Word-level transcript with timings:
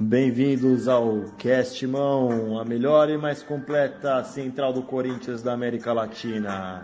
Bem-vindos 0.00 0.88
ao 0.88 1.22
Cast 1.38 1.86
Mão, 1.86 2.58
a 2.58 2.64
melhor 2.64 3.08
e 3.08 3.16
mais 3.16 3.42
completa 3.42 4.24
central 4.24 4.72
do 4.72 4.82
Corinthians 4.82 5.40
da 5.40 5.52
América 5.52 5.92
Latina. 5.92 6.82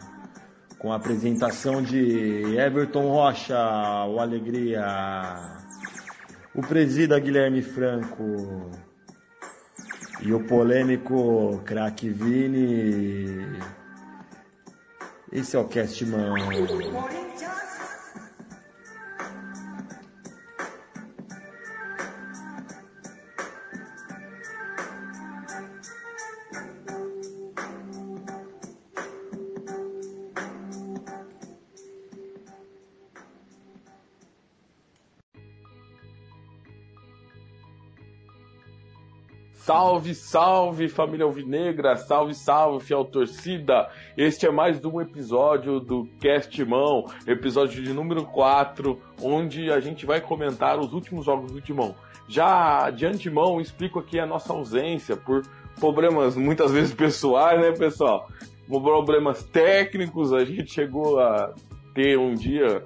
Com 0.78 0.92
a 0.92 0.96
apresentação 0.96 1.82
de 1.82 2.56
Everton 2.56 3.08
Rocha, 3.08 3.58
o 4.06 4.20
Alegria, 4.20 4.84
o 6.54 6.62
presida 6.62 7.18
Guilherme 7.18 7.62
Franco 7.62 8.70
e 10.22 10.32
o 10.32 10.40
polêmico 10.40 11.60
craque 11.64 12.08
Vini. 12.10 13.46
Esse 15.32 15.56
é 15.56 15.58
o 15.58 15.64
Cast 15.64 16.04
Mão. 16.06 16.34
Salve, 39.70 40.16
salve 40.16 40.88
família 40.88 41.24
Alvinegra, 41.24 41.94
salve, 41.94 42.34
salve 42.34 42.84
fiel 42.84 43.04
torcida. 43.04 43.88
Este 44.16 44.44
é 44.44 44.50
mais 44.50 44.84
um 44.84 45.00
episódio 45.00 45.78
do 45.78 46.08
Cast 46.20 46.64
Mão, 46.64 47.04
episódio 47.24 47.80
de 47.80 47.92
número 47.92 48.24
4, 48.24 49.00
onde 49.22 49.70
a 49.70 49.78
gente 49.78 50.04
vai 50.04 50.20
comentar 50.20 50.76
os 50.80 50.92
últimos 50.92 51.24
jogos 51.24 51.52
do 51.52 51.60
Timão. 51.60 51.94
Já 52.26 52.90
de 52.90 53.06
antemão, 53.06 53.60
explico 53.60 54.00
aqui 54.00 54.18
a 54.18 54.26
nossa 54.26 54.52
ausência 54.52 55.16
por 55.16 55.42
problemas 55.78 56.34
muitas 56.34 56.72
vezes 56.72 56.92
pessoais, 56.92 57.60
né, 57.60 57.70
pessoal? 57.70 58.28
Problemas 58.66 59.44
técnicos, 59.44 60.32
a 60.32 60.44
gente 60.44 60.72
chegou 60.72 61.20
a 61.20 61.54
ter 61.94 62.18
um 62.18 62.34
dia, 62.34 62.84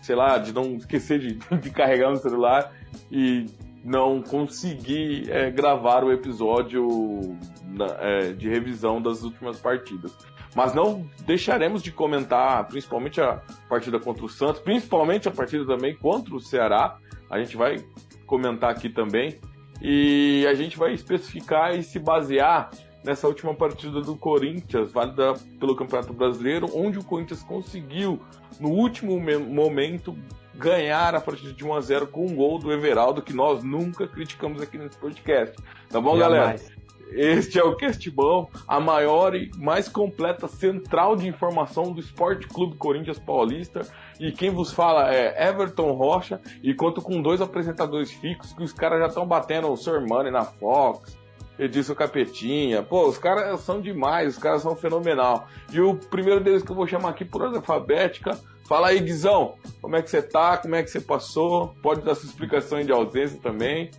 sei 0.00 0.16
lá, 0.16 0.38
de 0.38 0.54
não 0.54 0.76
esquecer 0.76 1.18
de, 1.18 1.34
de 1.60 1.68
carregar 1.68 2.08
no 2.08 2.16
celular 2.16 2.72
e 3.10 3.44
não 3.84 4.22
consegui 4.22 5.30
é, 5.30 5.50
gravar 5.50 6.04
o 6.04 6.12
episódio 6.12 7.36
na, 7.66 7.86
é, 8.00 8.32
de 8.32 8.48
revisão 8.48 9.00
das 9.00 9.22
últimas 9.22 9.58
partidas. 9.58 10.16
Mas 10.54 10.74
não 10.74 11.08
deixaremos 11.26 11.82
de 11.82 11.90
comentar, 11.90 12.66
principalmente 12.68 13.20
a 13.20 13.40
partida 13.68 13.98
contra 13.98 14.24
o 14.24 14.28
Santos, 14.28 14.60
principalmente 14.60 15.28
a 15.28 15.30
partida 15.30 15.64
também 15.66 15.96
contra 15.96 16.34
o 16.34 16.40
Ceará. 16.40 16.98
A 17.30 17.38
gente 17.38 17.56
vai 17.56 17.82
comentar 18.26 18.70
aqui 18.70 18.88
também. 18.88 19.40
E 19.80 20.46
a 20.48 20.54
gente 20.54 20.78
vai 20.78 20.92
especificar 20.92 21.74
e 21.74 21.82
se 21.82 21.98
basear 21.98 22.70
nessa 23.04 23.26
última 23.26 23.54
partida 23.54 24.00
do 24.00 24.14
Corinthians, 24.16 24.92
válida 24.92 25.34
pelo 25.58 25.74
Campeonato 25.74 26.12
Brasileiro, 26.12 26.68
onde 26.72 26.98
o 26.98 27.04
Corinthians 27.04 27.42
conseguiu, 27.42 28.20
no 28.60 28.68
último 28.70 29.18
momento, 29.18 30.16
ganhar 30.54 31.14
a 31.14 31.20
partida 31.20 31.52
de 31.52 31.64
1 31.64 31.74
a 31.74 31.80
0 31.80 32.06
com 32.08 32.26
um 32.26 32.34
gol 32.34 32.58
do 32.58 32.72
Everaldo, 32.72 33.22
que 33.22 33.32
nós 33.32 33.62
nunca 33.62 34.06
criticamos 34.06 34.60
aqui 34.62 34.78
nesse 34.78 34.96
podcast. 34.96 35.56
Tá 35.88 36.00
bom, 36.00 36.18
Jamais. 36.18 36.62
galera? 36.62 36.82
Este 37.14 37.58
é 37.58 37.62
o 37.62 37.76
Castbão, 37.76 38.48
a 38.66 38.80
maior 38.80 39.34
e 39.34 39.50
mais 39.58 39.86
completa 39.86 40.48
central 40.48 41.14
de 41.14 41.28
informação 41.28 41.92
do 41.92 42.00
Esporte 42.00 42.46
Clube 42.46 42.76
Corinthians 42.76 43.18
Paulista. 43.18 43.82
E 44.18 44.32
quem 44.32 44.48
vos 44.48 44.72
fala 44.72 45.14
é 45.14 45.48
Everton 45.48 45.92
Rocha, 45.92 46.40
e 46.62 46.72
conto 46.72 47.02
com 47.02 47.20
dois 47.20 47.42
apresentadores 47.42 48.10
fixos 48.10 48.54
que 48.54 48.62
os 48.62 48.72
caras 48.72 48.98
já 49.00 49.06
estão 49.08 49.26
batendo 49.26 49.70
o 49.70 49.76
Sr. 49.76 50.00
Money 50.00 50.32
na 50.32 50.44
Fox, 50.44 51.18
Edilson 51.58 51.94
Capetinha. 51.94 52.82
Pô, 52.82 53.06
os 53.06 53.18
caras 53.18 53.60
são 53.60 53.80
demais, 53.80 54.36
os 54.36 54.42
caras 54.42 54.62
são 54.62 54.74
fenomenal. 54.74 55.46
E 55.70 55.80
o 55.80 55.94
primeiro 55.94 56.40
deles 56.40 56.62
que 56.62 56.72
eu 56.72 56.76
vou 56.76 56.86
chamar 56.86 57.10
aqui 57.10 57.26
por 57.26 57.42
ordem 57.42 57.58
alfabética 57.58 58.38
Fala 58.72 58.88
aí, 58.88 59.00
Guizão, 59.00 59.56
como 59.82 59.96
é 59.96 60.00
que 60.00 60.08
você 60.08 60.22
tá? 60.22 60.56
Como 60.56 60.74
é 60.74 60.82
que 60.82 60.88
você 60.88 60.98
passou? 60.98 61.74
Pode 61.82 62.00
dar 62.00 62.14
sua 62.14 62.26
explicação 62.26 62.82
de 62.82 62.90
ausência 62.90 63.38
também. 63.38 63.90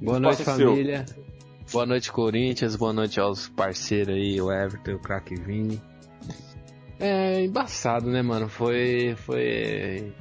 Boa 0.00 0.20
noite, 0.20 0.44
família. 0.44 1.04
Seu. 1.08 1.24
Boa 1.72 1.86
noite, 1.86 2.12
Corinthians. 2.12 2.76
Boa 2.76 2.92
noite 2.92 3.18
aos 3.18 3.48
parceiros 3.48 4.14
aí, 4.14 4.40
o 4.40 4.52
Everton, 4.52 4.92
o 4.92 4.98
craque 5.00 5.34
Vini. 5.34 5.82
É 7.00 7.44
embaçado, 7.44 8.08
né, 8.12 8.22
mano? 8.22 8.48
Foi. 8.48 9.16
Foi. 9.16 10.14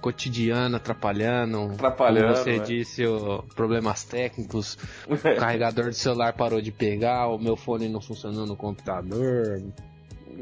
Cotidiano, 0.00 0.74
atrapalhando. 0.74 1.70
Atrapalhando. 1.74 2.32
Como 2.32 2.36
você 2.38 2.58
né? 2.58 2.64
disse, 2.64 3.06
o, 3.06 3.44
problemas 3.54 4.02
técnicos. 4.02 4.76
o 5.08 5.16
carregador 5.38 5.84
do 5.84 5.94
celular 5.94 6.32
parou 6.32 6.60
de 6.60 6.72
pegar, 6.72 7.28
o 7.28 7.38
meu 7.38 7.54
fone 7.54 7.88
não 7.88 8.00
funcionou 8.00 8.44
no 8.44 8.56
computador. 8.56 9.62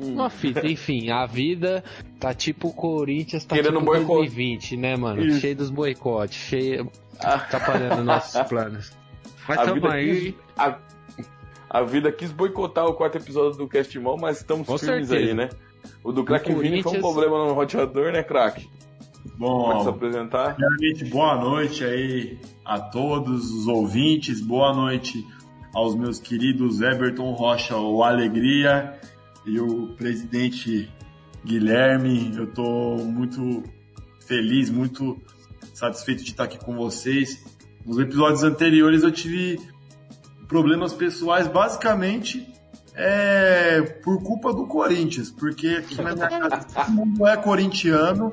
Uma 0.01 0.31
fita, 0.31 0.67
enfim, 0.67 1.11
a 1.11 1.27
vida 1.27 1.83
tá 2.19 2.33
tipo 2.33 2.69
o 2.69 2.73
Corinthians, 2.73 3.45
tá 3.45 3.57
Querendo 3.57 3.79
tipo 3.79 3.93
2020, 3.93 4.77
né, 4.77 4.97
mano? 4.97 5.23
Isso. 5.25 5.41
Cheio 5.41 5.57
dos 5.57 5.71
boicotes, 5.71 6.37
cheio. 6.37 6.91
Atrapalhando 7.19 8.05
nossos 8.05 8.41
planos. 8.49 8.93
Mas 9.49 9.59
a 9.59 9.65
tamo 9.65 9.87
aí. 9.89 10.33
Quis, 10.33 10.35
a, 10.57 10.79
a, 11.69 11.83
vida 11.83 12.13
quis 12.13 12.33
boicotar 12.33 12.87
o 12.87 12.95
quarto 12.95 13.19
episódio 13.19 13.59
do 13.59 13.69
Cast 13.69 13.99
Mall, 13.99 14.19
mas 14.19 14.39
estamos 14.39 14.67
Com 14.67 14.79
firmes 14.79 15.09
certeza. 15.09 15.31
aí, 15.31 15.35
né? 15.35 15.51
O 16.05 16.13
do 16.13 16.25
Crack 16.25 16.53
Vini 16.55 16.83
foi 16.83 16.99
um 16.99 17.01
problema 17.01 17.47
no 17.47 17.53
roteador, 17.55 18.13
né, 18.13 18.23
Crack? 18.23 18.69
Bom, 19.37 19.71
Pode 19.71 19.83
se 19.83 19.89
apresentar? 19.89 20.57
boa 21.11 21.37
noite 21.37 21.85
aí 21.85 22.39
a 22.65 22.81
todos 22.81 23.51
os 23.53 23.67
ouvintes, 23.67 24.41
boa 24.41 24.73
noite 24.75 25.25
aos 25.75 25.95
meus 25.95 26.19
queridos 26.19 26.81
Everton 26.81 27.33
Rocha, 27.33 27.77
o 27.77 28.03
Alegria 28.03 28.99
e 29.45 29.61
o 29.61 29.89
presidente 29.97 30.91
Guilherme. 31.45 32.33
Eu 32.37 32.45
estou 32.45 32.99
muito 32.99 33.63
feliz, 34.27 34.71
muito 34.71 35.21
satisfeito 35.75 36.25
de 36.25 36.31
estar 36.31 36.45
aqui 36.45 36.59
com 36.59 36.77
vocês. 36.77 37.45
Nos 37.85 37.99
episódios 37.99 38.43
anteriores 38.43 39.03
eu 39.03 39.11
tive 39.11 39.61
problemas 40.47 40.93
pessoais, 40.93 41.49
basicamente 41.49 42.53
é 42.95 43.81
por 44.05 44.23
culpa 44.23 44.53
do 44.53 44.67
Corinthians, 44.67 45.31
porque 45.31 45.69
aqui 45.69 45.97
na 45.97 46.15
minha 46.15 46.29
casa 46.29 46.67
todo 46.75 46.91
mundo 46.91 47.27
é 47.27 47.37
corintiano 47.37 48.33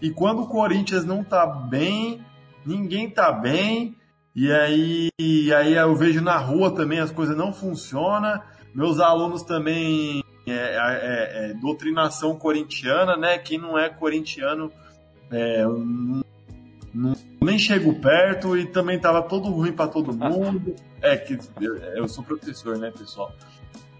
e 0.00 0.10
quando 0.10 0.42
o 0.42 0.46
Corinthians 0.46 1.04
não 1.04 1.22
tá 1.22 1.46
bem, 1.46 2.24
ninguém 2.64 3.10
tá 3.10 3.30
bem. 3.30 3.94
E 4.34 4.50
aí, 4.50 5.10
e 5.18 5.52
aí 5.52 5.74
eu 5.74 5.94
vejo 5.94 6.20
na 6.22 6.38
rua 6.38 6.74
também 6.74 7.00
as 7.00 7.10
coisas 7.10 7.36
não 7.36 7.52
funcionam. 7.52 8.40
Meus 8.74 9.00
alunos 9.00 9.42
também 9.42 10.22
é, 10.46 10.52
é, 10.52 10.56
é, 10.56 11.50
é, 11.50 11.54
doutrinação 11.54 12.36
corintiana, 12.36 13.16
né? 13.16 13.38
Quem 13.38 13.58
não 13.58 13.78
é 13.78 13.88
corintiano 13.88 14.72
é, 15.30 15.64
nem 17.40 17.58
chego 17.58 17.94
perto 18.00 18.56
e 18.56 18.66
também 18.66 18.98
tava 18.98 19.22
todo 19.22 19.48
ruim 19.50 19.72
para 19.72 19.88
todo 19.88 20.12
mundo. 20.16 20.74
É 21.00 21.16
que 21.16 21.38
eu, 21.60 21.76
eu, 21.76 22.08
sou 22.08 22.24
professor, 22.24 22.76
né, 22.78 22.90
pessoal? 22.90 23.34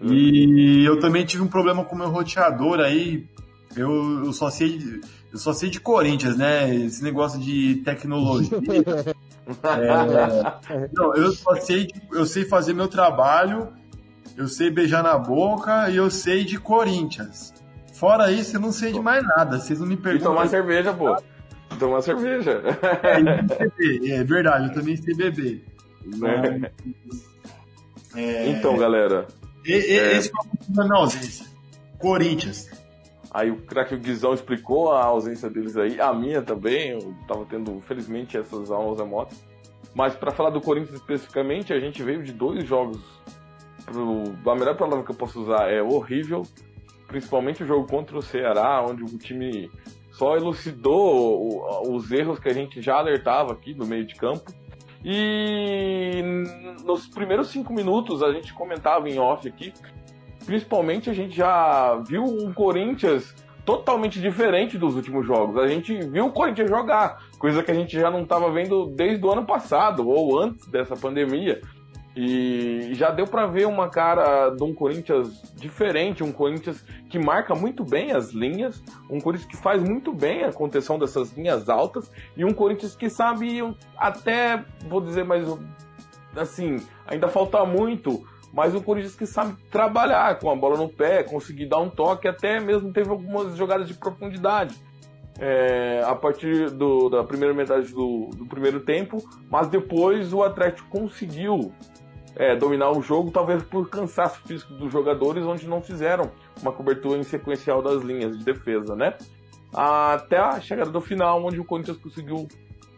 E 0.01 0.83
eu 0.83 0.99
também 0.99 1.25
tive 1.25 1.43
um 1.43 1.47
problema 1.47 1.85
com 1.85 1.95
o 1.95 1.97
meu 1.97 2.09
roteador 2.09 2.79
aí. 2.79 3.27
Eu, 3.75 4.25
eu 4.25 4.33
só 4.33 4.49
sei 4.49 5.01
eu 5.31 5.37
só 5.37 5.53
sei 5.53 5.69
de 5.69 5.79
Corinthians, 5.79 6.35
né? 6.35 6.73
Esse 6.75 7.01
negócio 7.01 7.39
de 7.39 7.75
tecnologia. 7.85 8.57
é, 10.69 10.89
não, 10.93 11.15
eu 11.15 11.31
só 11.31 11.55
sei, 11.55 11.87
eu 12.11 12.25
sei 12.25 12.43
fazer 12.43 12.73
meu 12.73 12.89
trabalho 12.89 13.69
eu 14.41 14.47
sei 14.47 14.71
beijar 14.71 15.03
na 15.03 15.17
boca 15.17 15.89
e 15.89 15.97
eu 15.97 16.09
sei 16.09 16.43
de 16.43 16.59
Corinthians. 16.59 17.53
Fora 17.93 18.31
isso, 18.31 18.55
eu 18.55 18.59
não 18.59 18.71
sei 18.71 18.91
de 18.91 18.99
mais 18.99 19.23
nada. 19.23 19.59
Vocês 19.59 19.79
não 19.79 19.87
me 19.87 19.95
perguntam. 19.95 20.31
E 20.31 20.35
tomar 20.35 20.47
cerveja, 20.47 20.93
pô. 20.93 21.15
Tomar 21.77 22.01
cerveja. 22.01 22.61
É, 23.03 24.11
é 24.19 24.23
verdade, 24.23 24.69
eu 24.69 24.73
também 24.73 24.97
sei 24.97 25.13
beber. 25.13 25.63
Né? 26.03 26.71
É... 28.15 28.49
Então, 28.49 28.75
galera. 28.77 29.27
E, 29.63 29.73
é... 29.73 30.17
Esse 30.17 30.31
foi 30.31 30.83
o 30.83 30.87
minha 30.87 30.99
ausência. 30.99 31.45
Corinthians. 31.99 32.69
Aí 33.29 33.51
o 33.51 33.57
craque 33.57 33.95
Guizão 33.95 34.33
explicou 34.33 34.91
a 34.91 35.05
ausência 35.05 35.49
deles 35.49 35.77
aí, 35.77 36.01
a 36.01 36.11
minha 36.13 36.41
também, 36.41 36.89
eu 36.89 37.13
tava 37.27 37.45
tendo, 37.45 37.79
felizmente, 37.81 38.37
essas 38.37 38.71
aulas 38.71 38.99
remotas. 38.99 39.37
Mas 39.93 40.15
para 40.15 40.31
falar 40.31 40.49
do 40.49 40.59
Corinthians 40.59 40.95
especificamente, 40.95 41.71
a 41.71 41.79
gente 41.79 42.01
veio 42.01 42.23
de 42.23 42.33
dois 42.33 42.67
jogos 42.67 42.99
pro, 43.91 44.51
a 44.51 44.55
melhor 44.55 44.77
palavra 44.77 45.03
que 45.03 45.11
eu 45.11 45.15
posso 45.15 45.41
usar 45.41 45.69
é 45.71 45.81
horrível, 45.81 46.43
principalmente 47.07 47.63
o 47.63 47.67
jogo 47.67 47.87
contra 47.87 48.17
o 48.17 48.21
Ceará, 48.21 48.83
onde 48.87 49.03
o 49.03 49.17
time 49.17 49.69
só 50.11 50.35
elucidou 50.35 51.63
os 51.89 52.11
erros 52.11 52.39
que 52.39 52.49
a 52.49 52.53
gente 52.53 52.81
já 52.81 52.97
alertava 52.97 53.53
aqui 53.53 53.73
no 53.73 53.85
meio 53.85 54.05
de 54.05 54.15
campo. 54.15 54.51
E 55.03 56.21
nos 56.85 57.07
primeiros 57.07 57.47
cinco 57.47 57.73
minutos 57.73 58.21
a 58.21 58.31
gente 58.31 58.53
comentava 58.53 59.09
em 59.09 59.17
off 59.17 59.47
aqui, 59.47 59.73
principalmente 60.45 61.09
a 61.09 61.13
gente 61.13 61.35
já 61.35 61.95
viu 62.07 62.23
um 62.23 62.53
Corinthians 62.53 63.35
totalmente 63.65 64.19
diferente 64.19 64.77
dos 64.77 64.95
últimos 64.95 65.25
jogos. 65.25 65.57
A 65.57 65.67
gente 65.67 65.97
viu 66.07 66.27
o 66.27 66.31
Corinthians 66.31 66.69
jogar, 66.69 67.23
coisa 67.39 67.63
que 67.63 67.71
a 67.71 67.73
gente 67.73 67.99
já 67.99 68.11
não 68.11 68.23
estava 68.23 68.51
vendo 68.51 68.87
desde 68.87 69.25
o 69.25 69.31
ano 69.31 69.45
passado 69.45 70.07
ou 70.07 70.39
antes 70.39 70.67
dessa 70.67 70.95
pandemia. 70.95 71.61
E 72.15 72.89
já 72.93 73.09
deu 73.09 73.25
para 73.25 73.47
ver 73.47 73.65
uma 73.67 73.89
cara 73.89 74.49
de 74.49 74.63
um 74.63 74.73
Corinthians 74.73 75.41
diferente, 75.55 76.23
um 76.23 76.31
Corinthians 76.31 76.83
que 77.09 77.17
marca 77.17 77.55
muito 77.55 77.85
bem 77.85 78.11
as 78.11 78.31
linhas, 78.31 78.83
um 79.09 79.19
Corinthians 79.19 79.49
que 79.49 79.57
faz 79.57 79.81
muito 79.81 80.11
bem 80.13 80.43
a 80.43 80.51
contenção 80.51 80.99
dessas 80.99 81.31
linhas 81.31 81.69
altas 81.69 82.11
e 82.35 82.43
um 82.43 82.53
Corinthians 82.53 82.95
que 82.95 83.09
sabe 83.09 83.61
até, 83.97 84.65
vou 84.89 84.99
dizer 84.99 85.23
mais 85.23 85.47
assim, 86.35 86.77
ainda 87.07 87.29
falta 87.29 87.63
muito, 87.65 88.25
mas 88.53 88.75
um 88.75 88.81
Corinthians 88.81 89.15
que 89.15 89.25
sabe 89.25 89.55
trabalhar 89.69 90.37
com 90.39 90.51
a 90.51 90.55
bola 90.55 90.77
no 90.77 90.89
pé, 90.89 91.23
conseguir 91.23 91.67
dar 91.67 91.79
um 91.79 91.89
toque, 91.89 92.27
até 92.27 92.59
mesmo 92.59 92.91
teve 92.91 93.09
algumas 93.09 93.55
jogadas 93.55 93.87
de 93.87 93.93
profundidade. 93.93 94.75
É, 95.39 96.03
a 96.05 96.13
partir 96.13 96.69
do, 96.69 97.09
da 97.09 97.23
primeira 97.23 97.53
metade 97.53 97.91
do, 97.93 98.29
do, 98.35 98.45
primeiro 98.45 98.81
tempo, 98.81 99.17
mas 99.49 99.69
depois 99.69 100.33
o 100.33 100.43
Atlético 100.43 100.87
conseguiu 100.89 101.71
é, 102.35 102.55
dominar 102.55 102.91
o 102.91 103.01
jogo, 103.01 103.31
talvez 103.31 103.63
por 103.63 103.89
cansaço 103.89 104.41
físico 104.45 104.73
dos 104.73 104.91
jogadores, 104.91 105.43
onde 105.43 105.67
não 105.67 105.81
fizeram 105.81 106.31
uma 106.61 106.71
cobertura 106.71 107.19
em 107.19 107.23
sequencial 107.23 107.81
das 107.81 108.01
linhas 108.01 108.37
de 108.37 108.43
defesa, 108.43 108.95
né? 108.95 109.15
Até 109.73 110.37
a 110.37 110.59
chegada 110.59 110.91
do 110.91 111.01
final, 111.01 111.43
onde 111.45 111.59
o 111.59 111.65
Corinthians 111.65 111.97
conseguiu 111.97 112.47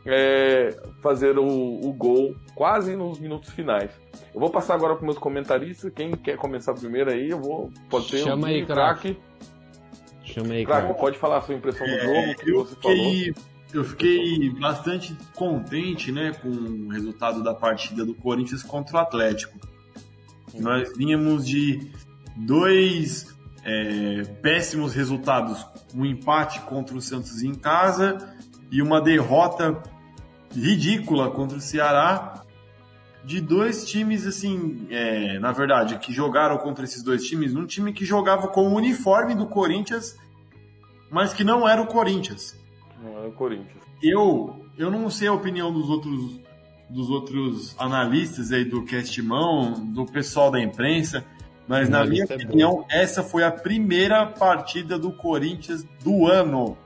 é, 0.06 0.76
fazer 1.02 1.38
o, 1.38 1.46
o, 1.46 1.94
gol 1.94 2.36
quase 2.56 2.96
nos 2.96 3.20
minutos 3.20 3.52
finais. 3.52 3.92
Eu 4.34 4.40
vou 4.40 4.50
passar 4.50 4.74
agora 4.74 4.96
para 4.96 5.06
meus 5.06 5.18
comentaristas. 5.18 5.92
Quem 5.94 6.12
quer 6.12 6.36
começar 6.36 6.74
primeiro 6.74 7.12
aí, 7.12 7.30
eu 7.30 7.40
vou. 7.40 7.72
Pode 7.90 8.10
ter 8.10 8.18
Chama 8.18 8.48
um 8.48 8.50
aí, 8.50 8.66
craque. 8.66 9.18
Chama 10.24 10.54
aí, 10.54 10.66
craque. 10.66 10.94
Pode 11.00 11.18
falar 11.18 11.38
a 11.38 11.42
sua 11.42 11.56
impressão 11.56 11.86
do 11.86 11.94
é, 11.94 12.00
jogo, 12.00 12.40
que 12.40 12.52
você 12.52 12.76
fiquei, 12.76 13.34
falou. 13.34 13.53
Eu 13.74 13.84
fiquei 13.84 14.52
bastante 14.52 15.18
contente 15.36 16.12
né, 16.12 16.32
com 16.32 16.48
o 16.48 16.90
resultado 16.90 17.42
da 17.42 17.56
partida 17.56 18.06
do 18.06 18.14
Corinthians 18.14 18.62
contra 18.62 18.98
o 18.98 19.00
Atlético. 19.00 19.58
Nós 20.54 20.96
vínhamos 20.96 21.48
de 21.48 21.92
dois 22.36 23.36
é, 23.66 24.22
péssimos 24.44 24.94
resultados: 24.94 25.66
um 25.96 26.06
empate 26.06 26.60
contra 26.62 26.96
o 26.96 27.02
Santos 27.02 27.42
em 27.42 27.56
casa 27.56 28.36
e 28.72 28.80
uma 28.80 29.02
derrota 29.02 29.82
ridícula 30.54 31.32
contra 31.32 31.58
o 31.58 31.62
Ceará. 31.62 32.44
De 33.26 33.40
dois 33.40 33.86
times, 33.86 34.28
assim, 34.28 34.86
é, 34.90 35.40
na 35.40 35.54
verdade, 35.54 35.98
que 35.98 36.12
jogaram 36.12 36.58
contra 36.58 36.84
esses 36.84 37.02
dois 37.02 37.24
times, 37.24 37.56
um 37.56 37.66
time 37.66 37.94
que 37.94 38.04
jogava 38.04 38.50
com 38.50 38.68
o 38.68 38.76
uniforme 38.76 39.34
do 39.34 39.48
Corinthians, 39.48 40.18
mas 41.10 41.34
que 41.34 41.42
não 41.42 41.68
era 41.68 41.82
o 41.82 41.88
Corinthians. 41.88 42.62
Não 43.04 43.22
é 43.22 43.28
o 43.28 43.32
Corinthians. 43.34 43.84
Eu, 44.02 44.66
eu 44.78 44.90
não 44.90 45.10
sei 45.10 45.28
a 45.28 45.34
opinião 45.34 45.74
dos 45.74 45.90
outros, 45.90 46.40
dos 46.90 47.10
outros 47.10 47.76
analistas 47.78 48.52
aí 48.54 48.64
do 48.64 48.84
Castimão, 48.86 49.74
do 49.74 50.06
pessoal 50.06 50.50
da 50.50 50.60
imprensa, 50.62 51.26
mas 51.68 51.90
na 51.90 52.06
minha 52.06 52.26
é 52.30 52.36
opinião, 52.36 52.86
essa 52.90 53.22
foi 53.22 53.44
a 53.44 53.52
primeira 53.52 54.26
partida 54.26 54.98
do 54.98 55.12
Corinthians 55.12 55.86
do 56.04 56.28
ano. 56.28 56.78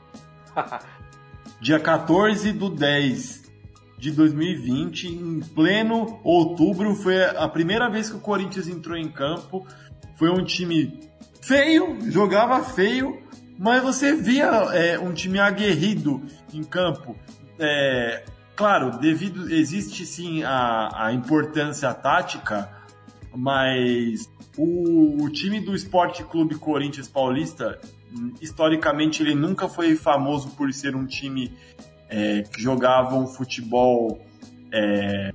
Dia 1.61 1.79
14 1.79 2.51
do 2.51 2.69
10 2.69 3.45
de 3.97 4.11
2020, 4.11 5.07
em 5.07 5.39
pleno 5.39 6.19
outubro, 6.23 6.93
foi 6.95 7.23
a 7.25 7.47
primeira 7.47 7.89
vez 7.89 8.09
que 8.09 8.15
o 8.15 8.19
Corinthians 8.19 8.67
entrou 8.67 8.95
em 8.95 9.09
campo. 9.09 9.65
Foi 10.15 10.29
um 10.29 10.43
time 10.43 10.99
feio, 11.41 11.97
jogava 12.11 12.63
feio, 12.63 13.19
mas 13.57 13.81
você 13.81 14.13
via 14.15 14.45
é, 14.73 14.99
um 14.99 15.13
time 15.13 15.39
aguerrido 15.39 16.21
em 16.53 16.63
campo. 16.63 17.15
É, 17.59 18.23
claro, 18.55 18.99
devido 18.99 19.51
existe 19.51 20.05
sim 20.05 20.43
a, 20.43 21.07
a 21.07 21.13
importância 21.13 21.91
tática, 21.93 22.69
mas 23.35 24.29
o, 24.55 25.23
o, 25.23 25.29
time 25.29 25.59
do 25.59 25.73
Esporte 25.73 26.23
Clube 26.23 26.55
Corinthians 26.55 27.07
Paulista, 27.07 27.79
historicamente, 28.39 29.23
ele 29.23 29.33
nunca 29.33 29.67
foi 29.67 29.95
famoso 29.95 30.49
por 30.49 30.71
ser 30.71 30.95
um 30.95 31.05
time 31.05 31.51
é, 32.09 32.43
que 32.43 32.61
jogava 32.61 33.15
um 33.15 33.27
futebol. 33.27 34.23
É, 34.71 35.31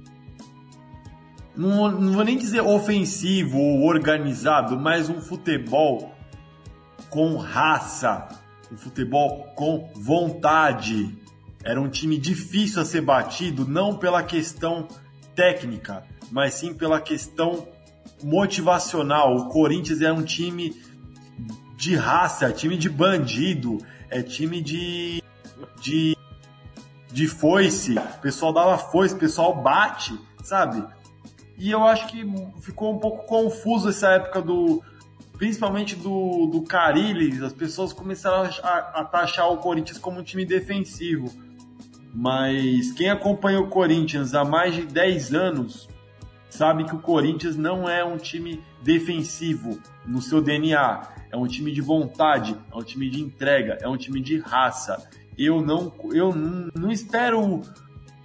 não, 1.57 1.91
não 1.91 2.13
vou 2.13 2.25
nem 2.25 2.39
dizer 2.39 2.61
ofensivo 2.61 3.59
ou 3.59 3.83
organizado, 3.83 4.79
mas 4.79 5.11
um 5.11 5.21
futebol 5.21 6.12
com 7.13 7.37
raça, 7.37 8.27
um 8.73 8.77
futebol 8.77 9.45
com 9.55 9.91
vontade. 9.95 11.15
Era 11.63 11.79
um 11.79 11.91
time 11.91 12.17
difícil 12.17 12.81
a 12.81 12.87
ser 12.87 13.03
batido, 13.03 13.69
não 13.69 13.99
pela 13.99 14.23
questão 14.23 14.89
técnica, 15.35 16.05
mas 16.31 16.55
sim 16.55 16.73
pela 16.73 16.99
questão 17.03 17.69
motivacional. 18.25 19.37
O 19.37 19.49
Corinthians 19.51 20.01
é 20.01 20.11
um 20.11 20.23
time 20.23 20.75
de 21.77 21.95
raça, 21.95 22.47
é 22.47 22.53
time 22.53 22.79
de 22.79 22.89
bandido, 22.89 23.77
é 24.09 24.23
time 24.23 24.63
de, 24.63 25.23
de, 25.83 26.17
de 27.13 27.29
foice. 27.29 27.95
O 27.95 28.21
pessoal 28.23 28.55
dava 28.55 28.79
foice, 28.79 29.15
o 29.15 29.19
pessoal 29.19 29.63
bate, 29.63 30.19
sabe? 30.43 30.83
E 31.59 31.71
eu 31.71 31.87
acho 31.87 32.07
que 32.07 32.25
ficou 32.63 32.95
um 32.95 32.99
pouco 32.99 33.27
confuso 33.27 33.91
essa 33.91 34.09
época 34.13 34.41
do, 34.41 34.83
principalmente 35.43 35.97
do, 35.97 36.47
do 36.47 36.65
as 37.45 37.53
pessoas 37.53 37.93
começaram 37.93 38.49
a, 38.63 39.05
taxar 39.05 39.51
o 39.51 39.57
Corinthians 39.57 39.99
como 39.99 40.21
um 40.21 40.23
time 40.23 40.47
defensivo. 40.47 41.33
Mas 42.15 42.93
quem 42.93 43.11
acompanha 43.11 43.59
o 43.59 43.67
Corinthians 43.67 44.37
há 44.37 44.45
mais 44.45 44.73
de 44.73 44.83
10 44.83 45.35
anos 45.35 45.89
sabe 46.49 46.85
que 46.85 46.95
o 46.95 47.01
Corinthians 47.01 47.57
não 47.57 47.89
é 47.89 48.05
um 48.05 48.19
time 48.19 48.63
defensivo 48.85 49.81
no 50.07 50.23
seu 50.23 50.41
DNA. 50.41 51.09
É 51.33 51.37
um 51.37 51.49
time 51.49 51.73
de 51.73 51.81
vontade, 51.81 52.57
é 52.73 52.77
um 52.77 52.85
time 52.85 53.11
de 53.11 53.21
entrega, 53.21 53.79
é 53.81 53.89
um 53.89 53.97
time 53.97 54.21
de 54.21 54.39
raça. 54.39 55.11
Eu 55.37 55.61
não, 55.61 55.93
eu 56.13 56.33
não 56.33 56.93
espero 56.93 57.63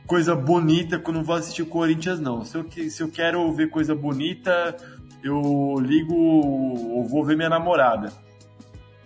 coisa 0.05 0.35
bonita 0.35 0.99
quando 0.99 1.23
vou 1.23 1.35
assistir 1.35 1.63
o 1.63 1.65
Corinthians, 1.65 2.19
não. 2.19 2.45
Se 2.45 2.57
eu, 2.57 2.65
se 2.91 3.01
eu 3.01 3.09
quero 3.09 3.51
ver 3.53 3.71
coisa 3.71 3.95
bonita, 3.95 4.77
eu 5.27 5.75
ligo 5.79 6.15
ou 6.15 7.03
vou 7.07 7.23
ver 7.23 7.35
minha 7.35 7.49
namorada. 7.49 8.11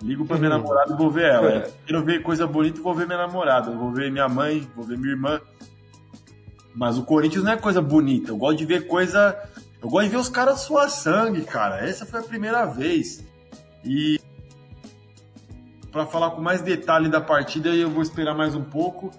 Ligo 0.01 0.25
pra 0.25 0.37
minha 0.37 0.49
uhum. 0.49 0.57
namorada 0.57 0.93
e 0.93 0.97
vou 0.97 1.11
ver 1.11 1.25
ela. 1.25 1.49
É. 1.49 1.71
Quero 1.85 2.03
ver 2.03 2.23
coisa 2.23 2.47
bonita, 2.47 2.81
vou 2.81 2.93
ver 2.95 3.05
minha 3.05 3.19
namorada. 3.19 3.71
Vou 3.71 3.91
ver 3.91 4.11
minha 4.11 4.27
mãe, 4.27 4.67
vou 4.75 4.83
ver 4.83 4.97
minha 4.97 5.11
irmã. 5.11 5.39
Mas 6.73 6.97
o 6.97 7.03
Corinthians 7.03 7.43
não 7.43 7.51
é 7.51 7.57
coisa 7.57 7.81
bonita. 7.81 8.31
Eu 8.31 8.37
gosto 8.37 8.57
de 8.57 8.65
ver 8.65 8.87
coisa. 8.87 9.37
Eu 9.81 9.89
gosto 9.89 10.05
de 10.05 10.09
ver 10.11 10.17
os 10.17 10.29
caras 10.29 10.61
suar 10.61 10.89
sangue, 10.89 11.41
cara. 11.41 11.87
Essa 11.87 12.05
foi 12.05 12.19
a 12.19 12.23
primeira 12.23 12.65
vez. 12.65 13.23
E 13.83 14.19
para 15.91 16.05
falar 16.05 16.31
com 16.31 16.41
mais 16.41 16.61
detalhe 16.61 17.09
da 17.09 17.21
partida, 17.21 17.69
eu 17.69 17.89
vou 17.89 18.01
esperar 18.01 18.33
mais 18.33 18.55
um 18.55 18.63
pouco. 18.63 19.11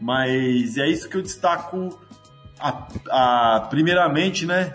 Mas 0.00 0.78
é 0.78 0.86
isso 0.88 1.08
que 1.08 1.16
eu 1.16 1.22
destaco 1.22 1.98
a, 2.58 2.86
a 3.10 3.60
primeiramente, 3.68 4.46
né? 4.46 4.72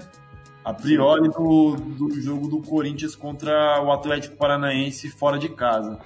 A 0.63 0.73
priori 0.73 1.29
do, 1.29 1.75
do 1.75 2.21
jogo 2.21 2.47
do 2.47 2.61
Corinthians 2.61 3.15
contra 3.15 3.81
o 3.83 3.91
Atlético 3.91 4.35
Paranaense 4.35 5.09
fora 5.09 5.37
de 5.37 5.49
casa. 5.49 5.99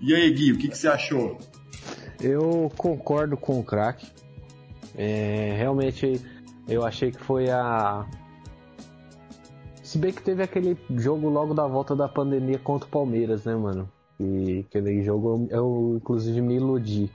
E 0.00 0.14
aí, 0.14 0.30
Gui, 0.30 0.52
o 0.52 0.58
que, 0.58 0.68
que 0.68 0.76
você 0.76 0.88
achou? 0.88 1.38
Eu 2.20 2.70
concordo 2.76 3.36
com 3.36 3.60
o 3.60 3.64
craque. 3.64 4.06
É, 4.96 5.54
realmente, 5.56 6.20
eu 6.66 6.84
achei 6.84 7.10
que 7.10 7.22
foi 7.22 7.50
a. 7.50 8.06
Se 9.82 9.98
bem 9.98 10.12
que 10.12 10.22
teve 10.22 10.42
aquele 10.42 10.76
jogo 10.96 11.28
logo 11.28 11.54
da 11.54 11.66
volta 11.66 11.96
da 11.96 12.08
pandemia 12.08 12.58
contra 12.58 12.86
o 12.86 12.90
Palmeiras, 12.90 13.44
né, 13.44 13.54
mano? 13.54 13.90
E 14.18 14.64
aquele 14.68 15.02
jogo 15.02 15.48
eu, 15.50 15.58
eu 15.58 15.96
inclusive 15.96 16.40
me 16.40 16.56
iludi. 16.56 17.10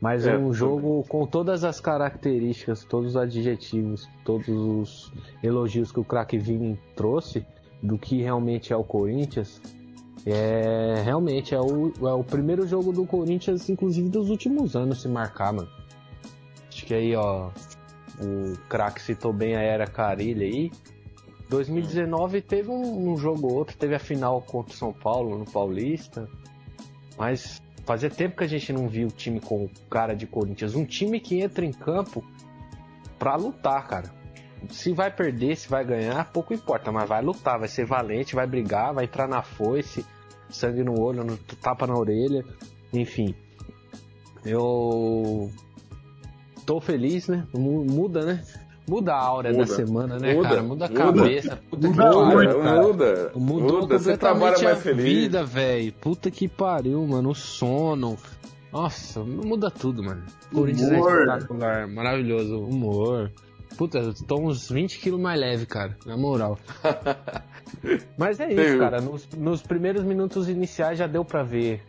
Mas 0.00 0.26
é, 0.26 0.38
um 0.38 0.52
jogo 0.52 1.04
com 1.08 1.26
todas 1.26 1.64
as 1.64 1.80
características, 1.80 2.84
todos 2.84 3.10
os 3.10 3.16
adjetivos, 3.16 4.08
todos 4.24 4.48
os 4.48 5.12
elogios 5.42 5.90
que 5.90 5.98
o 5.98 6.04
craque 6.04 6.38
Vini 6.38 6.78
trouxe 6.94 7.44
do 7.82 7.98
que 7.98 8.22
realmente 8.22 8.72
é 8.72 8.76
o 8.76 8.84
Corinthians. 8.84 9.60
É 10.24 11.00
realmente 11.04 11.54
é 11.54 11.60
o, 11.60 11.92
é 12.06 12.12
o 12.12 12.22
primeiro 12.22 12.66
jogo 12.66 12.92
do 12.92 13.06
Corinthians, 13.06 13.68
inclusive 13.68 14.08
dos 14.08 14.30
últimos 14.30 14.76
anos, 14.76 15.02
se 15.02 15.08
marcar, 15.08 15.52
mano. 15.52 15.68
Acho 16.68 16.84
que 16.84 16.94
aí, 16.94 17.16
ó, 17.16 17.50
o 18.20 18.56
craque 18.68 19.00
citou 19.00 19.32
bem 19.32 19.56
a 19.56 19.60
era 19.60 19.86
Carilha 19.86 20.44
aí. 20.44 20.70
2019 21.48 22.42
teve 22.42 22.68
um, 22.68 23.12
um 23.12 23.16
jogo 23.16 23.48
ou 23.48 23.54
outro, 23.54 23.76
teve 23.76 23.94
a 23.94 23.98
final 23.98 24.42
contra 24.42 24.74
o 24.74 24.76
São 24.76 24.92
Paulo 24.92 25.38
no 25.38 25.44
Paulista. 25.44 26.28
Mas 27.16 27.60
Fazia 27.88 28.10
tempo 28.10 28.36
que 28.36 28.44
a 28.44 28.46
gente 28.46 28.70
não 28.70 28.86
viu 28.86 29.08
o 29.08 29.10
time 29.10 29.40
com 29.40 29.66
cara 29.88 30.14
de 30.14 30.26
Corinthians. 30.26 30.74
Um 30.74 30.84
time 30.84 31.18
que 31.18 31.40
entra 31.40 31.64
em 31.64 31.72
campo 31.72 32.22
pra 33.18 33.34
lutar, 33.34 33.88
cara. 33.88 34.12
Se 34.68 34.92
vai 34.92 35.10
perder, 35.10 35.56
se 35.56 35.70
vai 35.70 35.86
ganhar, 35.86 36.30
pouco 36.30 36.52
importa, 36.52 36.92
mas 36.92 37.08
vai 37.08 37.22
lutar, 37.22 37.58
vai 37.58 37.66
ser 37.66 37.86
valente, 37.86 38.34
vai 38.34 38.46
brigar, 38.46 38.92
vai 38.92 39.06
entrar 39.06 39.26
na 39.26 39.40
foice, 39.40 40.04
sangue 40.50 40.84
no 40.84 41.00
olho, 41.00 41.24
no, 41.24 41.38
tapa 41.38 41.86
na 41.86 41.94
orelha, 41.94 42.44
enfim. 42.92 43.34
Eu 44.44 45.50
tô 46.66 46.82
feliz, 46.82 47.26
né? 47.26 47.46
Muda, 47.54 48.20
né? 48.22 48.44
Muda 48.88 49.12
a 49.12 49.18
aura 49.20 49.50
muda. 49.50 49.64
da 49.64 49.66
semana, 49.66 50.18
né, 50.18 50.34
muda. 50.34 50.48
cara? 50.48 50.62
Muda 50.62 50.84
a 50.86 50.88
cabeça. 50.88 51.58
Puta 51.70 51.88
muda, 51.88 52.02
que 52.02 52.10
pariu, 52.10 52.60
cara. 52.60 52.82
Muda. 52.82 53.32
Mudou 53.34 53.80
muda. 53.80 53.98
Você 53.98 54.16
trabalha 54.16 54.58
mais 54.58 54.82
feliz. 54.82 55.04
vida, 55.04 55.44
velho. 55.44 55.92
Puta 55.92 56.30
que 56.30 56.48
pariu, 56.48 57.06
mano. 57.06 57.30
O 57.30 57.34
sono. 57.34 58.16
Nossa, 58.72 59.20
muda 59.22 59.70
tudo, 59.70 60.02
mano. 60.02 60.22
Corinthians 60.52 60.90
é 60.90 60.98
espetacular, 60.98 61.88
maravilhoso. 61.88 62.60
Humor. 62.60 63.30
Puta, 63.76 63.98
eu 63.98 64.14
tô 64.14 64.40
uns 64.40 64.70
20 64.70 64.98
quilos 64.98 65.20
mais 65.20 65.38
leve, 65.38 65.66
cara, 65.66 65.96
na 66.04 66.16
moral. 66.16 66.58
Mas 68.16 68.40
é 68.40 68.52
isso, 68.52 68.78
cara. 68.78 69.00
Nos, 69.00 69.28
nos 69.36 69.62
primeiros 69.62 70.02
minutos 70.02 70.48
iniciais 70.48 70.98
já 70.98 71.06
deu 71.06 71.24
pra 71.24 71.42
ver 71.42 71.82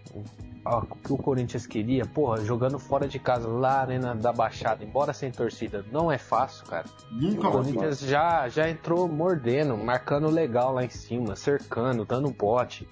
o 0.66 0.82
que 0.82 1.14
o 1.14 1.18
Corinthians 1.18 1.66
queria, 1.66 2.06
porra, 2.06 2.44
jogando 2.44 2.78
fora 2.78 3.08
de 3.08 3.18
casa 3.18 3.48
lá 3.48 3.60
na 3.60 3.80
Arena 3.80 4.16
da 4.16 4.32
Baixada, 4.32 4.84
embora 4.84 5.14
sem 5.14 5.32
torcida, 5.32 5.86
não 5.92 6.12
é 6.12 6.18
fácil, 6.18 6.66
cara. 6.66 6.86
Nunca 7.12 7.48
o 7.48 7.52
Corinthians 7.52 8.00
já, 8.02 8.48
já 8.50 8.70
entrou 8.70 9.08
mordendo, 9.08 9.78
marcando 9.78 10.30
legal 10.30 10.74
lá 10.74 10.84
em 10.84 10.90
cima, 10.90 11.36
cercando, 11.36 12.06
dando 12.06 12.30
bote. 12.30 12.88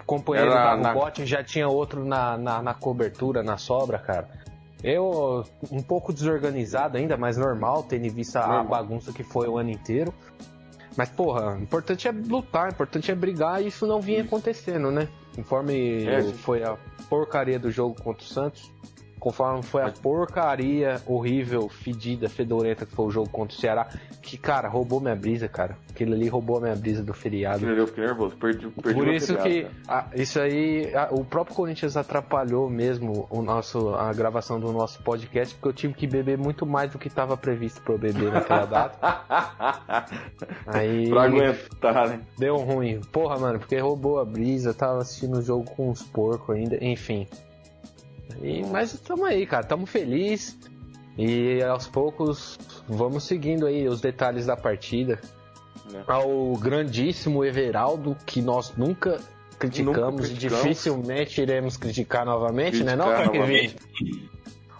O 0.00 0.04
companheiro 0.04 0.50
Era 0.50 0.64
dava 0.64 0.82
na... 0.82 0.92
bote 0.92 1.24
já 1.24 1.42
tinha 1.42 1.68
outro 1.68 2.04
na, 2.04 2.36
na, 2.36 2.62
na 2.62 2.74
cobertura, 2.74 3.42
na 3.42 3.56
sobra, 3.56 3.98
cara. 3.98 4.28
Eu, 4.82 5.44
um 5.70 5.82
pouco 5.82 6.12
desorganizado 6.12 6.96
ainda, 6.96 7.16
mas 7.16 7.36
normal, 7.36 7.82
tendo 7.82 8.06
em 8.06 8.10
vista 8.10 8.40
normal. 8.40 8.60
a 8.60 8.64
bagunça 8.64 9.12
que 9.12 9.22
foi 9.22 9.48
o 9.48 9.58
ano 9.58 9.70
inteiro. 9.70 10.12
Mas, 10.96 11.08
porra, 11.10 11.54
o 11.54 11.62
importante 11.62 12.08
é 12.08 12.10
lutar, 12.10 12.68
o 12.68 12.72
importante 12.72 13.10
é 13.10 13.14
brigar 13.14 13.62
e 13.62 13.68
isso 13.68 13.86
não 13.86 14.00
vinha 14.00 14.22
acontecendo, 14.22 14.90
né? 14.90 15.08
Conforme 15.34 16.04
é, 16.04 16.22
foi 16.22 16.62
a 16.62 16.76
porcaria 17.08 17.58
do 17.58 17.70
jogo 17.70 18.00
contra 18.02 18.24
o 18.24 18.26
Santos, 18.26 18.70
conforme 19.20 19.62
foi 19.62 19.82
a 19.82 19.90
porcaria 19.90 21.00
horrível, 21.06 21.68
fedida, 21.68 22.28
fedorenta 22.28 22.86
que 22.86 22.92
foi 22.92 23.04
o 23.04 23.10
jogo 23.10 23.28
contra 23.28 23.54
o 23.54 23.60
Ceará, 23.60 23.88
que, 24.22 24.38
cara, 24.38 24.66
roubou 24.66 25.00
minha 25.00 25.14
brisa, 25.14 25.46
cara. 25.46 25.76
Aquilo 25.90 26.14
ali 26.14 26.26
roubou 26.26 26.56
a 26.56 26.60
minha 26.62 26.74
brisa 26.74 27.02
do 27.02 27.12
feriado. 27.12 27.68
Eu 27.68 27.86
fiquei 27.86 28.04
nervoso, 28.04 28.34
perdi, 28.36 28.68
perdi 28.68 28.98
Por 28.98 29.08
isso 29.08 29.36
feriado, 29.36 29.48
que 29.50 29.66
a, 29.86 30.06
isso 30.14 30.40
aí, 30.40 30.94
a, 30.94 31.08
o 31.12 31.24
próprio 31.24 31.54
Corinthians 31.54 31.96
atrapalhou 31.96 32.70
mesmo 32.70 33.28
o 33.30 33.42
nosso, 33.42 33.94
a 33.94 34.10
gravação 34.12 34.58
do 34.58 34.72
nosso 34.72 35.02
podcast, 35.02 35.54
porque 35.54 35.68
eu 35.68 35.72
tive 35.72 35.94
que 35.94 36.06
beber 36.06 36.38
muito 36.38 36.64
mais 36.64 36.90
do 36.90 36.98
que 36.98 37.08
estava 37.08 37.36
previsto 37.36 37.82
para 37.82 37.94
eu 37.94 37.98
beber 37.98 38.32
naquela 38.32 38.64
data. 38.64 38.98
aí, 40.66 41.10
pra 41.10 41.24
aguentar, 41.24 42.08
né? 42.08 42.20
Deu 42.38 42.56
ruim. 42.56 43.00
Porra, 43.12 43.38
mano, 43.38 43.58
porque 43.58 43.78
roubou 43.78 44.18
a 44.18 44.24
brisa, 44.24 44.72
tava 44.72 45.02
assistindo 45.02 45.38
o 45.38 45.42
jogo 45.42 45.64
com 45.64 45.90
os 45.90 46.02
porcos 46.02 46.56
ainda, 46.56 46.82
enfim. 46.82 47.26
E, 48.42 48.64
mas 48.66 48.94
estamos 48.94 49.24
aí, 49.26 49.46
cara, 49.46 49.62
estamos 49.62 49.90
felizes. 49.90 50.58
E 51.18 51.62
aos 51.62 51.86
poucos 51.86 52.58
vamos 52.88 53.24
seguindo 53.24 53.66
aí 53.66 53.86
os 53.88 54.00
detalhes 54.00 54.46
da 54.46 54.56
partida. 54.56 55.20
É. 55.92 56.02
Ao 56.06 56.56
grandíssimo 56.56 57.44
Everaldo, 57.44 58.16
que 58.24 58.40
nós 58.40 58.72
nunca 58.76 59.20
criticamos, 59.58 59.96
nunca 59.96 60.22
criticamos. 60.22 60.64
e 60.64 60.68
dificilmente 60.68 61.40
iremos 61.40 61.76
criticar 61.76 62.24
novamente, 62.24 62.82
criticar 62.82 62.96
né? 62.96 63.04
Não, 63.04 63.26
novamente. 63.26 63.76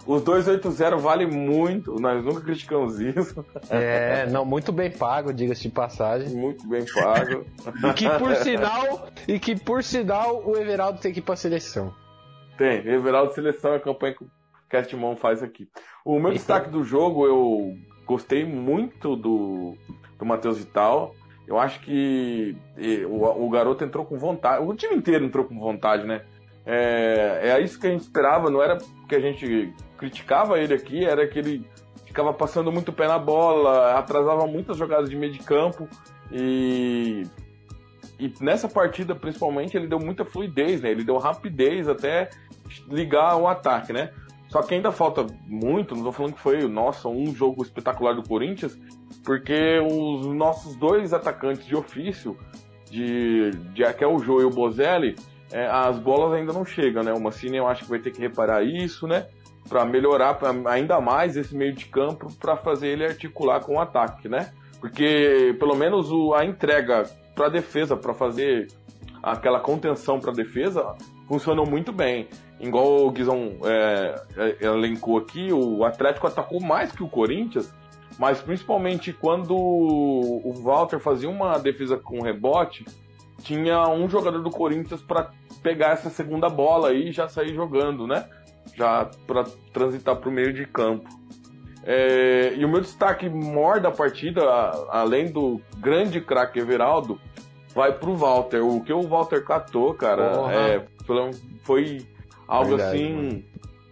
Os 0.05 0.23
280 0.23 0.97
vale 0.97 1.27
muito, 1.27 1.99
nós 1.99 2.23
nunca 2.23 2.41
criticamos 2.41 2.99
isso. 2.99 3.45
É, 3.69 4.25
não, 4.29 4.43
muito 4.43 4.71
bem 4.71 4.89
pago, 4.89 5.31
diga-se 5.31 5.63
de 5.63 5.69
passagem. 5.69 6.29
Muito 6.29 6.67
bem 6.67 6.83
pago. 6.85 7.45
e 7.87 7.93
que 7.93 8.09
por 8.09 8.35
sinal, 8.35 9.07
e 9.27 9.39
que 9.39 9.55
por 9.55 9.83
sinal 9.83 10.43
o 10.43 10.57
Everaldo 10.57 10.99
tem 10.99 11.13
que 11.13 11.19
ir 11.19 11.21
pra 11.21 11.35
seleção. 11.35 11.93
Tem, 12.57 12.87
Everaldo 12.87 13.33
Seleção 13.33 13.73
é 13.73 13.77
a 13.77 13.79
campanha 13.79 14.13
que 14.13 14.23
o 14.23 14.29
Castmon 14.69 15.15
faz 15.15 15.41
aqui. 15.43 15.67
O 16.05 16.19
meu 16.19 16.31
destaque 16.31 16.69
do 16.69 16.83
jogo, 16.83 17.25
eu 17.25 17.77
gostei 18.05 18.45
muito 18.45 19.15
do, 19.15 19.75
do 20.17 20.25
Matheus 20.25 20.57
Vital. 20.59 21.13
Eu 21.47 21.59
acho 21.59 21.81
que 21.81 22.55
o, 23.09 23.45
o 23.45 23.49
garoto 23.49 23.83
entrou 23.83 24.05
com 24.05 24.17
vontade. 24.17 24.63
O 24.63 24.73
time 24.73 24.95
inteiro 24.95 25.25
entrou 25.25 25.45
com 25.45 25.59
vontade, 25.59 26.05
né? 26.05 26.25
É, 26.65 27.49
é 27.49 27.61
isso 27.61 27.79
que 27.79 27.87
a 27.87 27.89
gente 27.89 28.01
esperava, 28.01 28.49
não 28.49 28.61
era 28.61 28.77
que 29.09 29.15
a 29.15 29.19
gente 29.19 29.73
criticava 29.97 30.59
ele 30.59 30.73
aqui, 30.73 31.03
era 31.03 31.27
que 31.27 31.39
ele 31.39 31.65
ficava 32.05 32.33
passando 32.33 32.71
muito 32.71 32.93
pé 32.93 33.07
na 33.07 33.17
bola, 33.17 33.97
atrasava 33.97 34.45
muitas 34.45 34.77
jogadas 34.77 35.09
de 35.09 35.15
meio 35.15 35.31
de 35.31 35.39
campo 35.39 35.87
e 36.31 37.23
e 38.21 38.33
nessa 38.39 38.69
partida, 38.69 39.15
principalmente, 39.15 39.75
ele 39.75 39.87
deu 39.87 39.97
muita 39.97 40.23
fluidez, 40.23 40.81
né? 40.81 40.91
Ele 40.91 41.03
deu 41.03 41.17
rapidez 41.17 41.89
até 41.89 42.29
ligar 42.87 43.35
o 43.35 43.47
ataque, 43.47 43.91
né? 43.91 44.11
Só 44.47 44.61
que 44.61 44.75
ainda 44.75 44.91
falta 44.91 45.25
muito, 45.47 45.95
não 45.95 46.03
tô 46.03 46.11
falando 46.11 46.33
que 46.33 46.39
foi, 46.39 46.67
nossa, 46.67 47.07
um 47.07 47.33
jogo 47.33 47.63
espetacular 47.63 48.13
do 48.13 48.21
Corinthians, 48.21 48.77
porque 49.23 49.79
os 49.79 50.27
nossos 50.27 50.75
dois 50.75 51.13
atacantes 51.13 51.65
de 51.65 51.75
ofício, 51.75 52.37
de, 52.91 53.49
de 53.73 53.93
que 53.93 54.03
é 54.05 54.19
Jô 54.19 54.41
e 54.41 54.45
o 54.45 54.49
Bozelli, 54.51 55.15
é, 55.51 55.65
as 55.65 55.97
bolas 55.97 56.33
ainda 56.33 56.53
não 56.53 56.63
chegam, 56.63 57.01
né? 57.01 57.11
O 57.13 57.19
Mancini 57.19 57.57
eu 57.57 57.67
acho 57.67 57.85
que 57.85 57.89
vai 57.89 57.99
ter 57.99 58.11
que 58.11 58.21
reparar 58.21 58.61
isso, 58.61 59.07
né? 59.07 59.25
Para 59.67 59.83
melhorar 59.83 60.35
pra, 60.35 60.53
ainda 60.69 61.01
mais 61.01 61.35
esse 61.37 61.55
meio 61.55 61.73
de 61.73 61.85
campo, 61.85 62.27
para 62.37 62.55
fazer 62.55 62.89
ele 62.89 63.05
articular 63.05 63.61
com 63.61 63.75
o 63.75 63.79
ataque, 63.79 64.29
né? 64.29 64.51
Porque 64.79 65.55
pelo 65.59 65.75
menos 65.75 66.11
o, 66.11 66.33
a 66.33 66.45
entrega 66.45 67.09
para 67.41 67.49
defesa, 67.49 67.97
para 67.97 68.13
fazer 68.13 68.67
aquela 69.23 69.59
contenção 69.59 70.19
para 70.19 70.31
defesa, 70.31 70.95
funcionou 71.27 71.65
muito 71.65 71.91
bem. 71.91 72.27
Igual 72.59 73.07
o 73.07 73.11
Guizão 73.11 73.57
é, 73.65 74.15
é, 74.37 74.65
elencou 74.67 75.17
aqui, 75.17 75.51
o 75.51 75.83
Atlético 75.83 76.27
atacou 76.27 76.61
mais 76.61 76.91
que 76.91 77.01
o 77.01 77.09
Corinthians, 77.09 77.73
mas 78.19 78.39
principalmente 78.39 79.11
quando 79.11 79.55
o 79.57 80.53
Walter 80.61 80.99
fazia 80.99 81.27
uma 81.27 81.57
defesa 81.57 81.97
com 81.97 82.21
rebote, 82.21 82.85
tinha 83.41 83.87
um 83.89 84.07
jogador 84.07 84.43
do 84.43 84.51
Corinthians 84.51 85.01
para 85.01 85.31
pegar 85.63 85.93
essa 85.93 86.11
segunda 86.11 86.47
bola 86.47 86.93
e 86.93 87.11
já 87.11 87.27
sair 87.27 87.55
jogando, 87.55 88.05
né? 88.05 88.29
Já 88.75 89.09
para 89.25 89.45
transitar 89.73 90.15
para 90.15 90.29
o 90.29 90.31
meio 90.31 90.53
de 90.53 90.67
campo. 90.67 91.09
É, 91.83 92.53
e 92.55 92.63
o 92.63 92.69
meu 92.69 92.81
destaque 92.81 93.27
maior 93.27 93.79
da 93.79 93.89
partida, 93.89 94.43
além 94.91 95.31
do 95.31 95.59
grande 95.79 96.21
craque 96.21 96.59
Everaldo, 96.59 97.19
vai 97.73 97.93
pro 97.93 98.15
Walter. 98.15 98.63
O 98.63 98.81
que 98.81 98.93
o 98.93 99.01
Walter 99.01 99.43
catou, 99.43 99.93
cara, 99.93 100.31
é, 100.51 100.85
foi 101.63 102.05
algo 102.47 102.75
Verdade, 102.75 102.97
assim 102.97 103.13
mano. 103.13 103.43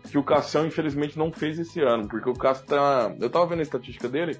que 0.09 0.17
o 0.17 0.24
Cassião 0.24 0.65
infelizmente 0.65 1.17
não 1.17 1.31
fez 1.31 1.57
esse 1.59 1.79
ano, 1.81 2.07
porque 2.07 2.29
o 2.29 2.33
Cássio 2.33 2.65
tá. 2.65 3.13
Eu 3.19 3.29
tava 3.29 3.45
vendo 3.48 3.59
a 3.59 3.63
estatística 3.63 4.07
dele, 4.07 4.38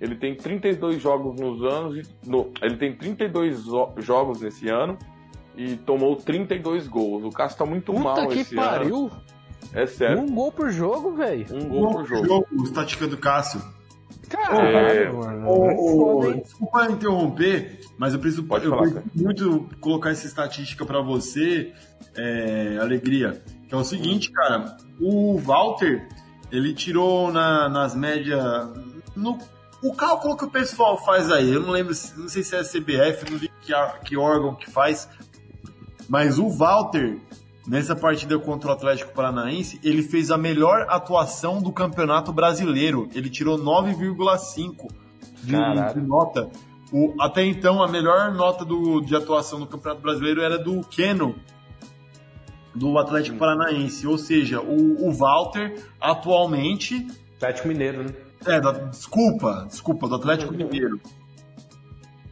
ele 0.00 0.14
tem 0.14 0.34
32 0.34 1.00
jogos 1.00 1.40
nos 1.40 1.62
anos, 1.64 1.96
e, 1.98 2.28
no, 2.28 2.50
ele 2.62 2.76
tem 2.76 2.94
32 2.94 3.64
jogos 3.98 4.40
nesse 4.40 4.68
ano 4.68 4.96
e 5.56 5.76
tomou 5.76 6.16
32 6.16 6.86
gols. 6.86 7.24
O 7.24 7.30
Cássio 7.30 7.58
tá 7.58 7.66
muito 7.66 7.92
Puta 7.92 8.04
mal 8.04 8.28
que 8.28 8.40
esse 8.40 8.54
pariu. 8.54 9.06
ano. 9.06 9.26
É 9.72 9.84
sério. 9.86 10.20
Um 10.20 10.26
gol 10.26 10.52
por 10.52 10.70
jogo, 10.70 11.12
velho. 11.16 11.46
Um 11.50 11.68
gol, 11.68 11.90
por 11.92 12.06
jogo. 12.06 12.26
jogo. 12.26 12.46
Estatística 12.62 13.06
do 13.06 13.16
Cássio. 13.16 13.60
Caralho, 14.28 14.88
é... 14.88 15.12
mano. 15.12 15.48
O, 15.48 16.18
o, 16.18 16.34
desculpa 16.34 16.90
interromper, 16.90 17.80
mas 17.98 18.14
eu 18.14 18.20
preciso, 18.20 18.44
Pode 18.44 18.64
eu 18.64 18.70
falar, 18.70 18.90
preciso 18.90 19.24
muito 19.24 19.68
colocar 19.80 20.10
essa 20.10 20.26
estatística 20.26 20.84
para 20.84 21.00
você, 21.00 21.72
é, 22.16 22.78
Alegria. 22.80 23.42
Que 23.68 23.74
é 23.74 23.76
o 23.76 23.84
seguinte, 23.84 24.30
cara. 24.30 24.76
O 25.00 25.38
Walter, 25.38 26.08
ele 26.50 26.72
tirou 26.72 27.32
na, 27.32 27.68
nas 27.68 27.94
médias. 27.94 28.42
No, 29.14 29.38
o 29.82 29.94
cálculo 29.94 30.36
que 30.36 30.44
o 30.44 30.50
pessoal 30.50 31.02
faz 31.04 31.30
aí, 31.30 31.52
eu 31.52 31.60
não 31.60 31.70
lembro, 31.70 31.94
não 32.16 32.28
sei 32.28 32.42
se 32.42 32.56
é 32.56 32.62
CBF, 32.62 33.30
não 33.30 33.38
sei 33.38 33.50
que, 33.62 33.72
que 34.04 34.16
órgão 34.16 34.54
que 34.54 34.70
faz, 34.70 35.08
mas 36.08 36.38
o 36.38 36.48
Walter 36.48 37.18
Nessa 37.66 37.96
partida 37.96 38.38
contra 38.38 38.70
o 38.70 38.72
Atlético 38.72 39.12
Paranaense, 39.12 39.80
ele 39.82 40.02
fez 40.02 40.30
a 40.30 40.38
melhor 40.38 40.86
atuação 40.88 41.60
do 41.60 41.72
Campeonato 41.72 42.32
Brasileiro. 42.32 43.08
Ele 43.12 43.28
tirou 43.28 43.58
9,5 43.58 44.88
de, 45.42 45.94
de, 45.94 46.00
nota. 46.00 46.48
O, 46.92 47.12
até 47.20 47.44
então, 47.44 47.82
a 47.82 47.88
melhor 47.88 48.32
nota 48.32 48.64
do, 48.64 49.00
de 49.00 49.16
atuação 49.16 49.58
no 49.58 49.66
Campeonato 49.66 50.00
Brasileiro 50.00 50.40
era 50.42 50.56
do 50.56 50.80
Keno, 50.82 51.34
do 52.72 52.96
Atlético 52.98 53.36
Paranaense. 53.36 54.06
Ou 54.06 54.16
seja, 54.16 54.60
o, 54.60 55.08
o 55.08 55.12
Walter, 55.12 55.82
atualmente. 56.00 57.04
Atlético 57.36 57.66
Mineiro, 57.66 58.04
né? 58.04 58.14
É, 58.46 58.60
da, 58.60 58.70
desculpa, 58.70 59.66
desculpa, 59.68 60.06
do 60.06 60.14
Atlético 60.14 60.54
Mineiro. 60.54 61.00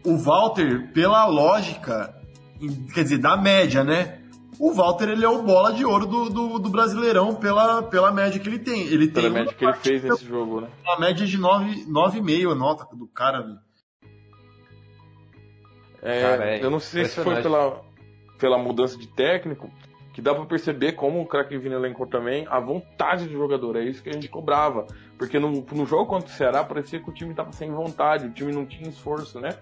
O 0.05 0.17
Walter, 0.17 0.93
pela 0.93 1.27
lógica, 1.27 2.15
quer 2.95 3.03
dizer, 3.03 3.19
da 3.19 3.37
média, 3.37 3.83
né? 3.83 4.21
O 4.59 4.73
Walter 4.73 5.09
ele 5.09 5.25
é 5.25 5.29
o 5.29 5.43
bola 5.43 5.73
de 5.73 5.85
ouro 5.85 6.07
do, 6.07 6.31
do, 6.31 6.59
do 6.59 6.69
Brasileirão 6.69 7.35
pela, 7.35 7.83
pela 7.83 8.13
média 8.13 8.41
que 8.41 8.49
ele 8.49 8.59
tem. 8.59 8.87
Ele 8.87 9.09
pela 9.09 9.27
tem 9.27 9.33
média 9.33 9.55
que 9.55 9.65
ele 9.65 9.75
fez 9.75 10.03
nesse 10.03 10.25
jogo, 10.25 10.61
né? 10.61 10.69
Uma 10.85 10.99
média 10.99 11.27
de 11.27 11.39
9,5 11.39 12.53
a 12.53 12.55
nota 12.55 12.97
do 12.97 13.07
cara, 13.07 13.43
velho. 13.43 13.59
É, 16.03 16.21
cara, 16.21 16.51
é 16.51 16.65
eu 16.65 16.71
não 16.71 16.81
sei 16.81 17.07
se 17.07 17.21
foi 17.21 17.41
pela, 17.43 17.81
pela 18.39 18.59
mudança 18.59 18.99
de 18.99 19.07
técnico, 19.09 19.71
que 20.13 20.21
dá 20.21 20.35
para 20.35 20.45
perceber 20.45 20.93
como 20.93 21.21
o 21.21 21.27
craque 21.27 21.57
Vini 21.57 21.75
elencou 21.75 22.07
também 22.07 22.47
a 22.49 22.61
vontade 22.61 23.27
do 23.27 23.33
jogador. 23.33 23.77
É 23.77 23.85
isso 23.85 24.03
que 24.03 24.11
a 24.11 24.13
gente 24.13 24.29
cobrava. 24.29 24.87
Porque 25.19 25.39
no, 25.39 25.51
no 25.51 25.87
jogo 25.87 26.07
contra 26.07 26.29
o 26.29 26.33
Ceará 26.33 26.63
parecia 26.63 27.01
que 27.01 27.09
o 27.09 27.13
time 27.13 27.35
tava 27.35 27.53
sem 27.53 27.71
vontade, 27.71 28.27
o 28.27 28.33
time 28.33 28.53
não 28.53 28.67
tinha 28.67 28.89
esforço, 28.89 29.41
né? 29.41 29.57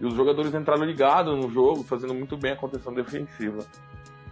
E 0.00 0.06
os 0.06 0.14
jogadores 0.14 0.54
entraram 0.54 0.84
ligados 0.84 1.36
no 1.36 1.50
jogo, 1.50 1.82
fazendo 1.82 2.14
muito 2.14 2.36
bem 2.36 2.52
a 2.52 2.56
contenção 2.56 2.94
defensiva. 2.94 3.66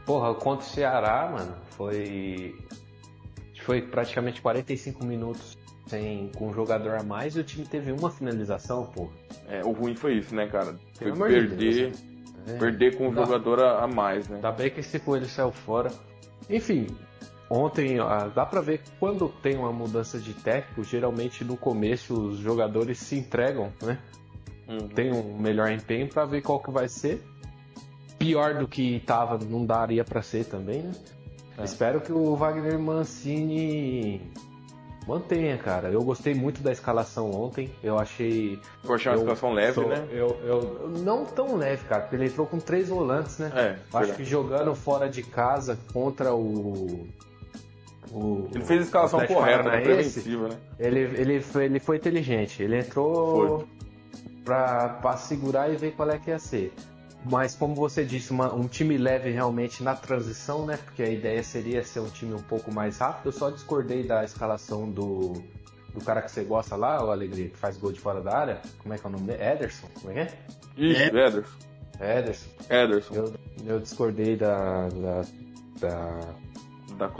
Porra, 0.06 0.32
contra 0.34 0.64
o 0.64 0.68
Ceará, 0.68 1.28
mano, 1.30 1.54
foi. 1.70 2.56
Foi 3.62 3.82
praticamente 3.82 4.40
45 4.40 5.04
minutos 5.04 5.58
sem, 5.86 6.30
com 6.36 6.48
um 6.48 6.52
jogador 6.52 6.94
a 7.00 7.02
mais 7.02 7.36
e 7.36 7.40
o 7.40 7.44
time 7.44 7.66
teve 7.66 7.90
uma 7.90 8.10
finalização, 8.10 8.84
pô. 8.86 9.08
É, 9.48 9.62
o 9.64 9.72
ruim 9.72 9.96
foi 9.96 10.18
isso, 10.18 10.34
né, 10.34 10.46
cara? 10.46 10.76
Foi 10.96 11.12
perder, 11.12 11.56
de 11.56 11.92
é. 12.46 12.58
perder 12.58 12.96
com 12.96 13.08
um 13.08 13.12
dá, 13.12 13.24
jogador 13.24 13.60
a, 13.62 13.84
a, 13.84 13.88
mais, 13.88 14.28
né? 14.28 14.36
Ainda 14.36 14.52
bem 14.52 14.70
que 14.70 14.80
esse 14.80 15.00
coelho 15.00 15.26
saiu 15.26 15.50
fora. 15.50 15.90
Enfim, 16.48 16.86
ontem 17.50 17.98
ó, 17.98 18.28
dá 18.28 18.46
pra 18.46 18.60
ver 18.60 18.78
que 18.78 18.90
quando 19.00 19.28
tem 19.42 19.56
uma 19.56 19.72
mudança 19.72 20.18
de 20.18 20.34
técnico, 20.34 20.84
geralmente 20.84 21.44
no 21.44 21.56
começo 21.56 22.14
os 22.14 22.38
jogadores 22.38 22.98
se 22.98 23.16
entregam, 23.16 23.72
né? 23.82 23.98
Uhum. 24.68 24.88
Tem 24.88 25.12
um 25.12 25.38
melhor 25.38 25.70
empenho 25.70 26.08
para 26.08 26.24
ver 26.24 26.42
qual 26.42 26.60
que 26.60 26.70
vai 26.70 26.88
ser. 26.88 27.22
Pior 28.26 28.54
do 28.54 28.66
que 28.66 29.00
tava, 29.06 29.38
não 29.44 29.64
daria 29.64 30.04
para 30.04 30.22
ser 30.22 30.44
também, 30.44 30.82
né? 30.82 30.92
É. 31.58 31.64
Espero 31.64 32.00
que 32.00 32.12
o 32.12 32.34
Wagner 32.36 32.78
Mancini 32.78 34.20
mantenha, 35.06 35.56
cara. 35.56 35.88
Eu 35.88 36.02
gostei 36.02 36.34
muito 36.34 36.60
da 36.60 36.72
escalação 36.72 37.30
ontem. 37.30 37.72
Eu 37.82 37.98
achei. 37.98 38.58
Eu 38.84 38.94
achei 38.94 39.12
uma 39.12 39.16
eu 39.16 39.20
escalação 39.20 39.52
leve, 39.52 39.72
sou, 39.72 39.88
né? 39.88 40.06
Eu, 40.10 40.36
eu, 40.44 40.88
não 40.98 41.24
tão 41.24 41.56
leve, 41.56 41.84
cara, 41.86 42.02
porque 42.02 42.16
ele 42.16 42.26
entrou 42.26 42.46
com 42.46 42.58
três 42.58 42.88
volantes, 42.88 43.38
né? 43.38 43.52
É, 43.54 43.98
acho 43.98 44.14
que 44.14 44.24
jogando 44.24 44.74
fora 44.74 45.08
de 45.08 45.22
casa 45.22 45.78
contra 45.92 46.34
o. 46.34 47.08
o 48.10 48.48
ele 48.54 48.64
fez 48.64 48.80
a 48.80 48.84
escalação 48.84 49.26
correta, 49.26 49.70
né? 49.70 49.80
preventiva, 49.80 50.48
né? 50.48 50.56
Ele, 50.78 51.00
ele, 51.00 51.40
foi, 51.40 51.64
ele 51.64 51.78
foi 51.78 51.96
inteligente. 51.96 52.62
Ele 52.62 52.78
entrou. 52.78 53.60
Foi 53.60 53.76
para 54.46 55.16
segurar 55.16 55.68
e 55.72 55.76
ver 55.76 55.92
qual 55.92 56.08
é 56.08 56.18
que 56.18 56.30
ia 56.30 56.38
ser. 56.38 56.72
Mas 57.28 57.56
como 57.56 57.74
você 57.74 58.04
disse, 58.04 58.30
uma, 58.30 58.54
um 58.54 58.68
time 58.68 58.96
leve 58.96 59.30
realmente 59.30 59.82
na 59.82 59.94
transição, 59.96 60.64
né? 60.64 60.76
Porque 60.76 61.02
a 61.02 61.08
ideia 61.08 61.42
seria 61.42 61.82
ser 61.82 62.00
um 62.00 62.08
time 62.08 62.34
um 62.34 62.42
pouco 62.42 62.72
mais 62.72 62.98
rápido. 62.98 63.26
Eu 63.26 63.32
só 63.32 63.50
discordei 63.50 64.04
da 64.04 64.24
escalação 64.24 64.88
do, 64.88 65.32
do 65.92 66.04
cara 66.04 66.22
que 66.22 66.30
você 66.30 66.44
gosta 66.44 66.76
lá, 66.76 67.04
o 67.04 67.10
Alegria, 67.10 67.48
que 67.48 67.56
faz 67.56 67.76
gol 67.76 67.90
de 67.90 67.98
fora 67.98 68.20
da 68.20 68.36
área. 68.36 68.62
Como 68.78 68.94
é 68.94 68.98
que 68.98 69.04
é 69.04 69.08
o 69.08 69.12
nome 69.12 69.24
dele? 69.26 69.42
Ederson? 69.42 69.88
Como 70.00 70.12
é 70.12 70.14
que 70.14 70.20
é? 70.20 70.38
Isso, 70.76 71.02
Ederson. 71.02 71.56
Ederson. 72.00 72.48
Ederson. 72.70 73.14
Eu, 73.14 73.34
eu 73.66 73.80
discordei 73.80 74.36
da. 74.36 74.88
da, 74.88 75.22
da, 75.80 76.20
da 76.96 77.12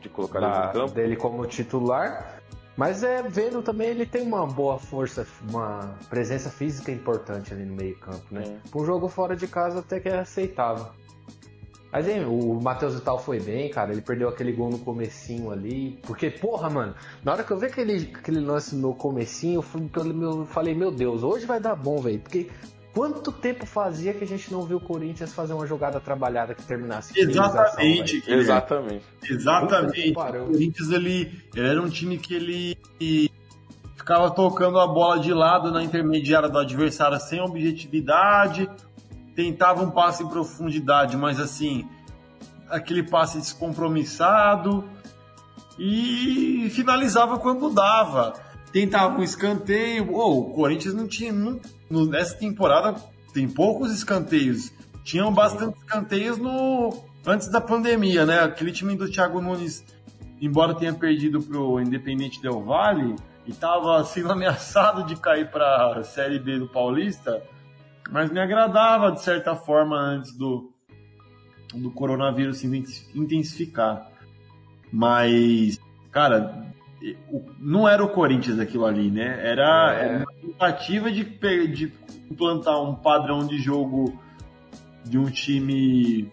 de 0.00 0.08
colocar 0.08 0.40
da, 0.40 0.46
ele 0.46 0.66
no 0.66 0.72
campo. 0.72 0.94
dele 0.94 1.16
como 1.16 1.46
titular. 1.46 2.39
Mas 2.80 3.02
é 3.02 3.22
vendo 3.22 3.60
também 3.60 3.88
ele 3.88 4.06
tem 4.06 4.22
uma 4.22 4.46
boa 4.46 4.78
força, 4.78 5.26
uma 5.50 5.98
presença 6.08 6.48
física 6.48 6.90
importante 6.90 7.52
ali 7.52 7.66
no 7.66 7.76
meio 7.76 7.94
campo, 7.98 8.24
né? 8.30 8.42
É. 8.42 8.74
Um 8.74 8.86
jogo 8.86 9.06
fora 9.06 9.36
de 9.36 9.46
casa 9.46 9.80
até 9.80 10.00
que 10.00 10.08
é 10.08 10.20
aceitável. 10.20 10.86
Mas 11.92 12.08
hein, 12.08 12.24
o 12.24 12.58
Matheus 12.58 12.94
Vital 12.94 13.18
foi 13.18 13.38
bem, 13.38 13.68
cara. 13.68 13.92
Ele 13.92 14.00
perdeu 14.00 14.30
aquele 14.30 14.50
gol 14.52 14.70
no 14.70 14.78
comecinho 14.78 15.50
ali. 15.50 16.00
Porque, 16.06 16.30
porra, 16.30 16.70
mano, 16.70 16.94
na 17.22 17.32
hora 17.32 17.44
que 17.44 17.50
eu 17.50 17.58
vi 17.58 17.66
aquele, 17.66 18.12
aquele 18.14 18.40
lance 18.40 18.74
no 18.74 18.94
comecinho, 18.94 19.56
eu 19.58 20.46
falei, 20.46 20.74
meu 20.74 20.90
Deus, 20.90 21.22
hoje 21.22 21.44
vai 21.44 21.60
dar 21.60 21.76
bom, 21.76 21.98
velho. 21.98 22.20
Porque 22.20 22.48
Quanto 22.92 23.30
tempo 23.30 23.64
fazia 23.66 24.12
que 24.12 24.24
a 24.24 24.26
gente 24.26 24.52
não 24.52 24.62
viu 24.62 24.78
o 24.78 24.80
Corinthians 24.80 25.32
fazer 25.32 25.52
uma 25.52 25.66
jogada 25.66 26.00
trabalhada 26.00 26.54
que 26.54 26.62
terminasse? 26.62 27.12
Exatamente. 27.18 28.22
Exatamente. 28.26 29.04
Exatamente. 29.28 30.10
O 30.10 30.46
Corinthians 30.46 30.90
ele, 30.90 31.40
ele 31.54 31.68
era 31.68 31.80
um 31.80 31.88
time 31.88 32.18
que 32.18 32.34
ele 32.34 32.76
ficava 33.96 34.30
tocando 34.30 34.80
a 34.80 34.88
bola 34.88 35.20
de 35.20 35.32
lado 35.32 35.70
na 35.70 35.84
intermediária 35.84 36.48
do 36.48 36.58
adversário 36.58 37.20
sem 37.20 37.40
objetividade, 37.40 38.68
tentava 39.36 39.82
um 39.82 39.90
passe 39.90 40.24
em 40.24 40.28
profundidade, 40.28 41.16
mas 41.16 41.38
assim, 41.38 41.88
aquele 42.68 43.04
passe 43.04 43.38
descompromissado 43.38 44.84
e 45.78 46.68
finalizava 46.72 47.38
quando 47.38 47.70
dava. 47.70 48.32
Tentava 48.72 49.18
um 49.18 49.22
escanteio. 49.22 50.14
Oh, 50.14 50.40
o 50.40 50.50
Corinthians 50.52 50.94
não 50.94 51.06
tinha. 51.06 51.32
Não, 51.32 52.06
nessa 52.06 52.36
temporada 52.36 52.94
tem 53.32 53.48
poucos 53.48 53.92
escanteios. 53.92 54.72
Tinham 55.02 55.32
bastante 55.32 55.78
escanteios 55.78 56.38
no 56.38 57.04
antes 57.26 57.48
da 57.48 57.60
pandemia, 57.60 58.24
né? 58.24 58.40
Aquele 58.40 58.72
time 58.72 58.96
do 58.96 59.10
Thiago 59.10 59.40
Nunes, 59.40 59.84
embora 60.40 60.74
tenha 60.74 60.94
perdido 60.94 61.42
pro 61.42 61.80
Independente 61.80 62.40
Del 62.40 62.62
Valle 62.62 63.16
e 63.46 63.50
estava 63.50 64.02
sendo 64.04 64.30
ameaçado 64.32 65.04
de 65.04 65.16
cair 65.16 65.50
para 65.50 66.02
Série 66.04 66.38
B 66.38 66.58
do 66.58 66.68
Paulista, 66.68 67.42
mas 68.10 68.30
me 68.30 68.40
agradava 68.40 69.12
de 69.12 69.20
certa 69.22 69.54
forma 69.54 69.96
antes 69.96 70.36
do 70.36 70.70
do 71.74 71.90
coronavírus 71.90 72.58
se 72.58 72.66
intensificar. 73.14 74.10
Mas, 74.92 75.78
cara, 76.10 76.69
não 77.58 77.88
era 77.88 78.04
o 78.04 78.08
Corinthians 78.08 78.58
aquilo 78.58 78.84
ali, 78.84 79.10
né? 79.10 79.40
Era, 79.42 79.94
é. 79.94 80.04
era 80.04 80.16
uma 80.18 80.32
tentativa 80.34 81.10
de, 81.10 81.24
de 81.24 81.92
implantar 82.30 82.82
um 82.82 82.94
padrão 82.94 83.46
de 83.46 83.58
jogo 83.58 84.18
de 85.04 85.18
um 85.18 85.30
time, 85.30 86.30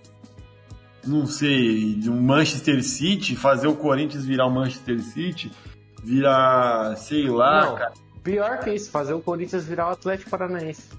não 1.05 1.25
sei, 1.25 1.95
de 1.95 2.09
um 2.09 2.21
Manchester 2.21 2.83
City, 2.83 3.35
fazer 3.35 3.67
o 3.67 3.75
Corinthians 3.75 4.25
virar 4.25 4.45
o 4.45 4.51
Manchester 4.51 4.99
City, 5.01 5.51
virar, 6.03 6.95
sei 6.97 7.29
lá, 7.29 7.65
não, 7.65 7.75
cara. 7.75 7.93
Pior 8.23 8.59
que 8.59 8.73
isso, 8.73 8.91
fazer 8.91 9.13
o 9.13 9.21
Corinthians 9.21 9.63
virar 9.63 9.87
o 9.87 9.91
Atlético 9.91 10.29
Paranaense. 10.29 10.89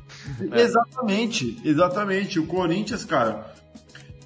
Exatamente, 0.50 1.60
exatamente. 1.62 2.40
O 2.40 2.46
Corinthians, 2.46 3.04
cara, 3.04 3.52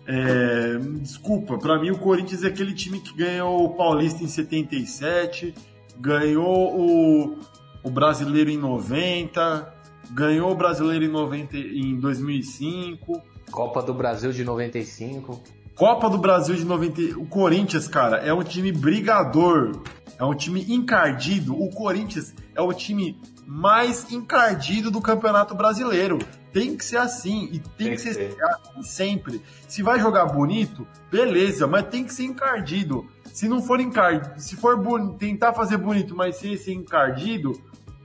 é, 0.07 0.79
desculpa, 1.01 1.59
para 1.59 1.79
mim 1.79 1.91
o 1.91 1.99
Corinthians 1.99 2.43
é 2.43 2.49
aquele 2.49 2.75
time 2.75 3.01
que 3.01 3.15
ganhou 3.17 3.65
o 3.65 3.75
Paulista 3.75 4.23
em 4.25 4.29
77, 4.29 5.55
ganhou 5.99 6.77
o, 6.77 7.38
o 7.83 7.91
Brasileiro 7.91 8.51
em 8.51 8.57
90, 8.57 9.73
ganhou 10.11 10.51
o 10.51 10.55
Brasileiro 10.55 11.05
em, 11.05 11.09
90, 11.09 11.57
em 11.57 12.01
2005. 12.01 13.23
Copa 13.51 13.83
do 13.83 13.95
Brasil 13.95 14.33
de 14.33 14.45
95. 14.45 15.41
Copa 15.77 16.11
do 16.11 16.19
Brasil 16.19 16.57
de 16.57 16.65
90. 16.65 17.19
O 17.19 17.27
Corinthians, 17.27 17.87
cara, 17.87 18.19
é 18.19 18.33
um 18.33 18.43
time 18.43 18.73
brigador, 18.73 19.83
é 20.19 20.25
um 20.25 20.35
time 20.35 20.65
encardido. 20.69 21.55
O 21.55 21.71
Corinthians 21.71 22.35
é 22.55 22.61
o 22.61 22.73
time 22.73 23.19
mais 23.47 24.12
encardido 24.12 24.91
do 24.91 25.01
Campeonato 25.01 25.55
Brasileiro. 25.55 26.19
Tem 26.53 26.77
que 26.77 26.85
ser 26.85 26.99
assim 26.99 27.49
e 27.51 27.59
tem, 27.59 27.88
tem 27.88 27.91
que, 27.93 28.01
ser, 28.01 28.15
ser 28.15 28.37
assim 28.45 28.83
sempre. 28.83 29.43
Se 29.67 29.83
vai 29.83 29.99
jogar 29.99 30.27
bonito, 30.27 30.87
beleza, 31.11 31.67
mas 31.67 31.87
tem 31.87 32.05
que 32.05 32.12
ser 32.12 32.25
encardido. 32.25 33.07
Se 33.33 33.49
não 33.49 33.62
for 33.62 33.81
encardido, 33.81 34.38
se 34.38 34.55
for 34.57 34.79
tentar 35.19 35.55
fazer 35.55 35.79
bonito, 35.79 36.15
mas 36.15 36.37
ser, 36.37 36.59
ser 36.59 36.75
encardido, 36.75 37.59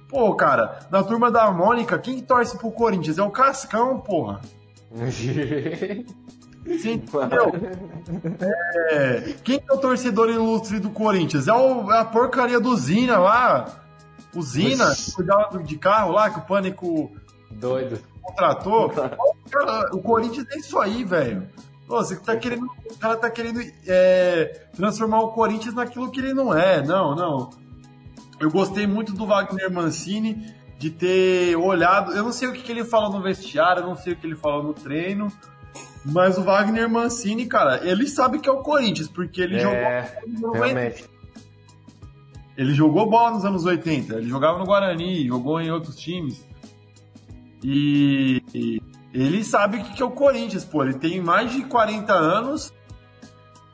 pô, 0.08 0.34
cara, 0.36 0.80
na 0.90 1.04
turma 1.04 1.30
da 1.30 1.52
Mônica, 1.52 2.00
quem 2.00 2.22
torce 2.22 2.58
pro 2.58 2.72
Corinthians? 2.72 3.18
É 3.18 3.24
o 3.24 3.30
Cascão, 3.30 4.00
porra. 4.00 4.40
Você 6.66 6.92
entendeu? 6.94 7.54
É, 8.92 9.36
quem 9.44 9.62
é 9.70 9.74
o 9.74 9.78
torcedor 9.78 10.30
ilustre 10.30 10.80
do 10.80 10.90
Corinthians? 10.90 11.48
É, 11.48 11.54
o, 11.54 11.92
é 11.92 12.00
a 12.00 12.06
porcaria 12.06 12.60
do 12.60 12.76
Zina 12.76 13.18
lá. 13.18 13.84
O 14.36 14.42
Zina, 14.42 14.94
cuidava 15.16 15.64
de 15.64 15.78
carro 15.78 16.12
lá, 16.12 16.30
que 16.30 16.40
o 16.40 16.42
pânico. 16.42 17.12
Doido 17.50 18.00
contratou. 18.28 18.90
Cara, 19.50 19.96
o 19.96 20.02
Corinthians 20.02 20.46
é 20.52 20.58
isso 20.58 20.78
aí, 20.80 21.04
velho. 21.04 21.48
Você 21.88 22.18
tá 22.18 22.36
querendo, 22.36 22.66
o 22.66 22.98
cara 22.98 23.16
tá 23.16 23.30
querendo 23.30 23.62
é, 23.88 24.68
transformar 24.76 25.22
o 25.22 25.32
Corinthians 25.32 25.74
naquilo 25.74 26.12
que 26.12 26.20
ele 26.20 26.34
não 26.34 26.54
é. 26.54 26.86
Não, 26.86 27.16
não. 27.16 27.50
Eu 28.40 28.52
gostei 28.52 28.86
muito 28.86 29.14
do 29.14 29.26
Wagner 29.26 29.72
Mancini 29.72 30.54
de 30.78 30.90
ter 30.90 31.56
olhado. 31.56 32.12
Eu 32.12 32.24
não 32.24 32.32
sei 32.32 32.50
o 32.50 32.54
que, 32.54 32.62
que 32.62 32.72
ele 32.72 32.84
falou 32.84 33.12
no 33.12 33.22
vestiário, 33.22 33.84
eu 33.84 33.88
não 33.88 33.96
sei 33.96 34.14
o 34.14 34.16
que 34.16 34.28
ele 34.28 34.36
falou 34.36 34.62
no 34.64 34.74
treino. 34.74 35.32
Mas 36.04 36.38
o 36.38 36.44
Wagner 36.44 36.90
Mancini, 36.90 37.46
cara, 37.46 37.82
ele 37.84 38.08
sabe 38.08 38.40
que 38.40 38.48
é 38.48 38.52
o 38.52 38.62
Corinthians, 38.62 39.08
porque 39.08 39.42
ele 39.42 39.58
é, 39.58 39.60
jogou. 39.60 40.54
Realmente. 40.54 41.06
Ele 42.56 42.74
jogou 42.74 43.10
bola 43.10 43.32
nos 43.32 43.46
anos 43.46 43.66
80, 43.66 44.16
ele 44.16 44.30
jogava 44.30 44.58
no 44.58 44.66
Guarani, 44.66 45.28
jogou 45.28 45.62
em 45.62 45.70
outros 45.70 45.96
times. 45.96 46.47
E 47.64 48.82
ele 49.14 49.44
sabe 49.44 49.78
o 49.78 49.84
que 49.84 50.02
é 50.02 50.06
o 50.06 50.12
Corinthians, 50.12 50.64
pô. 50.64 50.84
Ele 50.84 50.94
tem 50.94 51.22
mais 51.22 51.52
de 51.52 51.64
40 51.64 52.14
anos 52.14 52.74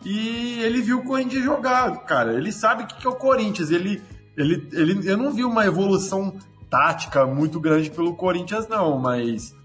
e 0.06 0.60
ele 0.62 0.82
viu 0.82 1.00
o 1.00 1.04
Corinthians 1.04 1.44
jogar, 1.44 1.98
cara. 2.06 2.34
Ele 2.34 2.52
sabe 2.52 2.84
o 2.84 2.88
que 2.88 3.06
é 3.06 3.10
o 3.10 3.16
Corinthians. 3.16 3.72
Ele, 3.72 4.02
ele, 4.38 4.68
ele, 4.74 5.10
eu 5.10 5.18
não 5.18 5.32
vi 5.32 5.44
uma 5.44 5.66
evolução 5.66 6.38
tática 6.70 7.26
muito 7.26 7.60
grande 7.60 7.92
pelo 7.92 8.16
Corinthians, 8.16 8.68
não, 8.68 8.98
mas 8.98 9.56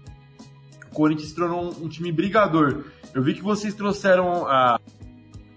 o 0.91 0.93
Corinthians 0.93 1.33
tornou 1.33 1.65
um, 1.65 1.85
um 1.85 1.89
time 1.89 2.11
brigador. 2.11 2.85
Eu 3.13 3.23
vi 3.23 3.33
que 3.33 3.41
vocês 3.41 3.73
trouxeram 3.73 4.47
a, 4.47 4.79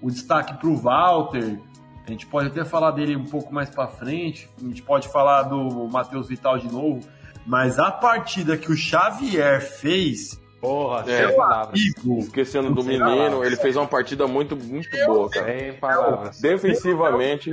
o 0.00 0.10
destaque 0.10 0.54
para 0.54 0.68
o 0.68 0.76
Walter. 0.76 1.60
A 2.06 2.10
gente 2.10 2.26
pode 2.26 2.48
até 2.48 2.64
falar 2.64 2.90
dele 2.92 3.16
um 3.16 3.26
pouco 3.26 3.54
mais 3.54 3.70
para 3.70 3.86
frente. 3.86 4.48
A 4.60 4.64
gente 4.64 4.82
pode 4.82 5.08
falar 5.08 5.44
do 5.44 5.88
Matheus 5.88 6.28
Vital 6.28 6.58
de 6.58 6.70
novo. 6.70 7.00
Mas 7.46 7.78
a 7.78 7.90
partida 7.90 8.56
que 8.56 8.70
o 8.70 8.76
Xavier 8.76 9.60
fez 9.60 10.40
Porra, 10.62 11.04
é, 11.10 11.26
sem 11.26 11.36
palavras. 11.36 11.80
Esquecendo 12.20 12.72
do 12.72 12.84
menino, 12.84 13.04
palavras. 13.04 13.46
ele 13.48 13.56
fez 13.56 13.76
uma 13.76 13.86
partida 13.88 14.28
muito, 14.28 14.56
muito 14.56 14.88
boa, 15.06 15.28
cara. 15.28 15.58
Sem 15.58 15.72
palavras. 15.72 16.40
Defensivamente. 16.40 17.50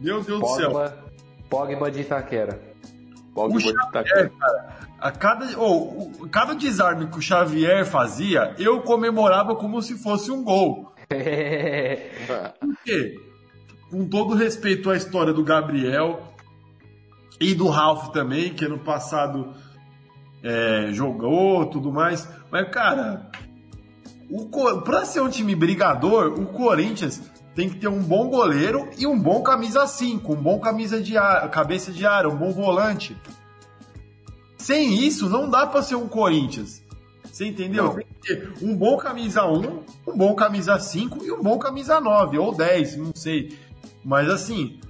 Meu 0.00 0.20
Deus 0.24 0.40
do 0.40 0.48
céu. 0.48 0.92
Pogba 1.48 1.88
de 1.88 2.00
Itaquera. 2.00 2.60
Pogba 3.32 3.58
de 3.60 3.68
Itaquera. 3.68 4.32
Cara, 4.40 4.76
a 4.98 5.12
cada, 5.12 5.46
oh, 5.56 6.26
cada 6.32 6.54
desarme 6.54 7.06
que 7.06 7.16
o 7.16 7.22
Xavier 7.22 7.86
fazia, 7.86 8.56
eu 8.58 8.80
comemorava 8.80 9.54
como 9.54 9.80
se 9.80 9.96
fosse 9.96 10.32
um 10.32 10.42
gol. 10.42 10.92
Por 12.58 12.76
quê? 12.84 13.20
Com 13.88 14.08
todo 14.08 14.34
respeito 14.34 14.90
à 14.90 14.96
história 14.96 15.32
do 15.32 15.44
Gabriel 15.44 16.34
e 17.40 17.54
do 17.54 17.68
Ralph 17.68 18.08
também, 18.08 18.54
que 18.54 18.64
ano 18.64 18.78
passado 18.78 19.52
é, 20.42 20.88
jogou, 20.92 21.66
tudo 21.66 21.92
mais. 21.92 22.28
Mas, 22.50 22.68
cara, 22.70 23.30
para 24.84 25.04
ser 25.04 25.20
um 25.20 25.28
time 25.28 25.54
brigador, 25.54 26.38
o 26.38 26.46
Corinthians 26.46 27.22
tem 27.54 27.68
que 27.68 27.76
ter 27.76 27.88
um 27.88 28.02
bom 28.02 28.28
goleiro 28.28 28.88
e 28.98 29.06
um 29.06 29.18
bom 29.18 29.42
camisa 29.42 29.86
5, 29.86 30.32
um 30.32 30.36
bom 30.36 30.58
camisa 30.60 31.00
de 31.00 31.16
ar, 31.16 31.50
cabeça 31.50 31.90
de 31.90 32.04
área, 32.06 32.28
um 32.28 32.36
bom 32.36 32.52
volante. 32.52 33.16
Sem 34.58 34.94
isso, 34.94 35.28
não 35.28 35.48
dá 35.48 35.66
para 35.66 35.82
ser 35.82 35.94
um 35.94 36.08
Corinthians. 36.08 36.82
Você 37.24 37.46
entendeu? 37.46 37.84
Não. 37.84 37.94
Tem 37.94 38.06
que 38.06 38.34
ter 38.34 38.52
um 38.62 38.74
bom 38.74 38.96
camisa 38.96 39.44
1, 39.44 39.82
um 40.06 40.16
bom 40.16 40.34
camisa 40.34 40.78
5 40.78 41.24
e 41.24 41.30
um 41.30 41.42
bom 41.42 41.58
camisa 41.58 42.00
9 42.00 42.38
ou 42.38 42.54
10, 42.54 42.96
não 42.96 43.14
sei. 43.14 43.58
Mas 44.04 44.28
assim, 44.28 44.80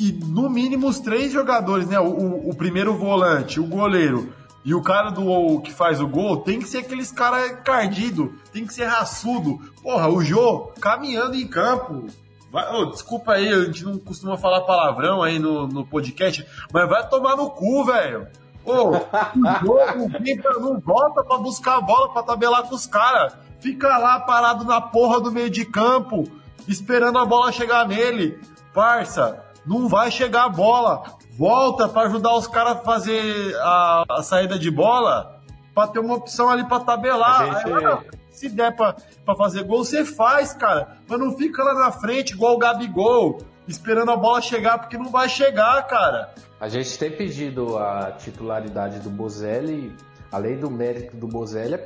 e 0.00 0.12
no 0.12 0.48
mínimo 0.48 0.88
os 0.88 0.98
três 0.98 1.30
jogadores, 1.30 1.86
né? 1.86 2.00
O, 2.00 2.06
o, 2.06 2.50
o, 2.50 2.56
primeiro 2.56 2.96
volante, 2.96 3.60
o 3.60 3.66
goleiro 3.66 4.32
e 4.64 4.74
o 4.74 4.82
cara 4.82 5.10
do 5.10 5.28
o, 5.28 5.60
que 5.60 5.70
faz 5.70 6.00
o 6.00 6.08
gol, 6.08 6.38
tem 6.38 6.58
que 6.58 6.68
ser 6.68 6.78
aqueles 6.78 7.12
cara 7.12 7.56
cardido, 7.56 8.34
tem 8.50 8.66
que 8.66 8.72
ser 8.72 8.86
raçudo. 8.86 9.58
Porra, 9.82 10.08
o 10.08 10.24
Jô 10.24 10.72
caminhando 10.80 11.36
em 11.36 11.46
campo. 11.46 12.06
Vai, 12.50 12.66
oh, 12.74 12.86
desculpa 12.86 13.32
aí, 13.32 13.48
a 13.48 13.64
gente 13.64 13.84
não 13.84 13.98
costuma 13.98 14.38
falar 14.38 14.62
palavrão 14.62 15.22
aí 15.22 15.38
no, 15.38 15.68
no 15.68 15.86
podcast, 15.86 16.44
mas 16.72 16.88
vai 16.88 17.06
tomar 17.08 17.36
no 17.36 17.50
cu, 17.50 17.84
velho. 17.84 18.26
Ô, 18.64 18.72
oh, 18.72 18.88
o 18.90 19.66
jogo 19.66 20.60
não 20.60 20.80
volta 20.80 21.22
pra 21.22 21.38
buscar 21.38 21.76
a 21.76 21.80
bola 21.80 22.12
pra 22.12 22.22
tabelar 22.22 22.62
com 22.64 22.74
os 22.74 22.86
caras. 22.86 23.34
Fica 23.60 23.98
lá 23.98 24.18
parado 24.20 24.64
na 24.64 24.80
porra 24.80 25.20
do 25.20 25.30
meio 25.30 25.50
de 25.50 25.64
campo, 25.64 26.24
esperando 26.66 27.18
a 27.18 27.26
bola 27.26 27.52
chegar 27.52 27.86
nele. 27.86 28.40
Parça, 28.72 29.49
não 29.70 29.86
vai 29.86 30.10
chegar 30.10 30.46
a 30.46 30.48
bola. 30.48 31.16
Volta 31.38 31.88
para 31.88 32.08
ajudar 32.08 32.34
os 32.34 32.48
caras 32.48 32.72
a 32.72 32.80
fazer 32.80 33.54
a, 33.60 34.04
a, 34.10 34.22
saída 34.22 34.58
de 34.58 34.68
bola, 34.68 35.40
para 35.72 35.86
ter 35.86 36.00
uma 36.00 36.16
opção 36.16 36.50
ali 36.50 36.64
para 36.64 36.80
tabelar. 36.80 37.62
Gente... 37.62 37.72
Aí, 37.72 38.20
se 38.32 38.48
der 38.48 38.74
para 38.74 38.96
fazer 39.38 39.62
gol, 39.62 39.84
você 39.84 40.04
faz, 40.04 40.52
cara. 40.52 40.96
Mas 41.06 41.20
não 41.20 41.36
fica 41.36 41.62
lá 41.62 41.74
na 41.74 41.92
frente 41.92 42.32
igual 42.32 42.56
o 42.56 42.58
Gabigol, 42.58 43.38
esperando 43.68 44.10
a 44.10 44.16
bola 44.16 44.42
chegar, 44.42 44.78
porque 44.78 44.98
não 44.98 45.08
vai 45.08 45.28
chegar, 45.28 45.80
cara. 45.86 46.34
A 46.58 46.68
gente 46.68 46.98
tem 46.98 47.10
pedido 47.10 47.78
a 47.78 48.10
titularidade 48.10 48.98
do 48.98 49.08
Bozelli, 49.08 49.94
além 50.32 50.58
do 50.58 50.68
mérito 50.68 51.16
do 51.16 51.28
Bozelli, 51.28 51.78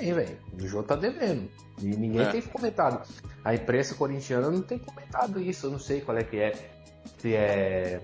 é 0.00 0.12
velho. 0.12 0.36
O 0.52 0.66
jogo 0.66 0.84
tá 0.84 0.96
devendo. 0.96 1.48
E 1.80 1.86
ninguém 1.86 2.22
é. 2.22 2.30
tem 2.30 2.42
comentado. 2.42 3.06
A 3.44 3.54
imprensa 3.54 3.94
corintiana 3.94 4.50
não 4.50 4.62
tem 4.62 4.78
comentado 4.78 5.40
isso, 5.40 5.66
eu 5.66 5.70
não 5.70 5.78
sei 5.78 6.00
qual 6.00 6.16
é 6.18 6.24
que 6.24 6.38
é. 6.38 6.52
Se 7.18 7.34
é. 7.34 8.00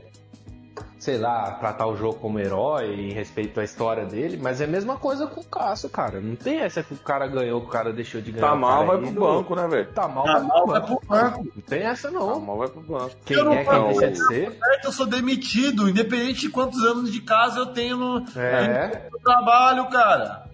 Sei 0.99 1.19
lá, 1.19 1.53
tratar 1.53 1.87
o 1.87 1.97
jogo 1.97 2.19
como 2.19 2.41
herói 2.41 2.95
em 2.95 3.13
respeito 3.13 3.61
à 3.61 3.65
história 3.65 4.07
dele, 4.07 4.39
mas 4.43 4.61
é 4.61 4.65
a 4.65 4.67
mesma 4.67 4.97
coisa 4.97 5.27
com 5.27 5.41
o 5.41 5.45
Cássio, 5.45 5.89
cara. 5.89 6.21
Não 6.21 6.35
tem 6.35 6.61
essa 6.61 6.83
que 6.83 6.95
o 6.95 6.97
cara 6.97 7.27
ganhou, 7.27 7.61
que 7.61 7.67
o 7.67 7.71
cara 7.71 7.93
deixou 7.93 8.21
de 8.21 8.33
ganhar. 8.33 8.49
Tá 8.49 8.57
mal, 8.57 8.87
vai 8.87 8.99
pro 8.99 9.11
banco, 9.11 9.55
né, 9.55 9.69
velho? 9.69 9.93
Tá 9.93 10.09
mal, 10.09 10.25
tá 10.25 10.33
vai, 10.33 10.43
mal 10.43 10.63
pro 10.63 10.73
vai 10.73 10.81
pro 10.81 11.01
banco. 11.07 11.53
Não 11.55 11.63
tem 11.63 11.83
essa, 11.83 12.11
não. 12.11 12.33
Tá 12.33 12.41
mal, 12.41 12.59
vai 12.59 12.69
pro 12.69 12.81
banco. 12.81 13.17
Quem 13.25 13.37
eu 13.37 13.53
é 13.53 13.65
quem 13.65 13.85
deixa 13.89 14.11
de 14.11 14.27
ser? 14.27 14.59
Eu 14.83 14.93
sou 14.93 15.07
demitido, 15.07 15.89
independente 15.89 16.41
de 16.41 16.49
quantos 16.49 16.83
anos 16.83 17.13
de 17.13 17.21
casa 17.21 17.61
eu 17.61 17.67
tenho 17.67 17.97
no, 17.99 18.25
é. 18.37 19.09
no 19.13 19.19
trabalho, 19.21 19.89
cara. 19.91 20.49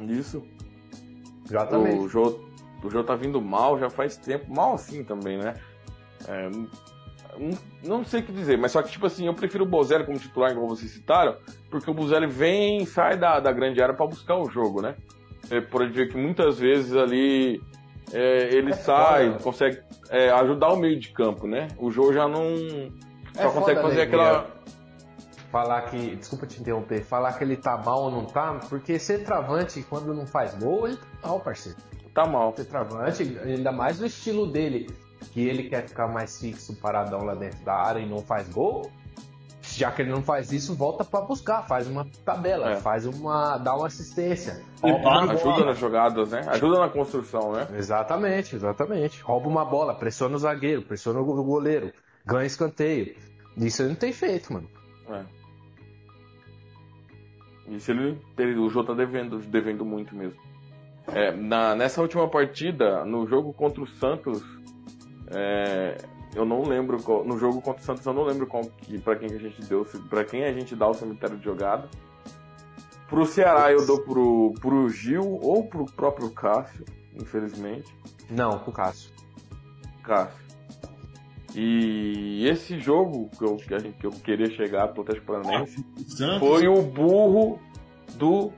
Isso. 0.00 0.42
Exatamente. 1.44 1.98
O 1.98 2.08
Jô, 2.08 2.40
o 2.82 2.90
Jô 2.90 3.02
tá 3.02 3.14
vindo 3.14 3.40
mal 3.40 3.78
já 3.78 3.90
faz 3.90 4.16
tempo, 4.16 4.52
mal 4.54 4.74
assim 4.74 5.04
também, 5.04 5.38
né? 5.38 5.54
É, 6.26 6.48
não, 7.38 7.58
não, 7.82 8.04
sei 8.04 8.20
o 8.20 8.22
que 8.22 8.32
dizer, 8.32 8.56
mas 8.56 8.72
só 8.72 8.82
que, 8.82 8.90
tipo 8.90 9.06
assim, 9.06 9.26
eu 9.26 9.34
prefiro 9.34 9.64
o 9.64 9.66
Bozelli 9.66 10.04
como 10.04 10.18
titular, 10.18 10.52
igual 10.52 10.68
vocês 10.68 10.90
citaram, 10.90 11.36
porque 11.68 11.90
o 11.90 11.94
Bozelli 11.94 12.26
vem 12.26 12.82
e 12.82 12.86
sai 12.86 13.16
da, 13.16 13.40
da 13.40 13.52
grande 13.52 13.82
área 13.82 13.94
para 13.94 14.06
buscar 14.06 14.36
o 14.36 14.48
jogo, 14.48 14.80
né? 14.80 14.94
É, 15.50 15.60
pode 15.60 15.92
ver 15.92 16.08
que 16.08 16.16
muitas 16.16 16.58
vezes 16.58 16.96
ali 16.96 17.60
é, 18.12 18.54
ele 18.54 18.70
é 18.70 18.74
sai, 18.74 19.30
foda. 19.32 19.42
consegue 19.42 19.80
é, 20.10 20.30
ajudar 20.30 20.72
o 20.72 20.76
meio 20.76 20.98
de 20.98 21.08
campo, 21.10 21.46
né? 21.46 21.68
O 21.78 21.90
jogo 21.90 22.12
já 22.12 22.28
não. 22.28 22.44
Só 23.34 23.48
é 23.48 23.52
consegue 23.52 23.82
fazer 23.82 24.02
aquela 24.02 24.53
falar 25.54 25.82
que. 25.82 26.16
Desculpa 26.16 26.48
te 26.48 26.60
interromper, 26.60 27.04
falar 27.04 27.34
que 27.34 27.44
ele 27.44 27.56
tá 27.56 27.76
mal 27.76 28.02
ou 28.02 28.10
não 28.10 28.24
tá, 28.24 28.58
porque 28.68 28.98
centroavante, 28.98 29.86
quando 29.88 30.12
não 30.12 30.26
faz 30.26 30.52
gol, 30.54 30.88
ele 30.88 30.96
tá 30.96 31.28
mal, 31.28 31.38
parceiro. 31.38 31.78
Tá 32.12 32.26
mal. 32.26 32.52
Centroavante, 32.56 33.38
ainda 33.44 33.70
mais 33.70 34.00
o 34.00 34.04
estilo 34.04 34.48
dele, 34.48 34.90
que 35.32 35.46
ele 35.46 35.68
quer 35.68 35.86
ficar 35.86 36.08
mais 36.08 36.40
fixo, 36.40 36.74
paradão 36.74 37.22
lá 37.22 37.36
dentro 37.36 37.64
da 37.64 37.72
área 37.72 38.00
e 38.00 38.08
não 38.08 38.18
faz 38.18 38.48
gol. 38.48 38.90
Já 39.62 39.90
que 39.90 40.02
ele 40.02 40.10
não 40.10 40.22
faz 40.22 40.52
isso, 40.52 40.74
volta 40.74 41.04
para 41.04 41.20
buscar, 41.20 41.62
faz 41.62 41.86
uma 41.86 42.06
tabela, 42.24 42.72
é. 42.72 42.76
faz 42.76 43.06
uma. 43.06 43.56
dá 43.56 43.76
uma 43.76 43.86
assistência. 43.86 44.60
ajuda 45.30 45.64
nas 45.66 45.78
jogadas, 45.78 46.30
né? 46.30 46.44
Ajuda 46.48 46.80
na 46.80 46.88
construção, 46.88 47.52
né? 47.52 47.68
Exatamente, 47.76 48.56
exatamente. 48.56 49.22
Rouba 49.22 49.48
uma 49.48 49.64
bola, 49.64 49.94
pressiona 49.94 50.34
o 50.34 50.38
zagueiro, 50.38 50.82
pressiona 50.82 51.20
o 51.20 51.44
goleiro, 51.44 51.92
ganha 52.26 52.44
escanteio. 52.44 53.14
Isso 53.56 53.82
ele 53.82 53.90
não 53.90 53.96
tem 53.96 54.12
feito, 54.12 54.52
mano. 54.52 54.68
É. 55.08 55.43
Isso 57.68 57.90
ele, 57.90 58.20
ele 58.38 58.58
o 58.58 58.68
Jô 58.68 58.84
tá 58.84 58.92
devendo, 58.92 59.38
devendo 59.38 59.84
muito 59.84 60.14
mesmo. 60.14 60.38
É, 61.08 61.32
na, 61.32 61.74
nessa 61.74 62.00
última 62.00 62.28
partida, 62.28 63.04
no 63.04 63.26
jogo 63.26 63.52
contra 63.52 63.82
o 63.82 63.86
Santos, 63.86 64.42
é, 65.28 65.98
eu 66.34 66.44
não 66.44 66.62
lembro 66.62 67.02
qual, 67.02 67.24
no 67.24 67.38
jogo 67.38 67.60
contra 67.60 67.82
o 67.82 67.84
Santos 67.84 68.04
eu 68.04 68.12
não 68.12 68.24
lembro 68.24 68.46
qual 68.46 68.64
que 68.64 68.98
para 68.98 69.16
quem 69.16 69.28
que 69.28 69.34
a 69.34 69.38
gente 69.38 69.62
deu, 69.62 69.86
para 70.08 70.24
quem 70.24 70.44
a 70.44 70.52
gente 70.52 70.74
dá 70.74 70.88
o 70.88 70.94
cemitério 70.94 71.36
de 71.36 71.44
jogada. 71.44 71.88
Pro 73.08 73.26
Ceará 73.26 73.70
eu 73.70 73.86
dou 73.86 74.00
pro, 74.00 74.54
pro 74.60 74.88
Gil 74.88 75.38
ou 75.42 75.66
pro 75.66 75.84
próprio 75.84 76.30
Cássio, 76.30 76.84
infelizmente. 77.14 77.94
Não, 78.30 78.58
pro 78.58 78.72
Cássio. 78.72 79.10
Cássio. 80.02 80.43
E 81.54 82.46
esse 82.48 82.78
jogo 82.80 83.30
que 83.36 83.44
eu, 83.44 83.56
que, 83.56 83.78
gente, 83.78 83.96
que 83.98 84.06
eu 84.06 84.10
queria 84.10 84.50
chegar 84.50 84.88
pro 84.88 85.02
Atlético 85.02 85.26
Paranaense 85.26 85.84
foi 86.40 86.66
o 86.66 86.82
burro 86.82 87.60
do 88.16 88.52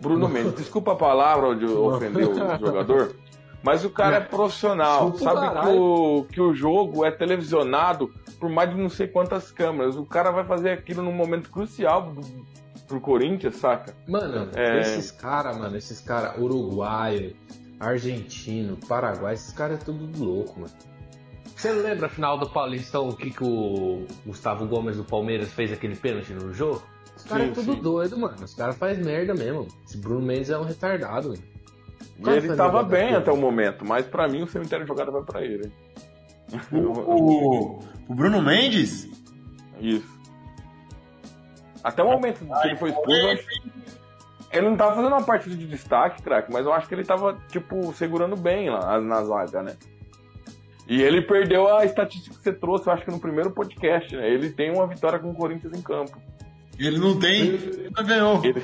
Bruno 0.00 0.28
Mendes. 0.28 0.54
Desculpa 0.56 0.92
a 0.92 0.96
palavra 0.96 1.54
de 1.54 1.66
ofender 1.66 2.28
o 2.28 2.34
jogador, 2.58 3.14
mas 3.62 3.84
o 3.84 3.90
cara 3.90 4.16
é 4.16 4.20
profissional. 4.20 5.14
Sabe 5.16 5.60
que 5.60 5.78
o, 5.78 6.24
que 6.24 6.40
o 6.40 6.54
jogo 6.54 7.04
é 7.04 7.10
televisionado 7.10 8.10
por 8.40 8.48
mais 8.48 8.70
de 8.70 8.76
não 8.76 8.88
sei 8.88 9.06
quantas 9.06 9.52
câmeras. 9.52 9.96
O 9.96 10.04
cara 10.04 10.30
vai 10.30 10.44
fazer 10.44 10.70
aquilo 10.70 11.02
num 11.02 11.12
momento 11.12 11.50
crucial 11.50 12.10
do, 12.10 12.22
pro 12.88 13.00
Corinthians, 13.00 13.56
saca? 13.56 13.94
Mano, 14.08 14.48
é... 14.56 14.80
esses 14.80 15.10
caras, 15.10 15.56
mano, 15.58 15.76
esses 15.76 16.00
caras 16.00 16.36
uruguaio, 16.38 17.36
argentino, 17.78 18.78
paraguai, 18.88 19.34
esses 19.34 19.52
caras 19.52 19.80
é 19.80 19.84
tudo 19.84 20.24
louco, 20.24 20.60
mano. 20.60 20.72
Você 21.60 21.72
lembra 21.72 22.06
a 22.06 22.08
final 22.08 22.38
do 22.38 22.48
Paulistão 22.48 23.10
o 23.10 23.14
que, 23.14 23.30
que 23.30 23.44
o 23.44 24.06
Gustavo 24.24 24.66
Gomes 24.66 24.96
do 24.96 25.04
Palmeiras 25.04 25.52
fez 25.52 25.70
aquele 25.70 25.94
pênalti 25.94 26.32
no 26.32 26.54
jogo? 26.54 26.82
Os 27.14 27.24
caras 27.24 27.48
é 27.48 27.50
tudo 27.50 27.74
sim. 27.74 27.82
doido, 27.82 28.18
mano. 28.18 28.42
Os 28.42 28.54
caras 28.54 28.78
fazem 28.78 29.04
merda 29.04 29.34
mesmo. 29.34 29.68
Esse 29.86 29.98
Bruno 29.98 30.24
Mendes 30.24 30.48
é 30.48 30.58
um 30.58 30.62
retardado. 30.62 31.34
E 31.34 32.30
ele 32.30 32.56
tava 32.56 32.82
bem 32.82 33.14
até 33.14 33.30
o 33.30 33.36
momento, 33.36 33.84
mas 33.86 34.06
para 34.06 34.26
mim 34.26 34.40
o 34.40 34.46
cemitério 34.46 34.86
de 34.86 34.88
jogada 34.88 35.10
vai 35.10 35.22
para 35.22 35.44
ele. 35.44 35.70
O, 36.72 36.76
o, 36.80 37.84
o, 38.08 38.14
Bruno 38.14 38.40
Mendes? 38.40 39.06
Isso. 39.78 40.18
Até 41.84 42.02
o 42.02 42.10
momento 42.10 42.38
que 42.38 42.68
ele 42.68 42.76
foi 42.76 42.88
expulso. 42.88 43.44
Ele 44.50 44.66
não 44.66 44.78
tava 44.78 44.94
fazendo 44.94 45.12
uma 45.12 45.22
partida 45.22 45.54
de 45.54 45.66
destaque, 45.66 46.22
craque, 46.22 46.50
mas 46.50 46.64
eu 46.64 46.72
acho 46.72 46.88
que 46.88 46.94
ele 46.94 47.04
tava, 47.04 47.38
tipo, 47.48 47.92
segurando 47.92 48.34
bem 48.34 48.70
lá 48.70 48.98
na 48.98 49.22
zaga, 49.22 49.62
né? 49.62 49.76
E 50.90 51.00
ele 51.00 51.22
perdeu 51.22 51.72
a 51.72 51.84
estatística 51.84 52.36
que 52.36 52.42
você 52.42 52.52
trouxe, 52.52 52.88
eu 52.88 52.92
acho 52.92 53.04
que 53.04 53.12
no 53.12 53.20
primeiro 53.20 53.52
podcast, 53.52 54.12
né? 54.16 54.28
Ele 54.28 54.50
tem 54.50 54.72
uma 54.72 54.88
vitória 54.88 55.20
com 55.20 55.30
o 55.30 55.34
Corinthians 55.34 55.72
em 55.72 55.80
campo. 55.80 56.20
Ele 56.76 56.98
não 56.98 57.16
tem, 57.16 57.42
ele 57.42 57.92
não 57.96 58.04
ganhou. 58.04 58.44
Ele... 58.44 58.60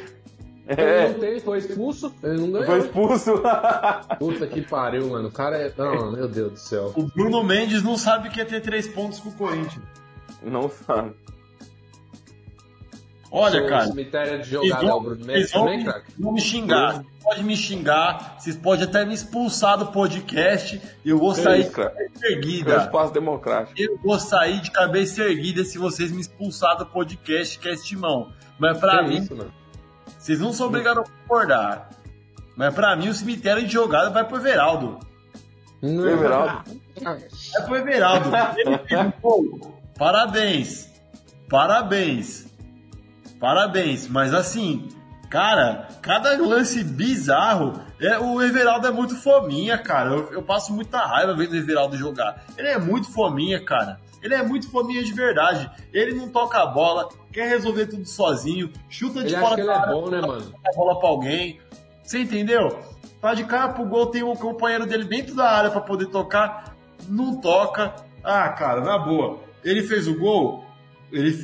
É. 0.67 1.05
Ele 1.05 1.13
não 1.13 1.21
tem, 1.21 1.39
foi 1.39 1.59
expulso, 1.59 2.13
ele 2.25 2.39
não 2.39 2.51
ganhou. 2.51 2.67
Foi 2.67 2.79
expulso. 2.81 3.43
Puta 4.19 4.45
que 4.49 4.61
pariu, 4.61 5.09
mano. 5.09 5.29
O 5.29 5.31
cara 5.31 5.57
é. 5.57 5.73
Não, 5.79 6.11
meu 6.11 6.27
Deus 6.27 6.53
do 6.55 6.59
céu. 6.59 6.93
O 6.97 7.05
Bruno 7.05 7.45
Mendes 7.45 7.85
não 7.85 7.97
sabe 7.97 8.29
que 8.29 8.41
ia 8.41 8.45
ter 8.45 8.61
três 8.61 8.89
pontos 8.89 9.21
com 9.21 9.29
o 9.29 9.35
Corinthians. 9.35 9.85
Não 10.43 10.69
sabe. 10.69 11.15
Olha, 13.31 13.61
Sou 13.61 13.69
cara. 13.69 13.87
cemitério 13.87 14.43
de 14.43 14.51
jogada 14.51 14.87
vão, 14.87 15.03
Bruno 15.03 15.25
Mendes 15.25 15.51
também? 15.51 15.87
Vão 16.19 16.33
me 16.33 16.41
xingar. 16.41 16.93
Vocês 16.93 17.23
podem 17.23 17.45
me 17.45 17.57
xingar. 17.57 18.37
Vocês 18.39 18.57
podem 18.57 18.85
até 18.85 19.05
me 19.05 19.15
expulsar 19.15 19.79
do 19.79 19.87
podcast. 19.87 20.81
E 21.05 21.11
eu 21.11 21.19
vou 21.19 21.35
sair 21.35 21.61
isso, 21.63 21.71
de 21.71 21.77
cabeça 21.77 22.27
erguida. 22.27 22.73
É 22.73 22.79
um 22.79 22.83
espaço 22.83 23.13
democrático. 23.13 23.81
Eu 23.81 23.99
vou 24.03 24.19
sair 24.19 24.61
de 24.61 24.71
cabeça 24.71 25.23
erguida 25.23 25.65
se 25.65 25.77
vocês 25.77 26.13
me 26.13 26.21
expulsar 26.21 26.77
do 26.79 26.87
podcast, 26.87 27.59
que 27.59 27.69
é 27.69 27.73
estimão. 27.75 28.33
Mas 28.59 28.79
pra 28.79 29.03
que 29.03 29.11
mim. 29.11 29.19
Isso? 29.19 29.53
Vocês 30.19 30.39
não 30.41 30.53
são 30.53 30.69
obrigados 30.69 31.03
a 31.05 31.23
concordar. 31.23 31.91
Mas 32.57 32.73
pra 32.75 32.97
mim 32.97 33.09
o 33.09 33.15
cemitério 33.15 33.67
de 33.67 33.73
jogada 33.73 34.09
vai 34.11 34.25
pro 34.25 34.37
Everaldo. 34.39 34.99
Não 35.83 36.09
é 36.09 36.13
Everaldo? 36.13 36.81
É 37.55 37.61
pro 37.63 37.77
Everaldo. 37.77 38.31
Parabéns. 39.99 40.91
Parabéns. 41.49 42.46
Parabéns. 43.39 44.09
Mas 44.09 44.33
assim, 44.33 44.89
cara, 45.29 45.89
cada 46.03 46.37
lance 46.37 46.83
bizarro. 46.83 47.81
É, 48.01 48.19
o 48.19 48.43
Everaldo 48.43 48.87
é 48.87 48.91
muito 48.91 49.17
fominha, 49.17 49.79
cara. 49.79 50.11
Eu, 50.11 50.33
eu 50.33 50.43
passo 50.43 50.73
muita 50.73 50.99
raiva 50.99 51.35
vendo 51.35 51.53
o 51.53 51.57
Everaldo 51.57 51.97
jogar. 51.97 52.45
Ele 52.57 52.69
é 52.69 52.79
muito 52.79 53.11
fominha, 53.11 53.63
cara. 53.65 53.99
Ele 54.23 54.35
é 54.35 54.43
muito 54.43 54.69
fominha 54.71 55.03
de 55.05 55.13
verdade. 55.13 55.71
Ele 55.93 56.15
não 56.15 56.29
toca 56.29 56.61
a 56.61 56.67
bola, 56.67 57.09
quer 57.33 57.49
resolver 57.49 57.87
tudo 57.87 58.07
sozinho, 58.07 58.73
chuta 58.89 59.23
de 59.23 59.35
ele 59.35 59.41
fora 59.41 59.55
que 59.55 59.61
ele 59.61 59.71
é 59.71 59.87
bom, 59.87 60.11
né, 60.11 60.21
mano? 60.21 60.55
a 60.67 60.77
bola 60.77 60.99
pra 60.99 61.09
alguém. 61.09 61.61
Você 62.03 62.19
entendeu? 62.21 62.79
Tá 63.21 63.35
de 63.35 63.45
cara 63.45 63.69
pro 63.69 63.85
gol, 63.85 64.07
tem 64.07 64.23
o 64.23 64.33
um 64.33 64.37
companheiro 64.37 64.87
dele 64.87 65.05
dentro 65.05 65.35
da 65.35 65.49
área 65.49 65.71
para 65.71 65.81
poder 65.81 66.07
tocar, 66.07 66.77
não 67.09 67.41
toca. 67.41 67.95
Ah, 68.23 68.49
cara, 68.49 68.81
na 68.81 68.99
boa. 68.99 69.39
Ele 69.63 69.83
fez 69.83 70.09
o 70.09 70.19
gol, 70.19 70.65
ele, 71.13 71.37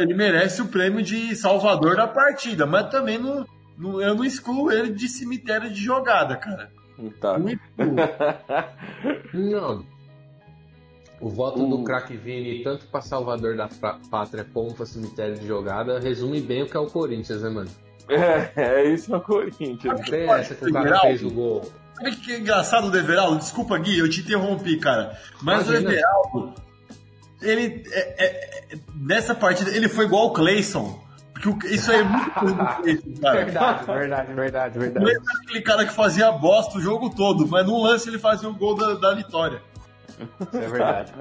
ele 0.00 0.14
merece 0.14 0.62
o 0.62 0.68
prêmio 0.68 1.02
de 1.02 1.34
salvador 1.36 1.96
da 1.96 2.06
partida, 2.06 2.66
mas 2.66 2.90
também 2.90 3.18
não, 3.18 3.46
não, 3.76 4.00
eu 4.00 4.14
não 4.14 4.24
excluo 4.24 4.70
ele 4.72 4.92
de 4.92 5.08
cemitério 5.08 5.70
de 5.70 5.82
jogada, 5.82 6.36
cara. 6.36 6.70
Tá. 7.18 7.38
Não, 9.32 9.86
o 11.20 11.28
voto 11.28 11.66
do 11.66 11.84
craque 11.84 12.16
Vini, 12.16 12.62
tanto 12.64 12.86
para 12.86 13.02
Salvador 13.02 13.54
da 13.54 13.68
Pátria 14.10 14.46
como 14.54 14.72
para 14.72 14.86
cemitério 14.86 15.38
de 15.38 15.46
jogada, 15.46 16.00
resume 16.00 16.40
bem 16.40 16.62
o 16.62 16.66
que 16.66 16.76
é 16.76 16.80
o 16.80 16.86
Corinthians, 16.86 17.42
né, 17.42 17.50
mano? 17.50 17.70
É, 18.08 18.50
é 18.56 18.88
isso 18.88 19.14
é 19.14 19.18
o 19.18 19.20
Corinthians. 19.20 20.00
Tem 20.08 20.28
essa 20.30 20.54
que 20.54 20.64
o 20.64 20.72
cara 20.72 21.00
fez 21.00 21.22
o 21.22 21.30
gol. 21.30 21.70
Sabe 21.94 22.10
o 22.10 22.16
que 22.16 22.32
é 22.32 22.38
engraçado 22.38 22.90
do 22.90 22.96
Everaldo? 22.96 23.38
Desculpa, 23.38 23.78
Gui, 23.78 23.98
eu 23.98 24.08
te 24.08 24.20
interrompi, 24.20 24.78
cara. 24.78 25.18
Mas 25.42 25.68
Imagina. 25.68 25.90
o 25.90 25.92
Everaldo, 25.92 26.54
ele. 27.42 27.82
É, 27.90 28.24
é, 28.24 28.78
nessa 28.94 29.34
partida, 29.34 29.70
ele 29.70 29.88
foi 29.88 30.04
igual 30.04 30.26
o 30.26 30.32
Clayson. 30.32 31.00
Porque 31.42 31.68
isso 31.68 31.90
aí 31.90 32.00
é 32.00 32.04
muito 32.04 32.30
Clayson, 32.30 33.20
cara. 33.20 33.44
Verdade, 33.44 33.86
verdade, 33.86 34.32
verdade, 34.32 34.78
verdade. 34.78 35.06
Ele 35.06 35.14
era 35.14 35.42
aquele 35.42 35.62
cara 35.62 35.86
que 35.86 35.92
fazia 35.92 36.30
bosta 36.32 36.78
o 36.78 36.80
jogo 36.80 37.10
todo, 37.10 37.46
mas 37.48 37.66
num 37.66 37.80
lance 37.80 38.08
ele 38.08 38.18
fazia 38.18 38.48
o 38.48 38.54
gol 38.54 38.74
da, 38.74 38.94
da 38.94 39.14
vitória. 39.14 39.62
Isso 40.40 40.56
é 40.56 40.68
verdade. 40.68 41.12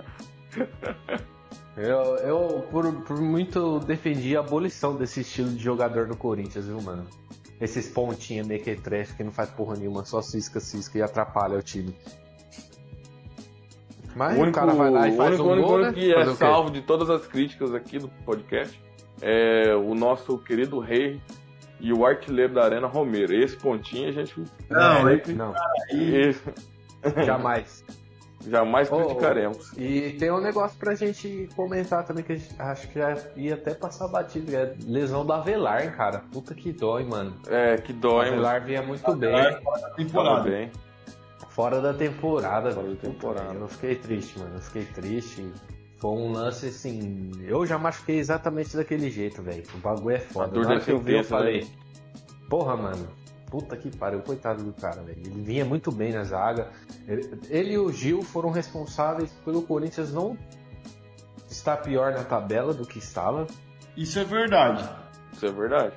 Eu, 1.78 2.18
eu 2.18 2.68
por, 2.70 2.92
por 3.04 3.22
muito 3.22 3.80
defendi 3.80 4.36
a 4.36 4.42
abolição 4.42 4.98
desse 4.98 5.22
estilo 5.22 5.50
de 5.50 5.64
jogador 5.64 6.08
do 6.08 6.18
Corinthians, 6.18 6.66
viu, 6.66 6.82
mano? 6.82 7.08
Esses 7.62 7.88
pontinhos 7.88 8.46
mequetrefe 8.46 9.16
que 9.16 9.24
não 9.24 9.32
faz 9.32 9.50
porra 9.50 9.78
nenhuma, 9.78 10.04
só 10.04 10.22
cisca, 10.22 10.60
cisca 10.60 10.98
e 10.98 11.02
atrapalha 11.02 11.58
o 11.58 11.62
time. 11.62 11.96
Mas 14.16 14.38
o, 14.38 14.42
único, 14.42 14.58
o 14.58 14.62
cara 14.62 14.74
vai 14.74 14.90
lá 14.90 15.08
e 15.08 15.16
faz 15.16 15.40
único, 15.40 15.54
um 15.54 15.62
gol, 15.62 15.80
né? 15.80 15.94
que 15.94 16.14
é 16.14 16.26
salvo 16.36 16.72
de 16.72 16.82
todas 16.82 17.10
as 17.10 17.26
críticas 17.28 17.74
aqui 17.74 18.00
do 18.00 18.08
podcast 18.26 18.80
é 19.22 19.76
o 19.76 19.94
nosso 19.94 20.38
querido 20.38 20.80
rei 20.80 21.22
e 21.80 21.94
o 21.94 22.06
artilheiro 22.06 22.54
da 22.54 22.64
Arena 22.64 22.88
Romero. 22.88 23.34
Esse 23.34 23.56
pontinho 23.56 24.10
a 24.10 24.12
gente. 24.12 24.44
Não, 24.70 25.10
é, 25.10 25.22
não. 25.28 25.54
Esse... 25.92 26.42
Jamais. 27.26 27.84
Jamais 28.48 28.90
oh, 28.90 28.98
criticaremos. 28.98 29.74
E 29.78 30.16
tem 30.18 30.32
um 30.32 30.40
negócio 30.40 30.78
pra 30.80 30.96
gente 30.96 31.50
comentar 31.56 32.06
também 32.06 32.24
que 32.24 32.42
acho 32.58 32.88
que 32.88 32.98
já 32.98 33.18
ia 33.36 33.56
até 33.56 33.74
passar 33.74 34.08
batido. 34.08 34.56
É 34.56 34.76
lesão 34.86 35.26
do 35.26 35.34
Avelar, 35.34 35.84
hein, 35.84 35.92
cara. 35.92 36.24
Puta 36.32 36.56
que 36.56 36.72
dói, 36.72 37.04
mano. 37.04 37.36
É, 37.50 37.76
que 37.76 37.92
dói. 37.92 38.30
O 38.30 38.34
Avelar 38.34 38.64
vinha 38.64 38.82
muito 38.82 39.14
bem. 39.16 39.62
Fora 39.62 39.82
da 39.82 39.90
temporada. 39.90 40.50
Bem. 40.50 40.72
Fora 41.60 41.82
da 41.82 41.94
temporada. 41.94 42.72
Fora 42.72 42.88
da 42.88 42.96
temporada. 42.96 43.54
Eu 43.54 43.68
fiquei 43.68 43.96
triste, 43.96 44.40
mano. 44.40 44.56
Eu 44.56 44.62
fiquei 44.62 44.86
triste. 44.86 45.52
Foi 45.98 46.12
um 46.12 46.32
lance 46.32 46.68
assim. 46.68 47.32
Eu 47.42 47.66
já 47.66 47.78
machuquei 47.78 48.18
exatamente 48.18 48.78
daquele 48.78 49.10
jeito, 49.10 49.42
velho. 49.42 49.62
O 49.76 49.78
bagulho 49.80 50.16
é 50.16 50.20
foda. 50.20 50.58
Na 50.58 50.70
hora 50.70 50.80
que 50.80 50.90
eu 50.90 51.00
vi, 51.00 51.16
eu 51.18 51.24
falei. 51.26 51.64
Né? 51.64 51.68
Porra, 52.50 52.78
mano 52.78 53.10
Puta 53.48 53.76
que 53.76 53.94
pariu, 53.94 54.22
coitado 54.22 54.64
do 54.64 54.72
cara, 54.72 55.02
velho. 55.02 55.20
Ele 55.20 55.42
vinha 55.42 55.66
muito 55.66 55.92
bem 55.92 56.14
na 56.14 56.24
zaga. 56.24 56.70
Ele, 57.06 57.30
ele, 57.50 57.74
e 57.74 57.78
o 57.78 57.92
Gil 57.92 58.22
foram 58.22 58.52
responsáveis 58.52 59.30
pelo 59.44 59.62
Corinthians 59.62 60.14
não 60.14 60.38
estar 61.50 61.76
pior 61.78 62.14
na 62.14 62.24
tabela 62.24 62.74
do 62.74 62.86
que 62.86 63.00
estava. 63.00 63.46
Isso 63.98 64.18
é 64.18 64.24
verdade. 64.24 64.90
Isso 65.34 65.46
é 65.46 65.52
verdade. 65.52 65.94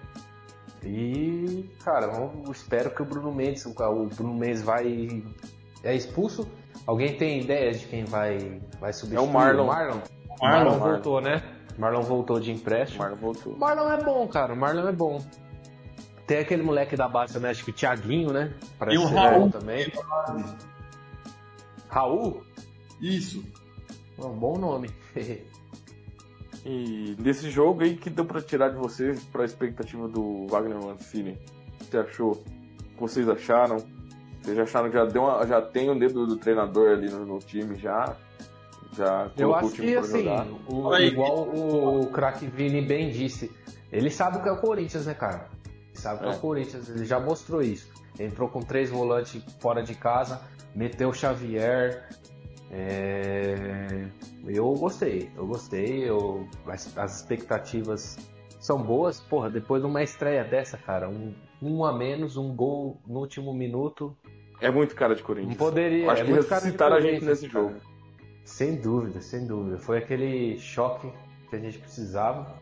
E, 0.84 1.70
cara, 1.84 2.06
eu 2.06 2.50
espero 2.50 2.90
que 2.90 3.02
o 3.02 3.04
Bruno 3.04 3.32
Mendes, 3.32 3.64
o 3.64 3.72
Bruno 3.72 4.34
Mendes 4.34 4.62
vai. 4.62 5.22
É 5.82 5.94
expulso? 5.94 6.48
Alguém 6.86 7.16
tem 7.16 7.40
ideia 7.40 7.72
de 7.72 7.86
quem 7.86 8.04
vai, 8.04 8.60
vai 8.80 8.92
substituir? 8.92 9.16
É 9.16 9.28
o 9.28 9.32
Marlon. 9.32 9.64
O 9.64 9.66
Marlon, 9.66 10.00
Marlon, 10.40 10.70
Marlon 10.70 10.78
voltou, 10.78 11.20
né? 11.20 11.42
Marlon 11.78 12.02
voltou 12.02 12.40
de 12.40 12.50
empréstimo. 12.50 13.02
Marlon 13.02 13.16
voltou. 13.16 13.56
Marlon 13.56 13.90
é 13.90 14.02
bom, 14.02 14.28
cara. 14.28 14.54
Marlon 14.54 14.88
é 14.88 14.92
bom. 14.92 15.24
Tem 16.26 16.38
aquele 16.38 16.62
moleque 16.62 16.96
da 16.96 17.08
base 17.08 17.34
também, 17.34 17.50
acho 17.50 17.64
que 17.64 17.70
o 17.70 17.74
Thiaguinho, 17.74 18.32
né? 18.32 18.54
Parece 18.78 18.96
e 18.96 19.00
o 19.00 19.06
Raul 19.06 19.50
também. 19.50 19.92
Raul? 21.88 22.42
Isso. 23.00 23.44
É 24.18 24.24
um 24.24 24.38
bom 24.38 24.56
nome. 24.56 24.90
e 26.64 27.16
desse 27.18 27.50
jogo 27.50 27.82
aí 27.82 27.96
que 27.96 28.08
deu 28.08 28.24
pra 28.24 28.40
tirar 28.40 28.70
de 28.70 28.76
vocês 28.76 29.22
pra 29.24 29.44
expectativa 29.44 30.08
do 30.08 30.46
Wagner 30.46 30.80
Mancini? 30.80 31.32
O 31.32 31.78
que 31.78 31.84
você 31.90 31.98
achou? 31.98 32.30
O 32.32 32.94
que 32.94 33.00
vocês 33.00 33.28
acharam? 33.28 33.84
Vocês 34.42 34.58
acharam 34.58 34.90
que 34.90 34.96
já, 34.96 35.04
deu 35.04 35.22
uma, 35.22 35.46
já 35.46 35.62
tem 35.62 35.88
o 35.88 35.98
dedo 35.98 36.26
do 36.26 36.36
treinador 36.36 36.90
ali 36.90 37.08
no, 37.08 37.24
no 37.24 37.38
time 37.38 37.76
já? 37.76 38.16
Já 38.94 39.30
Eu 39.38 39.54
acho 39.54 39.70
que 39.72 39.96
assim, 39.96 40.26
o, 40.68 40.94
igual 40.96 41.48
o, 41.48 42.02
o 42.02 42.06
craque 42.08 42.46
Vini 42.46 42.82
bem 42.82 43.10
disse, 43.10 43.50
ele 43.90 44.10
sabe 44.10 44.38
o 44.38 44.42
que 44.42 44.48
é 44.48 44.52
o 44.52 44.60
Corinthians, 44.60 45.06
né, 45.06 45.14
cara? 45.14 45.48
sabe 45.94 46.20
que 46.20 46.26
é. 46.26 46.30
o 46.30 46.38
Corinthians 46.38 46.88
ele 46.88 47.04
já 47.04 47.20
mostrou 47.20 47.62
isso. 47.62 47.90
Entrou 48.18 48.48
com 48.48 48.60
três 48.60 48.90
volantes 48.90 49.42
fora 49.60 49.82
de 49.82 49.94
casa, 49.94 50.40
meteu 50.74 51.10
o 51.10 51.14
Xavier. 51.14 52.08
É... 52.70 54.06
Eu 54.46 54.72
gostei, 54.74 55.30
eu 55.36 55.46
gostei. 55.46 56.08
Eu... 56.08 56.46
As, 56.66 56.96
as, 56.98 57.16
expectativas 57.16 58.18
são 58.60 58.82
boas. 58.82 59.20
Porra, 59.20 59.48
depois 59.50 59.82
de 59.82 59.88
uma 59.88 60.02
estreia 60.02 60.44
dessa, 60.44 60.76
cara, 60.76 61.08
um, 61.08 61.34
um 61.62 61.84
a 61.84 61.92
menos, 61.92 62.36
um 62.36 62.54
gol 62.54 63.00
no 63.06 63.20
último 63.20 63.54
minuto. 63.54 64.16
É 64.60 64.70
muito 64.70 64.94
cara 64.94 65.14
de 65.14 65.22
Corinthians. 65.22 65.56
Não 65.56 65.66
poderia. 65.66 66.10
Acho 66.10 66.22
é 66.22 66.24
que 66.24 66.32
ressuscitaram 66.32 66.96
a 66.96 67.00
gente 67.00 67.24
nesse 67.24 67.48
cara. 67.48 67.66
jogo. 67.66 67.80
Sem 68.44 68.76
dúvida, 68.76 69.20
sem 69.20 69.46
dúvida. 69.46 69.78
Foi 69.78 69.98
aquele 69.98 70.58
choque 70.58 71.10
que 71.48 71.56
a 71.56 71.58
gente 71.58 71.78
precisava. 71.78 72.54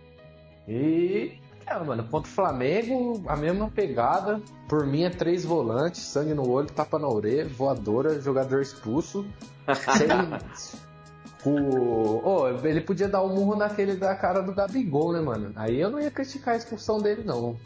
E 0.69 1.39
é, 1.67 1.79
mano, 1.79 2.03
contra 2.05 2.29
o 2.29 2.35
Flamengo, 2.35 3.23
a 3.27 3.37
mesma 3.37 3.71
pegada. 3.71 4.43
Por 4.69 4.85
mim 4.87 5.05
é 5.05 5.11
três 5.11 5.45
volantes, 5.45 6.03
sangue 6.03 6.35
no 6.35 6.49
olho, 6.49 6.67
tapa 6.67 6.99
na 6.99 7.09
orelha, 7.09 7.49
voadora, 7.49 8.21
jogador 8.21 8.61
expulso. 8.61 9.25
sem... 9.97 10.09
O... 11.45 12.21
Oh, 12.23 12.49
ele 12.67 12.81
podia 12.81 13.09
dar 13.09 13.23
um 13.23 13.35
murro 13.35 13.57
naquele 13.57 13.97
da 13.97 14.15
cara 14.15 14.41
do 14.43 14.53
Gabigol, 14.53 15.13
né, 15.13 15.21
mano? 15.21 15.53
Aí 15.57 15.81
eu 15.81 15.89
não 15.89 16.01
ia 16.01 16.11
criticar 16.11 16.55
a 16.55 16.57
expulsão 16.57 17.01
dele, 17.01 17.23
não. 17.25 17.57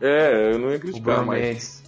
É, 0.00 0.52
eu 0.52 0.58
não 0.58 0.70
ia 0.70 0.78
criticar, 0.78 1.24
mas... 1.24 1.82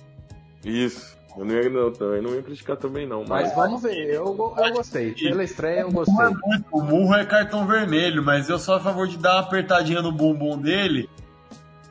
Isso. 0.64 1.18
Eu 1.38 1.44
não 1.44 1.55
ia, 1.55 1.71
não, 1.71 1.92
eu 2.01 2.23
não 2.23 2.35
ia 2.35 2.42
criticar 2.42 2.77
também, 2.77 3.07
não. 3.07 3.21
Mas, 3.21 3.47
mas 3.47 3.55
vamos 3.55 3.81
ver, 3.81 4.09
eu, 4.09 4.25
eu 4.25 4.73
gostei. 4.73 5.12
Pela 5.14 5.44
estreia, 5.44 5.83
eu 5.83 5.92
gostei. 5.92 6.27
O 6.73 6.83
murro 6.83 7.14
é 7.14 7.25
cartão 7.25 7.64
vermelho, 7.64 8.25
mas 8.25 8.49
eu 8.49 8.59
sou 8.59 8.75
a 8.75 8.81
favor 8.81 9.07
de 9.07 9.16
dar 9.16 9.35
uma 9.35 9.40
apertadinha 9.42 10.03
no 10.03 10.11
bumbum 10.11 10.59
dele 10.59 11.09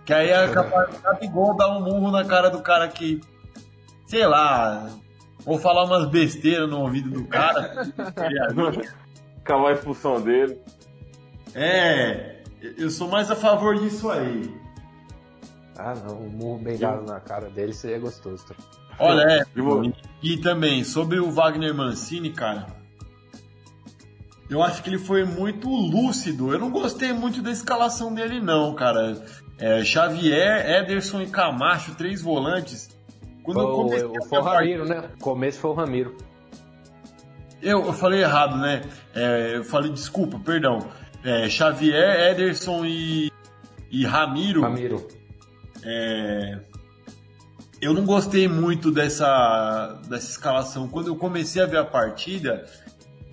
Que 0.06 0.14
aí 0.14 0.32
é 0.32 0.50
capaz 0.50 0.94
de 0.94 1.02
Gabigol 1.02 1.56
dar 1.56 1.70
um 1.78 1.82
murro 1.82 2.12
na 2.12 2.26
cara 2.26 2.50
do 2.50 2.62
cara 2.62 2.90
que, 2.90 3.22
sei 4.06 4.28
lá, 4.28 4.90
vou 5.46 5.58
falar 5.58 5.86
umas 5.86 6.10
besteiras 6.10 6.70
no 6.70 6.82
ouvido 6.82 7.10
do 7.10 7.24
cara. 7.24 7.88
Acabar 9.40 9.70
a 9.70 9.74
expulsão 9.74 10.20
dele. 10.20 10.60
É, 11.56 12.42
eu 12.78 12.90
sou 12.90 13.08
mais 13.08 13.32
a 13.32 13.36
favor 13.36 13.80
disso 13.80 14.10
aí. 14.10 14.54
Ah, 15.78 15.94
não, 15.96 16.20
um 16.20 16.30
murro 16.30 16.60
bem 16.60 16.78
dado 16.78 17.06
na 17.06 17.20
cara 17.20 17.50
dele 17.50 17.74
seria 17.74 18.00
gostoso. 18.00 18.46
Olha, 19.00 19.22
é, 19.22 19.46
e 20.24 20.38
também 20.38 20.84
sobre 20.84 21.20
o 21.20 21.32
Wagner 21.32 21.74
Mancini, 21.74 22.32
cara. 22.32 22.66
Eu 24.50 24.64
acho 24.64 24.82
que 24.82 24.90
ele 24.90 24.98
foi 24.98 25.24
muito 25.24 25.70
lúcido. 25.70 26.52
Eu 26.52 26.60
não 26.60 26.72
gostei 26.72 27.14
muito 27.14 27.42
da 27.42 27.52
escalação 27.52 28.14
dele, 28.14 28.40
não, 28.40 28.74
cara. 28.74 29.24
É, 29.60 29.84
Xavier, 29.84 30.82
Ederson 30.82 31.22
e 31.22 31.28
Camacho, 31.28 31.96
três 31.96 32.22
volantes. 32.22 32.90
Quando 33.44 33.60
eu 33.60 33.72
comecei 33.72 34.10
foi 34.28 34.40
o 34.40 34.42
Ramiro, 34.42 34.86
né? 34.86 35.10
O 35.16 35.24
começo 35.24 35.60
foi 35.60 35.72
o 35.72 35.74
Ramiro. 35.74 36.18
Eu, 37.62 37.86
eu 37.86 37.94
falei 37.94 38.22
errado, 38.22 38.58
né? 38.58 38.82
É, 39.14 39.58
eu 39.58 39.64
falei, 39.64 39.92
desculpa, 39.92 40.40
perdão. 40.40 40.88
É, 41.24 41.50
Xavier, 41.50 42.32
Ederson 42.32 42.86
e, 42.86 43.32
e 43.92 44.06
Ramiro. 44.06 44.62
Ramiro. 44.62 45.08
É, 45.84 46.60
eu 47.82 47.94
não 47.94 48.06
gostei 48.06 48.48
muito 48.48 48.92
dessa, 48.92 50.00
dessa 50.08 50.32
escalação. 50.32 50.88
Quando 50.88 51.08
eu 51.08 51.16
comecei 51.16 51.62
a 51.62 51.66
ver 51.66 51.78
a 51.78 51.86
partida, 51.86 52.66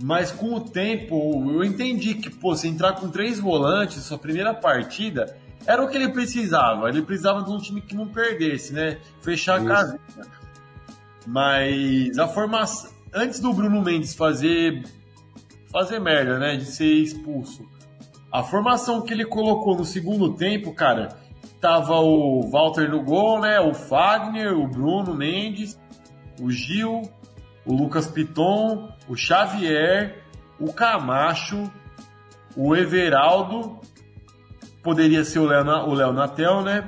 mas 0.00 0.30
com 0.30 0.54
o 0.54 0.60
tempo 0.60 1.50
eu 1.50 1.64
entendi 1.64 2.14
que, 2.14 2.28
pô, 2.28 2.54
se 2.54 2.68
entrar 2.68 2.94
com 2.94 3.08
três 3.08 3.38
volantes, 3.38 4.02
sua 4.02 4.18
primeira 4.18 4.52
partida, 4.52 5.36
era 5.66 5.82
o 5.82 5.88
que 5.88 5.96
ele 5.96 6.10
precisava. 6.10 6.88
Ele 6.88 7.02
precisava 7.02 7.42
de 7.42 7.50
um 7.50 7.58
time 7.58 7.80
que 7.80 7.94
não 7.94 8.06
perdesse, 8.06 8.72
né? 8.72 8.98
Fechar 9.22 9.60
Isso. 9.60 9.70
a 9.70 9.74
casinha. 9.74 10.00
Mas 11.26 12.18
a 12.18 12.28
formação. 12.28 12.90
Antes 13.12 13.40
do 13.40 13.52
Bruno 13.52 13.80
Mendes 13.82 14.14
fazer. 14.14 14.82
fazer 15.72 15.98
merda, 16.00 16.38
né? 16.38 16.56
De 16.56 16.66
ser 16.66 16.92
expulso. 16.92 17.66
A 18.30 18.42
formação 18.42 19.00
que 19.00 19.14
ele 19.14 19.24
colocou 19.24 19.76
no 19.76 19.84
segundo 19.84 20.34
tempo, 20.34 20.74
cara, 20.74 21.16
tava 21.64 21.94
o 21.94 22.42
Walter 22.50 22.90
no 22.90 23.02
gol, 23.02 23.40
né? 23.40 23.58
O 23.58 23.72
Fagner, 23.72 24.52
o 24.52 24.68
Bruno 24.68 25.14
Mendes, 25.14 25.80
o 26.38 26.50
Gil, 26.50 27.00
o 27.64 27.72
Lucas 27.72 28.06
Piton, 28.06 28.92
o 29.08 29.16
Xavier, 29.16 30.22
o 30.60 30.74
Camacho, 30.74 31.72
o 32.54 32.76
Everaldo, 32.76 33.80
poderia 34.82 35.24
ser 35.24 35.38
o 35.38 35.46
Léo, 35.46 35.64
o 35.88 35.94
Léo 35.94 36.12
Natel, 36.12 36.60
né? 36.60 36.86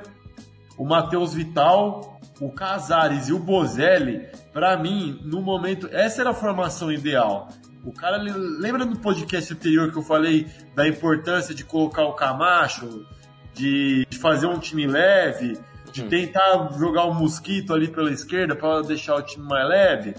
O 0.77 0.85
Matheus 0.85 1.33
Vital, 1.33 2.21
o 2.39 2.53
Casares 2.53 3.29
e 3.29 3.33
o 3.33 3.39
Bozelli, 3.39 4.29
para 4.53 4.77
mim, 4.77 5.19
no 5.25 5.41
momento, 5.41 5.89
essa 5.91 6.21
era 6.21 6.31
a 6.33 6.35
formação 6.35 6.93
ideal. 6.93 7.49
O 7.83 7.93
cara, 7.93 8.19
lembra 8.19 8.85
no 8.85 8.99
podcast 8.99 9.55
anterior 9.55 9.91
que 9.91 9.97
eu 9.97 10.03
falei 10.03 10.47
da 10.75 10.87
importância 10.87 11.55
de 11.55 11.65
colocar 11.65 12.05
o 12.05 12.13
Camacho, 12.13 13.07
de 13.57 14.07
fazer 14.21 14.47
um 14.47 14.59
time 14.59 14.87
leve, 14.87 15.59
de 15.91 16.03
hum. 16.03 16.09
tentar 16.09 16.73
jogar 16.79 17.05
o 17.05 17.11
um 17.11 17.15
mosquito 17.15 17.73
ali 17.73 17.89
pela 17.89 18.11
esquerda 18.11 18.55
para 18.55 18.83
deixar 18.83 19.17
o 19.17 19.23
time 19.23 19.47
mais 19.47 19.67
leve? 19.69 20.15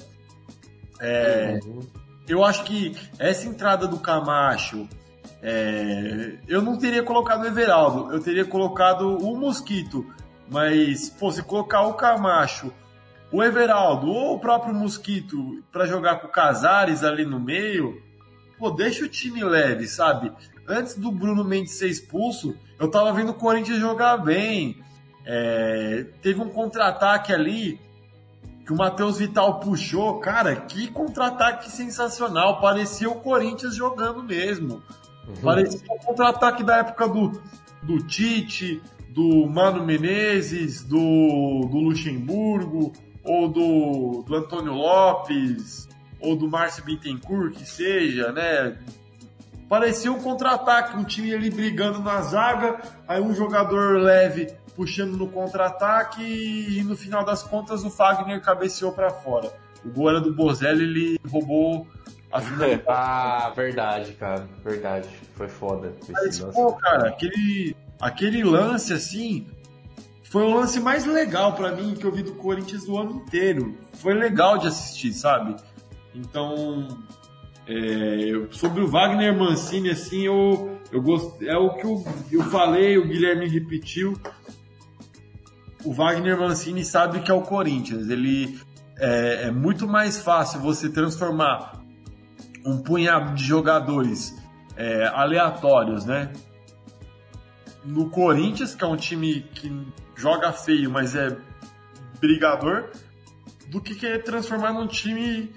É, 1.00 1.60
uhum. 1.64 1.88
Eu 2.28 2.44
acho 2.44 2.64
que 2.64 2.96
essa 3.20 3.48
entrada 3.48 3.88
do 3.88 4.00
Camacho, 4.00 4.88
é, 5.42 6.34
eu 6.48 6.62
não 6.62 6.78
teria 6.78 7.04
colocado 7.04 7.44
o 7.44 7.48
Everaldo, 7.48 8.12
eu 8.12 8.20
teria 8.20 8.44
colocado 8.44 9.18
o 9.18 9.38
Mosquito. 9.38 10.06
Mas, 10.50 11.10
pô, 11.10 11.32
se 11.32 11.44
colocar 11.44 11.82
o 11.84 11.94
Camacho, 11.94 12.72
o 13.32 13.44
Everaldo 13.44 14.08
ou 14.08 14.36
o 14.36 14.40
próprio 14.40 14.74
Mosquito 14.74 15.62
para 15.72 15.86
jogar 15.86 16.22
com 16.22 16.28
o 16.28 16.32
Casares 16.32 17.04
ali 17.04 17.26
no 17.26 17.40
meio, 17.40 18.02
pô, 18.58 18.72
deixa 18.72 19.06
o 19.06 19.10
time 19.10 19.44
leve, 19.44 19.88
sabe? 19.88 20.32
Antes 20.68 20.96
do 20.96 21.12
Bruno 21.12 21.44
Mendes 21.44 21.74
ser 21.74 21.90
expulso, 21.90 22.56
eu 22.80 22.90
tava 22.90 23.12
vendo 23.14 23.30
o 23.30 23.34
Corinthians 23.34 23.80
jogar 23.80 24.18
bem. 24.18 24.78
É, 25.26 26.06
teve 26.22 26.42
um 26.42 26.50
contra-ataque 26.50 27.34
ali 27.34 27.80
que 28.66 28.74
o 28.74 28.76
Matheus 28.76 29.20
Vital 29.20 29.60
puxou, 29.60 30.20
cara, 30.20 30.56
que 30.56 30.88
contra-ataque 30.88 31.72
sensacional. 31.72 32.60
Parecia 32.60 33.10
o 33.10 33.16
Corinthians 33.16 33.76
jogando 33.76 34.22
mesmo. 34.24 34.84
Uhum. 35.28 35.36
Parecia 35.42 35.80
o 35.90 36.06
contra-ataque 36.06 36.64
da 36.64 36.78
época 36.78 37.08
do, 37.08 37.42
do 37.82 38.06
Tite, 38.06 38.82
do 39.10 39.48
Mano 39.48 39.86
Menezes, 39.86 40.84
do, 40.84 41.68
do 41.70 41.78
Luxemburgo, 41.78 42.94
ou 43.24 43.48
do, 43.48 44.24
do 44.28 44.36
Antônio 44.36 44.74
Lopes, 44.74 45.88
ou 46.20 46.36
do 46.36 46.50
Márcio 46.50 46.84
Bittencourt, 46.84 47.54
que 47.54 47.66
seja, 47.66 48.32
né? 48.32 48.78
Parecia 49.70 50.12
um 50.12 50.22
contra-ataque, 50.22 50.98
um 50.98 51.04
time 51.04 51.34
ali 51.34 51.50
brigando 51.50 52.00
na 52.00 52.22
zaga, 52.22 52.80
aí 53.08 53.22
um 53.22 53.34
jogador 53.34 54.02
leve 54.02 54.54
puxando 54.76 55.18
no 55.18 55.28
contra-ataque 55.28 56.22
e 56.24 56.84
no 56.84 56.96
final 56.96 57.26
das 57.26 57.44
contas 57.44 57.84
o 57.84 57.90
Fagner 57.90 58.42
cabeceou 58.42 58.92
para 58.92 59.10
fora. 59.10 59.52
O 59.84 59.90
gol 59.90 60.10
era 60.10 60.22
do 60.22 60.34
Bozelli, 60.34 60.84
ele 60.84 61.20
roubou 61.28 61.88
a 62.32 62.40
finalidade. 62.42 62.84
ah, 62.88 63.52
verdade, 63.56 64.14
cara, 64.14 64.48
verdade. 64.64 65.10
Foi 65.36 65.48
foda. 65.48 65.94
Mas, 66.10 66.40
pô, 66.40 66.74
cara, 66.74 67.10
aquele, 67.10 67.76
aquele 68.00 68.44
lance 68.44 68.94
assim 68.94 69.48
foi 70.30 70.44
o 70.44 70.54
lance 70.54 70.80
mais 70.80 71.06
legal 71.06 71.54
para 71.54 71.72
mim 71.72 71.96
que 71.96 72.06
eu 72.06 72.12
vi 72.12 72.22
do 72.22 72.34
Corinthians 72.34 72.84
do 72.86 72.98
ano 72.98 73.12
inteiro. 73.12 73.78
Foi 73.94 74.14
legal 74.14 74.58
de 74.58 74.68
assistir, 74.68 75.14
sabe? 75.14 75.56
Então, 76.14 76.88
é, 77.68 78.48
sobre 78.52 78.82
o 78.82 78.88
Wagner 78.88 79.38
Mancini, 79.38 79.90
assim, 79.90 80.26
eu, 80.26 80.80
eu 80.92 81.02
gost... 81.02 81.42
é 81.42 81.58
o 81.58 81.76
que 81.76 81.86
eu, 81.86 82.04
eu 82.32 82.44
falei, 82.46 82.98
o 82.98 83.08
Guilherme 83.08 83.48
repetiu 83.48 84.18
o 85.88 85.94
Wagner 85.94 86.38
Mancini 86.38 86.84
sabe 86.84 87.22
que 87.22 87.32
é 87.32 87.34
o 87.34 87.42
Corinthians. 87.42 88.10
Ele 88.10 88.60
é, 88.98 89.44
é 89.48 89.52
muito 89.52 89.88
mais 89.88 90.22
fácil 90.22 90.60
você 90.60 90.90
transformar 90.90 91.82
um 92.66 92.80
punhado 92.80 93.34
de 93.36 93.44
jogadores 93.46 94.36
é, 94.76 95.08
aleatórios, 95.08 96.06
né? 96.06 96.34
No 97.86 98.10
Corinthians, 98.10 98.76
que 98.76 98.84
é 98.84 98.88
um 98.88 98.98
time 98.98 99.42
que 99.54 99.72
joga 100.16 100.52
feio, 100.52 100.92
mas 100.92 101.16
é 101.16 101.38
brigador, 102.20 102.90
do 103.68 103.80
que 103.80 103.96
querer 103.96 104.24
transformar 104.24 104.74
num 104.74 104.88
time 104.88 105.54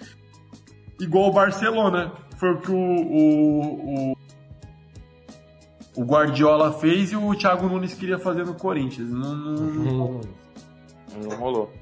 igual 1.01 1.29
o 1.29 1.33
Barcelona. 1.33 2.13
Foi 2.37 2.53
o 2.53 2.59
que 2.59 2.71
o, 2.71 2.77
o, 2.77 4.13
o 4.13 4.17
o 5.97 6.05
Guardiola 6.05 6.73
fez 6.73 7.13
e 7.13 7.17
o 7.17 7.35
Thiago 7.35 7.69
Nunes 7.69 7.95
queria 7.95 8.19
fazer 8.19 8.47
no 8.47 8.55
Corinthians. 8.55 9.11
Não, 9.11 9.35
não, 9.35 9.55
não... 9.55 10.21
não 11.23 11.37
rolou. 11.37 11.73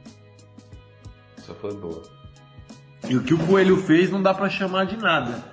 Isso 1.36 1.54
foi 1.54 1.74
boa. 1.74 2.02
E 3.08 3.16
o 3.16 3.22
que 3.22 3.34
o 3.34 3.46
Coelho 3.46 3.76
fez 3.76 4.10
não 4.10 4.22
dá 4.22 4.34
para 4.34 4.48
chamar 4.48 4.86
de 4.86 4.96
nada. 4.96 5.44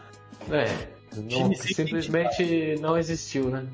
É, 0.50 0.90
não, 1.16 1.54
simplesmente 1.54 2.76
não 2.82 2.98
existiu, 2.98 3.50
né? 3.50 3.68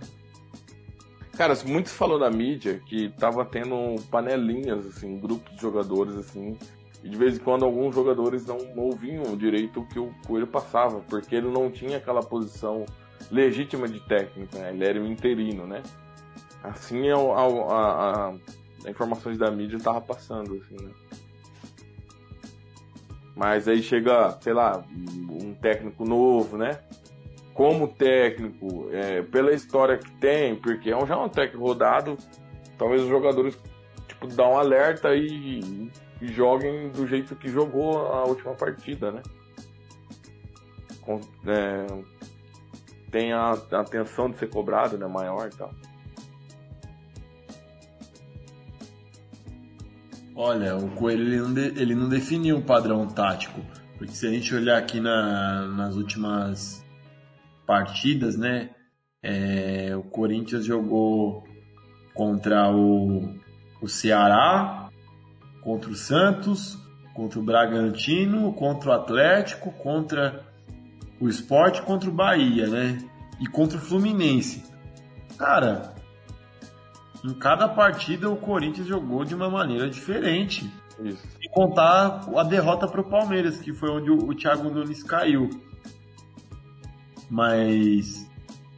Cara, 1.37 1.57
muito 1.65 1.89
falou 1.89 2.19
na 2.19 2.29
mídia 2.29 2.81
que 2.85 3.09
tava 3.17 3.45
tendo 3.45 3.95
panelinhas, 4.11 4.85
assim, 4.85 5.17
grupos 5.17 5.55
de 5.55 5.61
jogadores, 5.61 6.15
assim, 6.15 6.57
e 7.03 7.09
de 7.09 7.17
vez 7.17 7.37
em 7.37 7.39
quando 7.39 7.65
alguns 7.65 7.95
jogadores 7.95 8.45
não 8.45 8.57
ouviam 8.77 9.35
direito 9.35 9.81
o 9.81 9.87
que 9.87 9.99
o 9.99 10.13
Coelho 10.27 10.47
passava, 10.47 10.99
porque 11.01 11.35
ele 11.35 11.49
não 11.49 11.71
tinha 11.71 11.97
aquela 11.97 12.21
posição 12.21 12.85
legítima 13.31 13.87
de 13.87 13.99
técnico, 14.01 14.57
né? 14.57 14.71
Ele 14.71 14.85
era 14.85 15.01
um 15.01 15.07
interino, 15.07 15.65
né? 15.65 15.81
Assim 16.63 17.09
a, 17.09 17.15
a, 17.15 17.45
a, 17.47 18.33
a 18.85 18.89
informações 18.89 19.37
da 19.37 19.49
mídia 19.49 19.79
tava 19.79 19.99
passando, 20.01 20.55
assim, 20.55 20.83
né? 20.83 20.91
Mas 23.35 23.67
aí 23.67 23.81
chega, 23.81 24.37
sei 24.41 24.53
lá, 24.53 24.83
um 25.29 25.53
técnico 25.55 26.05
novo, 26.05 26.57
né? 26.57 26.79
Como 27.53 27.87
técnico, 27.87 28.89
é, 28.91 29.23
pela 29.23 29.51
história 29.53 29.97
que 29.97 30.11
tem, 30.17 30.55
porque 30.55 30.91
é 30.91 30.97
um, 30.97 31.07
já 31.07 31.15
é 31.15 31.17
um 31.17 31.29
técnico 31.29 31.65
rodado, 31.65 32.15
talvez 32.77 33.01
os 33.01 33.09
jogadores 33.09 33.57
tipo, 34.07 34.27
dão 34.27 34.53
um 34.53 34.57
alerta 34.57 35.15
e, 35.15 35.89
joguem 36.27 36.89
do 36.89 37.07
jeito 37.07 37.35
que 37.35 37.49
jogou 37.49 38.07
a 38.07 38.23
última 38.25 38.53
partida, 38.53 39.11
né? 39.11 39.21
Com, 41.01 41.19
é, 41.47 41.87
tem 43.09 43.33
a, 43.33 43.51
a 43.51 43.83
tensão 43.83 44.29
de 44.29 44.37
ser 44.37 44.49
cobrado, 44.49 44.97
né, 44.97 45.07
maior 45.07 45.49
e 45.51 45.55
tal. 45.55 45.71
Olha, 50.35 50.77
o 50.77 50.89
Coelho 50.91 51.23
ele 51.23 51.37
não, 51.37 51.53
de, 51.53 51.67
ele 51.79 51.93
não 51.93 52.09
definiu 52.09 52.57
um 52.57 52.61
padrão 52.61 53.05
tático, 53.07 53.61
porque 53.97 54.13
se 54.13 54.25
a 54.25 54.31
gente 54.31 54.55
olhar 54.55 54.77
aqui 54.77 54.99
na, 54.99 55.67
nas 55.67 55.95
últimas 55.95 56.83
partidas, 57.67 58.37
né, 58.37 58.71
é, 59.21 59.95
o 59.95 60.01
Corinthians 60.01 60.65
jogou 60.65 61.43
contra 62.13 62.71
o, 62.71 63.35
o 63.81 63.87
Ceará, 63.87 64.80
contra 65.61 65.89
o 65.89 65.95
Santos, 65.95 66.77
contra 67.13 67.39
o 67.39 67.43
Bragantino, 67.43 68.51
contra 68.53 68.89
o 68.89 68.93
Atlético, 68.93 69.71
contra 69.71 70.43
o 71.19 71.29
Sport, 71.29 71.81
contra 71.81 72.09
o 72.09 72.13
Bahia, 72.13 72.67
né? 72.67 72.97
E 73.39 73.47
contra 73.47 73.77
o 73.77 73.81
Fluminense. 73.81 74.63
Cara, 75.37 75.93
em 77.23 77.33
cada 77.33 77.67
partida 77.67 78.29
o 78.29 78.35
Corinthians 78.35 78.87
jogou 78.87 79.23
de 79.23 79.35
uma 79.35 79.49
maneira 79.49 79.89
diferente. 79.89 80.71
Isso. 81.03 81.23
E 81.41 81.49
contar 81.49 82.27
a 82.35 82.43
derrota 82.43 82.87
para 82.87 83.01
o 83.01 83.09
Palmeiras, 83.09 83.59
que 83.59 83.73
foi 83.73 83.89
onde 83.89 84.11
o, 84.11 84.29
o 84.29 84.35
Thiago 84.35 84.69
Nunes 84.69 85.03
caiu. 85.03 85.49
Mas 87.29 88.29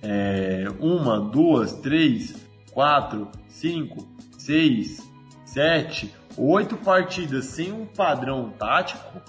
é, 0.02 0.66
uma, 0.80 1.20
duas, 1.20 1.74
três, 1.74 2.36
quatro, 2.72 3.30
cinco, 3.48 4.08
seis, 4.38 5.02
sete, 5.46 6.14
oito 6.38 6.78
partidas 6.78 7.46
sem 7.46 7.72
um 7.72 7.86
padrão 7.86 8.50
tático, 8.52 9.22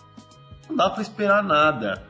não 0.69 0.77
dá 0.77 0.91
para 0.91 1.03
esperar 1.03 1.43
nada. 1.43 2.03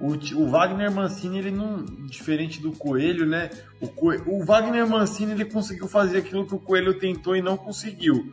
O, 0.00 0.14
o, 0.42 0.48
Wagner 0.48 0.90
Mancini, 0.90 1.38
ele 1.38 1.50
não, 1.50 1.84
diferente 1.84 2.60
do 2.60 2.72
Coelho, 2.72 3.24
né? 3.24 3.50
O, 3.80 4.38
o 4.38 4.44
Wagner 4.44 4.88
Mancini 4.88 5.32
ele 5.32 5.44
conseguiu 5.44 5.86
fazer 5.86 6.18
aquilo 6.18 6.46
que 6.46 6.54
o 6.54 6.58
Coelho 6.58 6.98
tentou 6.98 7.36
e 7.36 7.42
não 7.42 7.56
conseguiu, 7.56 8.32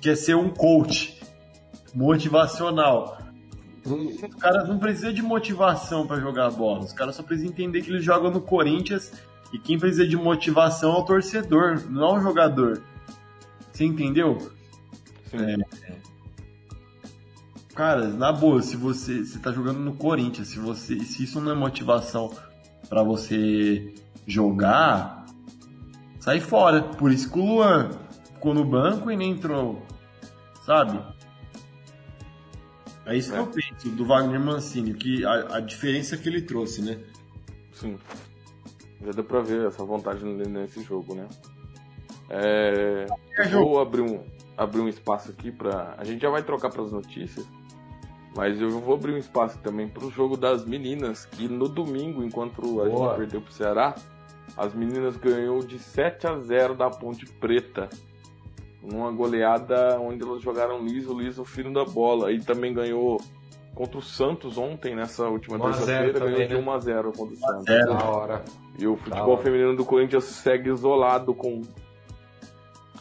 que 0.00 0.08
é 0.08 0.14
ser 0.14 0.36
um 0.36 0.48
coach 0.48 1.20
motivacional. 1.94 3.18
Os 3.84 4.34
caras 4.36 4.68
não 4.68 4.78
precisam 4.78 5.12
de 5.12 5.20
motivação 5.20 6.06
para 6.06 6.20
jogar 6.20 6.50
bola. 6.50 6.84
Os 6.84 6.92
caras 6.92 7.16
só 7.16 7.22
precisam 7.22 7.50
entender 7.52 7.82
que 7.82 7.90
eles 7.90 8.04
jogam 8.04 8.30
no 8.30 8.40
Corinthians 8.40 9.12
e 9.52 9.58
quem 9.58 9.78
precisa 9.78 10.06
de 10.06 10.16
motivação 10.16 10.94
é 10.94 10.98
o 10.98 11.02
torcedor, 11.02 11.82
não 11.90 12.16
é 12.16 12.18
o 12.18 12.22
jogador. 12.22 12.80
Você 13.70 13.84
entendeu? 13.84 14.38
É... 15.32 16.02
Cara, 17.74 18.08
na 18.08 18.30
boa, 18.30 18.60
se 18.60 18.76
você, 18.76 19.24
você 19.24 19.38
tá 19.38 19.50
jogando 19.50 19.78
no 19.78 19.94
Corinthians, 19.94 20.48
se 20.48 20.58
você, 20.58 21.00
se 21.00 21.24
isso 21.24 21.40
não 21.40 21.52
é 21.52 21.54
motivação 21.54 22.30
para 22.88 23.02
você 23.02 23.94
jogar, 24.26 25.24
sai 26.20 26.38
fora. 26.38 26.82
Por 26.82 27.10
isso 27.10 27.32
que 27.32 27.38
o 27.38 27.44
Luan 27.44 27.90
ficou 28.34 28.52
no 28.52 28.64
banco 28.64 29.10
e 29.10 29.16
nem 29.16 29.30
entrou, 29.30 29.82
sabe? 30.66 31.00
É 33.06 33.16
isso 33.16 33.32
é. 33.32 33.36
que 33.36 33.40
eu 33.40 33.46
penso 33.46 33.88
do 33.96 34.04
Wagner 34.04 34.40
Mancini, 34.40 34.92
que 34.92 35.24
a, 35.24 35.56
a 35.56 35.60
diferença 35.60 36.16
que 36.16 36.28
ele 36.28 36.42
trouxe, 36.42 36.82
né? 36.82 36.98
Sim. 37.72 37.98
Já 39.04 39.12
deu 39.12 39.24
pra 39.24 39.40
ver 39.40 39.66
essa 39.66 39.82
vontade 39.84 40.24
nesse 40.24 40.82
jogo, 40.84 41.14
né? 41.14 41.26
É, 42.28 43.06
é 43.38 43.48
vou 43.48 43.80
abrir 43.80 44.02
um, 44.02 44.22
abrir 44.56 44.80
um 44.80 44.88
espaço 44.88 45.30
aqui 45.30 45.50
para 45.50 45.94
A 45.98 46.04
gente 46.04 46.20
já 46.20 46.30
vai 46.30 46.42
trocar 46.42 46.70
para 46.70 46.82
as 46.82 46.92
notícias, 46.92 47.46
mas 48.36 48.60
eu 48.60 48.70
vou 48.80 48.94
abrir 48.94 49.12
um 49.12 49.18
espaço 49.18 49.58
também 49.58 49.88
para 49.88 50.04
o 50.04 50.10
jogo 50.10 50.36
das 50.36 50.64
meninas, 50.64 51.26
que 51.26 51.48
no 51.48 51.68
domingo, 51.68 52.22
enquanto 52.22 52.80
a 52.80 52.88
Boa. 52.88 53.08
gente 53.08 53.16
perdeu 53.18 53.40
pro 53.40 53.52
Ceará, 53.52 53.94
as 54.56 54.74
meninas 54.74 55.16
ganhou 55.16 55.60
de 55.60 55.78
7 55.78 56.26
a 56.26 56.38
0 56.38 56.74
da 56.74 56.90
Ponte 56.90 57.26
Preta. 57.26 57.88
Uma 58.82 59.12
goleada 59.12 59.98
onde 60.00 60.22
elas 60.22 60.42
jogaram 60.42 60.84
liso, 60.84 61.16
liso, 61.16 61.42
o 61.42 61.44
fino 61.44 61.72
da 61.72 61.84
bola. 61.84 62.32
E 62.32 62.40
também 62.40 62.74
ganhou 62.74 63.20
contra 63.74 63.98
o 63.98 64.02
Santos 64.02 64.58
ontem, 64.58 64.94
nessa 64.94 65.28
última 65.28 65.58
terça-feira, 65.58 66.18
ganhou 66.18 66.48
de 66.48 66.56
1 66.56 66.60
né? 66.60 66.72
a 66.72 66.78
0 66.78 67.12
contra 67.12 67.34
o 67.34 67.36
Santos. 67.36 67.64
Da 67.64 68.10
hora. 68.10 68.44
E 68.78 68.86
o 68.86 68.96
futebol 68.96 69.36
feminino 69.38 69.76
do 69.76 69.84
Corinthians 69.84 70.24
segue 70.24 70.70
isolado 70.70 71.32
com 71.34 71.62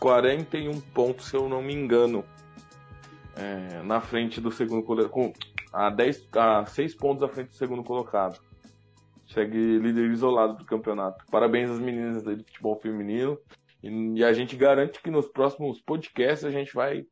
41 0.01 0.81
pontos, 0.81 1.27
se 1.27 1.35
eu 1.35 1.47
não 1.47 1.61
me 1.61 1.75
engano. 1.75 2.25
É, 3.35 3.81
na 3.83 4.01
frente 4.01 4.41
do 4.41 4.51
segundo 4.51 4.83
colocado. 4.83 5.31
A, 5.71 5.89
10, 5.89 6.27
a 6.33 6.65
6 6.65 6.95
pontos 6.95 7.23
à 7.23 7.29
frente 7.29 7.49
do 7.49 7.55
segundo 7.55 7.83
colocado. 7.83 8.41
Segue 9.27 9.77
líder 9.77 10.11
isolado 10.11 10.57
do 10.57 10.65
campeonato. 10.65 11.23
Parabéns 11.31 11.69
às 11.69 11.79
meninas 11.79 12.23
do 12.23 12.35
futebol 12.43 12.79
feminino. 12.81 13.37
E, 13.81 13.89
e 14.17 14.23
a 14.25 14.33
gente 14.33 14.55
garante 14.55 15.01
que 15.01 15.11
nos 15.11 15.27
próximos 15.27 15.79
podcasts 15.79 16.43
a 16.43 16.51
gente 16.51 16.73
vai 16.73 17.05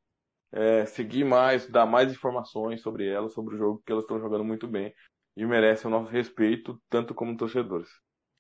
é, 0.52 0.86
seguir 0.86 1.24
mais, 1.24 1.70
dar 1.70 1.86
mais 1.86 2.12
informações 2.12 2.82
sobre 2.82 3.08
elas, 3.08 3.34
sobre 3.34 3.56
o 3.56 3.58
jogo, 3.58 3.84
que 3.86 3.92
elas 3.92 4.04
estão 4.04 4.20
jogando 4.20 4.44
muito 4.44 4.68
bem 4.68 4.94
e 5.38 5.46
merecem 5.46 5.88
o 5.88 5.92
nosso 5.92 6.12
respeito, 6.12 6.82
tanto 6.90 7.14
como 7.14 7.38
torcedores. 7.38 7.88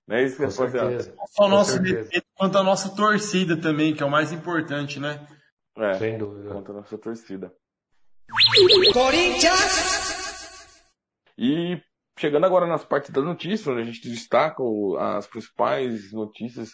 Não 0.09 0.15
é 0.15 0.23
isso 0.23 0.37
que 0.37 0.43
rapaziada? 0.43 1.13
Não 1.15 1.27
só 1.27 1.43
o 1.43 1.49
nosso 1.49 1.79
respeito, 1.79 2.25
quanto 2.33 2.57
a 2.57 2.63
nossa 2.63 2.95
torcida 2.95 3.55
também, 3.55 3.93
que 3.93 4.01
é 4.01 4.05
o 4.05 4.09
mais 4.09 4.31
importante, 4.31 4.99
né? 4.99 5.23
É, 5.77 5.93
Sem 5.99 6.17
dúvida. 6.17 6.49
Quanto 6.49 6.71
a 6.71 6.75
nossa 6.75 6.97
torcida. 6.97 7.53
Corinthians! 8.91 10.81
E 11.37 11.79
chegando 12.17 12.47
agora 12.47 12.65
nas 12.65 12.83
partes 12.83 13.11
das 13.11 13.23
notícias, 13.23 13.67
onde 13.67 13.81
a 13.81 13.85
gente 13.85 14.09
destaca 14.09 14.63
as 14.97 15.27
principais 15.27 16.11
notícias 16.11 16.71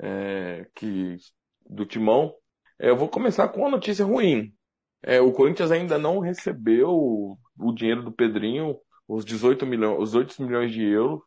é, 0.00 0.66
que 0.74 1.16
do 1.64 1.86
Timão, 1.86 2.34
é, 2.80 2.90
eu 2.90 2.96
vou 2.96 3.08
começar 3.08 3.46
com 3.50 3.60
uma 3.60 3.70
notícia 3.70 4.04
ruim. 4.04 4.52
É, 5.00 5.20
o 5.20 5.30
Corinthians 5.30 5.70
ainda 5.70 5.96
não 5.96 6.18
recebeu 6.18 6.88
o, 6.90 7.38
o 7.56 7.72
dinheiro 7.72 8.02
do 8.02 8.10
Pedrinho, 8.10 8.76
os 9.06 9.24
18 9.24 9.64
milhões, 9.64 10.00
os 10.00 10.16
8 10.16 10.42
milhões 10.42 10.72
de 10.72 10.82
euros, 10.82 11.20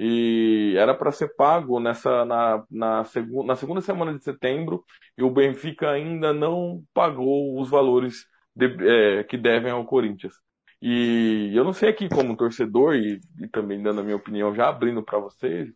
e 0.00 0.74
era 0.76 0.94
para 0.94 1.10
ser 1.10 1.34
pago 1.34 1.80
nessa 1.80 2.24
na, 2.24 2.64
na, 2.70 3.04
segu, 3.04 3.42
na 3.42 3.56
segunda 3.56 3.80
semana 3.80 4.14
de 4.14 4.22
setembro, 4.22 4.84
e 5.16 5.24
o 5.24 5.30
Benfica 5.30 5.90
ainda 5.90 6.32
não 6.32 6.80
pagou 6.94 7.60
os 7.60 7.68
valores 7.68 8.24
de, 8.54 8.66
é, 8.88 9.24
que 9.24 9.36
devem 9.36 9.72
ao 9.72 9.84
Corinthians. 9.84 10.34
E 10.80 11.50
eu 11.52 11.64
não 11.64 11.72
sei 11.72 11.88
aqui 11.88 12.08
como 12.08 12.36
torcedor, 12.36 12.94
e, 12.94 13.20
e 13.40 13.48
também 13.48 13.82
dando 13.82 14.00
a 14.00 14.04
minha 14.04 14.14
opinião, 14.14 14.54
já 14.54 14.68
abrindo 14.68 15.02
para 15.02 15.18
vocês, 15.18 15.68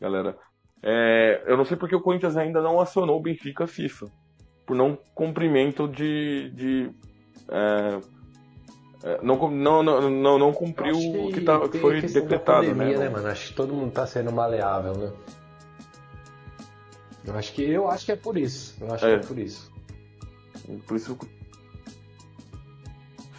galera, 0.00 0.34
é, 0.82 1.44
eu 1.46 1.56
não 1.56 1.66
sei 1.66 1.76
porque 1.76 1.94
o 1.94 2.00
Corinthians 2.00 2.38
ainda 2.38 2.62
não 2.62 2.80
acionou 2.80 3.18
o 3.18 3.22
Benfica 3.22 3.66
FIFA 3.66 4.06
por 4.66 4.74
não 4.74 4.96
cumprimento 5.14 5.86
de. 5.86 6.50
de 6.50 6.90
é, 7.50 8.21
não, 9.22 9.50
não, 9.50 9.82
não, 9.82 10.10
não, 10.10 10.38
não 10.38 10.52
cumpriu 10.52 10.96
o 10.96 11.32
que, 11.32 11.40
tá, 11.40 11.68
que 11.68 11.78
foi 11.78 12.00
decretado, 12.00 12.66
pandemia, 12.66 12.98
né? 12.98 13.04
né, 13.04 13.08
mano? 13.08 13.28
Acho 13.28 13.48
que 13.48 13.54
todo 13.54 13.74
mundo 13.74 13.92
tá 13.92 14.06
sendo 14.06 14.30
maleável, 14.30 14.94
né? 14.96 15.12
Eu 17.24 17.36
acho 17.36 17.52
que 17.52 17.62
eu 17.62 17.88
acho 17.88 18.04
que 18.06 18.12
é 18.12 18.16
por 18.16 18.36
isso. 18.36 18.76
Eu 18.80 18.92
acho 18.92 19.06
é. 19.06 19.18
que 19.18 19.24
é 19.24 19.26
por 19.26 19.38
isso. 19.38 19.72
Por 20.86 20.96
isso 20.96 21.18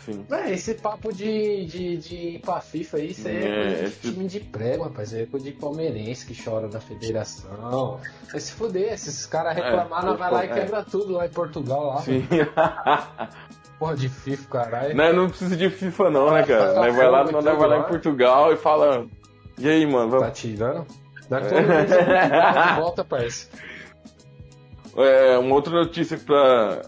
Sim. 0.05 0.26
É, 0.32 0.51
esse 0.51 0.74
papo 0.74 1.14
de, 1.14 1.66
de, 1.66 1.95
de 1.95 2.16
ir 2.16 2.39
pra 2.39 2.59
FIFA 2.59 2.97
aí, 2.97 3.11
isso 3.11 3.26
é, 3.26 3.32
é 3.32 3.84
esse... 3.86 4.11
time 4.11 4.28
de 4.28 4.41
prego, 4.41 4.84
rapaz. 4.84 5.14
É 5.14 5.26
coisa 5.26 5.45
de 5.45 5.53
palmeirense 5.53 6.26
que 6.26 6.43
chora 6.43 6.68
na 6.68 6.82
federação. 6.82 8.01
Vai 8.30 8.39
se 8.41 8.51
fuder, 8.51 8.99
se 8.99 9.07
esses 9.07 9.26
caras 9.26 9.55
reclamaram, 9.55 10.14
é, 10.14 10.18
vai 10.18 10.32
lá 10.32 10.45
e 10.45 10.49
quebra 10.49 10.84
tudo 10.84 11.14
lá 11.14 11.26
em 11.26 11.30
Portugal 11.30 11.86
lá. 11.86 12.01
Sim. 12.01 12.28
Porra 13.84 13.97
de 13.97 14.07
FIFA, 14.07 14.47
caralho. 14.47 14.95
Não, 14.95 15.13
não 15.13 15.27
precisa 15.27 15.57
de 15.57 15.69
FIFA 15.69 16.09
não, 16.09 16.31
né, 16.31 16.43
cara? 16.43 16.71
Nós 16.79 16.95
vai 16.95 17.09
lá, 17.09 17.29
nós 17.29 17.43
vai 17.43 17.67
lá 17.67 17.79
em 17.79 17.84
Portugal 17.84 18.53
e 18.53 18.55
fala. 18.55 19.05
E 19.57 19.67
aí, 19.67 19.86
mano? 19.86 20.09
Vamos... 20.09 20.27
Tá 20.27 20.31
tirando? 20.31 20.88
Dá 21.29 21.41
é. 21.41 22.75
volta, 22.79 23.03
parça. 23.03 23.49
É, 24.95 25.38
uma 25.38 25.53
outra 25.53 25.73
notícia 25.73 26.17
pra 26.17 26.84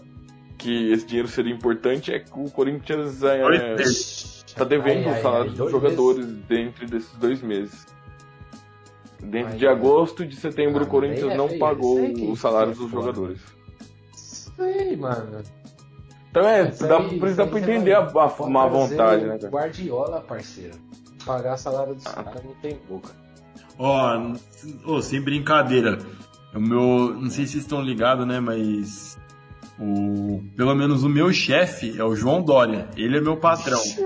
que 0.56 0.90
esse 0.90 1.04
dinheiro 1.04 1.28
seria 1.28 1.52
importante 1.52 2.14
é 2.14 2.18
que 2.18 2.30
o 2.34 2.50
Corinthians 2.50 3.22
está 3.22 4.62
é, 4.62 4.64
devendo 4.64 5.10
os 5.10 5.18
salários 5.18 5.52
dos 5.52 5.70
jogadores 5.70 6.24
meses. 6.24 6.44
dentro 6.48 6.86
desses 6.86 7.12
dois 7.18 7.42
meses. 7.42 7.86
Dentro 9.20 9.52
ai, 9.52 9.58
de 9.58 9.66
agosto 9.68 10.24
e 10.24 10.26
de 10.26 10.36
setembro, 10.36 10.84
o 10.84 10.86
Corinthians 10.86 11.32
é, 11.32 11.36
não 11.36 11.46
é, 11.46 11.58
pagou 11.58 12.00
os 12.32 12.40
salários 12.40 12.78
dos 12.78 12.90
jogadores. 12.90 13.40
Sei, 14.14 14.96
mano. 14.96 15.42
Então 16.36 16.46
é, 16.46 16.66
dá, 16.66 16.98
aí, 16.98 17.18
por 17.18 17.28
isso 17.28 17.38
dá 17.38 17.46
pra 17.46 17.58
entender 17.58 17.94
a, 17.94 18.00
a 18.00 18.46
má 18.46 18.66
vontade, 18.66 19.24
né, 19.24 19.38
cara? 19.38 19.50
Guardiola, 19.50 20.20
parceiro. 20.20 20.74
Pagar 21.24 21.56
salário 21.56 21.94
dos 21.94 22.06
ah. 22.06 22.22
caras 22.22 22.44
não 22.44 22.52
tem 22.56 22.78
boca. 22.86 23.08
Ó, 23.78 24.34
oh, 24.84 25.00
sem 25.00 25.22
brincadeira. 25.22 25.98
O 26.54 26.60
meu. 26.60 27.14
Não 27.14 27.30
sei 27.30 27.46
se 27.46 27.52
vocês 27.52 27.64
estão 27.64 27.80
ligados, 27.80 28.26
né? 28.26 28.38
Mas 28.38 29.18
o, 29.80 30.42
pelo 30.54 30.74
menos 30.74 31.04
o 31.04 31.08
meu 31.08 31.32
chefe 31.32 31.98
é 31.98 32.04
o 32.04 32.14
João 32.14 32.42
Dória. 32.42 32.86
Ele 32.98 33.16
é 33.16 33.20
meu 33.22 33.38
patrão. 33.38 33.80
é 33.96 34.02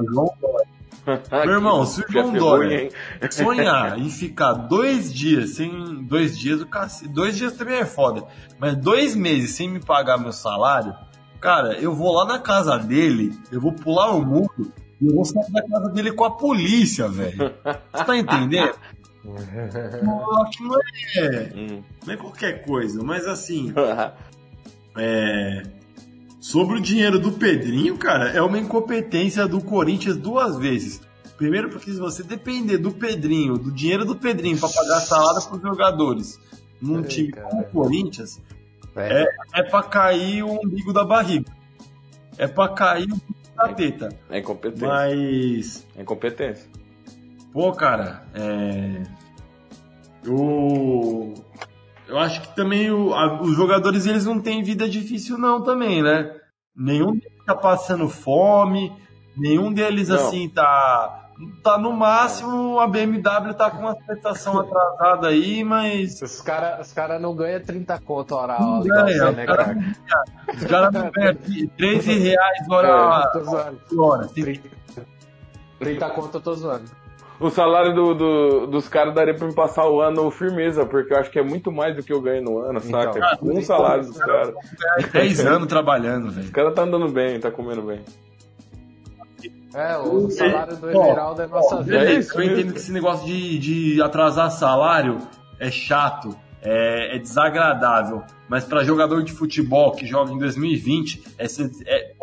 o 0.00 0.04
João 0.12 0.32
Dória. 0.40 0.63
Meu 1.30 1.54
irmão, 1.54 1.84
se 1.84 2.00
o 2.00 2.10
João 2.10 2.32
Dória 2.32 2.88
sonhar 3.30 3.98
em 3.98 4.08
ficar 4.08 4.52
dois 4.52 5.12
dias 5.12 5.50
sem. 5.50 6.02
Dois 6.04 6.38
dias 6.38 6.60
o 6.60 6.66
cacete. 6.66 7.10
Dois 7.10 7.36
dias 7.36 7.52
também 7.54 7.78
é 7.78 7.84
foda. 7.84 8.24
Mas 8.58 8.76
dois 8.76 9.14
meses 9.14 9.50
sem 9.50 9.68
me 9.68 9.80
pagar 9.80 10.18
meu 10.18 10.32
salário, 10.32 10.94
cara, 11.40 11.78
eu 11.78 11.94
vou 11.94 12.12
lá 12.12 12.24
na 12.24 12.38
casa 12.38 12.78
dele, 12.78 13.38
eu 13.52 13.60
vou 13.60 13.72
pular 13.72 14.12
o 14.12 14.24
muro 14.24 14.72
e 15.00 15.06
eu 15.06 15.14
vou 15.14 15.24
sair 15.24 15.50
da 15.52 15.62
casa 15.62 15.90
dele 15.90 16.12
com 16.12 16.24
a 16.24 16.30
polícia, 16.30 17.08
velho. 17.08 17.52
Você 17.92 18.04
tá 18.04 18.16
entendendo? 18.16 18.74
não 20.64 20.78
é, 21.16 21.52
hum. 21.54 21.82
não 22.06 22.14
é 22.14 22.16
qualquer 22.16 22.62
coisa, 22.64 23.02
mas 23.02 23.26
assim. 23.26 23.72
é, 24.96 25.62
sobre 26.44 26.76
o 26.76 26.80
dinheiro 26.80 27.18
do 27.18 27.32
Pedrinho, 27.32 27.96
cara, 27.96 28.28
é 28.28 28.42
uma 28.42 28.58
incompetência 28.58 29.48
do 29.48 29.62
Corinthians 29.62 30.18
duas 30.18 30.58
vezes. 30.58 31.00
Primeiro, 31.38 31.70
porque 31.70 31.90
se 31.90 31.98
você 31.98 32.22
depender 32.22 32.76
do 32.76 32.92
Pedrinho, 32.92 33.56
do 33.56 33.72
dinheiro 33.72 34.04
do 34.04 34.14
Pedrinho 34.14 34.58
para 34.58 34.68
pagar 34.68 35.00
salário 35.00 35.42
para 35.42 35.56
os 35.56 35.62
jogadores 35.62 36.38
num 36.82 36.98
Ei, 36.98 37.04
time 37.04 37.32
cara. 37.32 37.48
como 37.48 37.62
o 37.62 37.64
Corinthians, 37.64 38.42
é, 38.94 39.22
é, 39.22 39.26
é 39.54 39.62
para 39.62 39.84
cair 39.84 40.42
o 40.42 40.60
umbigo 40.62 40.92
da 40.92 41.02
barriga. 41.02 41.50
É 42.36 42.46
para 42.46 42.74
cair 42.74 43.10
o 43.10 43.14
umbigo 43.14 43.34
da 43.56 43.68
teta. 43.72 44.08
É 44.28 44.38
incompetência. 44.40 44.86
Mas. 44.86 45.86
É 45.96 46.02
incompetência. 46.02 46.68
Pô, 47.54 47.72
cara, 47.72 48.22
é. 48.34 49.02
Eu. 50.22 51.32
Eu 52.06 52.18
acho 52.18 52.42
que 52.42 52.54
também 52.54 52.90
o, 52.90 53.14
a, 53.14 53.40
os 53.40 53.56
jogadores 53.56 54.04
eles 54.04 54.26
não 54.26 54.38
têm 54.38 54.62
vida 54.62 54.86
difícil, 54.86 55.38
não, 55.38 55.62
também, 55.62 56.02
né? 56.02 56.33
Nenhum 56.76 57.12
deles 57.12 57.44
tá 57.46 57.54
passando 57.54 58.08
fome, 58.08 58.92
nenhum 59.36 59.72
deles, 59.72 60.08
não. 60.08 60.16
assim, 60.16 60.48
tá 60.48 61.24
tá 61.62 61.76
no 61.78 61.92
máximo, 61.92 62.78
a 62.78 62.86
BMW 62.86 63.54
tá 63.54 63.70
com 63.70 63.78
uma 63.78 63.96
prestação 63.96 64.60
atrasada 64.60 65.28
aí, 65.28 65.64
mas. 65.64 66.20
Os 66.22 66.40
caras 66.40 66.86
os 66.86 66.92
cara 66.92 67.18
não 67.18 67.34
ganham 67.34 67.60
30 67.60 67.98
conto 68.00 68.34
hora 68.34 68.58
não 68.58 68.82
ganha, 68.82 69.32
né, 69.32 69.46
cara? 69.46 69.76
Os 70.54 70.64
caras 70.64 70.92
não 70.92 71.10
ganham 71.10 71.34
13 71.76 72.18
reais 72.18 72.68
hora. 72.70 73.28
É, 73.28 73.38
tô 73.38 73.44
zoando. 73.44 73.80
hora 73.98 74.28
30, 74.28 74.68
30 75.78 76.10
conto 76.10 76.36
eu 76.36 76.40
tô 76.40 76.54
zoando. 76.54 77.03
O 77.40 77.50
salário 77.50 77.92
do, 77.94 78.14
do, 78.14 78.66
dos 78.68 78.88
caras 78.88 79.12
daria 79.12 79.34
pra 79.34 79.46
me 79.46 79.54
passar 79.54 79.88
o 79.88 80.00
ano 80.00 80.30
firmeza, 80.30 80.86
porque 80.86 81.12
eu 81.12 81.18
acho 81.18 81.30
que 81.30 81.38
é 81.38 81.42
muito 81.42 81.72
mais 81.72 81.96
do 81.96 82.02
que 82.02 82.12
eu 82.12 82.20
ganho 82.20 82.42
no 82.42 82.58
ano, 82.58 82.80
então, 82.84 83.02
saca? 83.02 83.18
Cara, 83.18 83.38
um 83.42 83.60
salário 83.60 84.04
dos 84.04 84.18
caras. 84.18 84.54
10 85.12 85.46
anos 85.46 85.68
trabalhando, 85.68 86.30
velho. 86.30 86.46
Os 86.46 86.50
caras 86.50 86.74
tá 86.74 86.82
andando 86.82 87.08
bem, 87.08 87.40
tá 87.40 87.50
comendo 87.50 87.82
bem. 87.82 88.00
É, 89.74 89.96
o 89.98 90.30
salário 90.30 90.76
do 90.76 90.88
Emeraldo 90.88 91.42
é 91.42 91.46
nossa 91.48 91.82
vida. 91.82 92.04
É 92.04 92.14
isso, 92.14 92.40
eu 92.40 92.44
entendo 92.44 92.72
que 92.72 92.78
esse 92.78 92.92
negócio 92.92 93.26
de, 93.26 93.58
de 93.58 94.02
atrasar 94.02 94.50
salário 94.52 95.18
é 95.58 95.70
chato, 95.72 96.36
é, 96.62 97.16
é 97.16 97.18
desagradável. 97.18 98.22
Mas 98.48 98.64
para 98.64 98.84
jogador 98.84 99.24
de 99.24 99.32
futebol 99.32 99.90
que 99.92 100.06
joga 100.06 100.32
em 100.32 100.38
2020, 100.38 101.24
é, 101.36 101.46
é, 101.46 101.96
é 101.96 102.14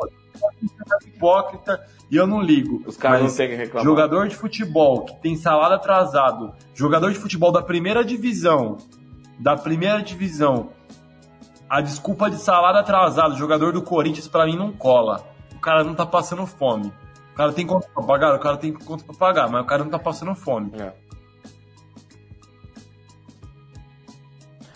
hipócrita 1.06 1.86
e 2.12 2.18
eu 2.18 2.28
não 2.28 2.42
ligo. 2.42 2.84
Os 2.86 2.98
caras 2.98 3.22
não 3.22 3.34
têm 3.34 3.48
que 3.48 3.56
reclamar. 3.56 3.86
Jogador 3.86 4.28
de 4.28 4.36
futebol 4.36 5.06
que 5.06 5.16
tem 5.22 5.38
salário 5.38 5.78
atrasado, 5.78 6.54
jogador 6.76 7.12
de 7.12 7.18
futebol 7.18 7.52
da 7.52 7.62
primeira 7.62 8.04
divisão, 8.04 8.78
da 9.40 9.56
primeira 9.56 10.02
divisão, 10.02 10.70
a 11.70 11.80
desculpa 11.80 12.30
de 12.30 12.36
salário 12.36 12.82
atrasado, 12.82 13.38
jogador 13.38 13.72
do 13.72 13.82
Corinthians, 13.82 14.28
para 14.28 14.46
mim 14.46 14.58
não 14.58 14.74
cola. 14.74 15.26
O 15.56 15.60
cara 15.60 15.86
não 15.86 15.96
tá 15.96 16.06
passando 16.06 16.46
fome. 16.46 16.92
O 17.32 17.36
cara 17.36 17.54
tem 17.54 17.66
conta 17.66 17.88
pra 17.94 18.04
pagar, 18.04 18.36
o 18.36 18.40
cara 18.40 18.58
tem 18.58 18.74
conta 18.74 19.06
pra 19.06 19.16
pagar, 19.16 19.50
mas 19.50 19.64
o 19.64 19.66
cara 19.66 19.84
não 19.84 19.90
tá 19.90 19.98
passando 19.98 20.36
fome. 20.36 20.70
É. 20.78 20.92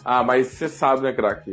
Ah, 0.07 0.23
mas 0.23 0.47
você 0.49 0.69
sabe, 0.69 1.01
né, 1.01 1.11
craque? 1.11 1.51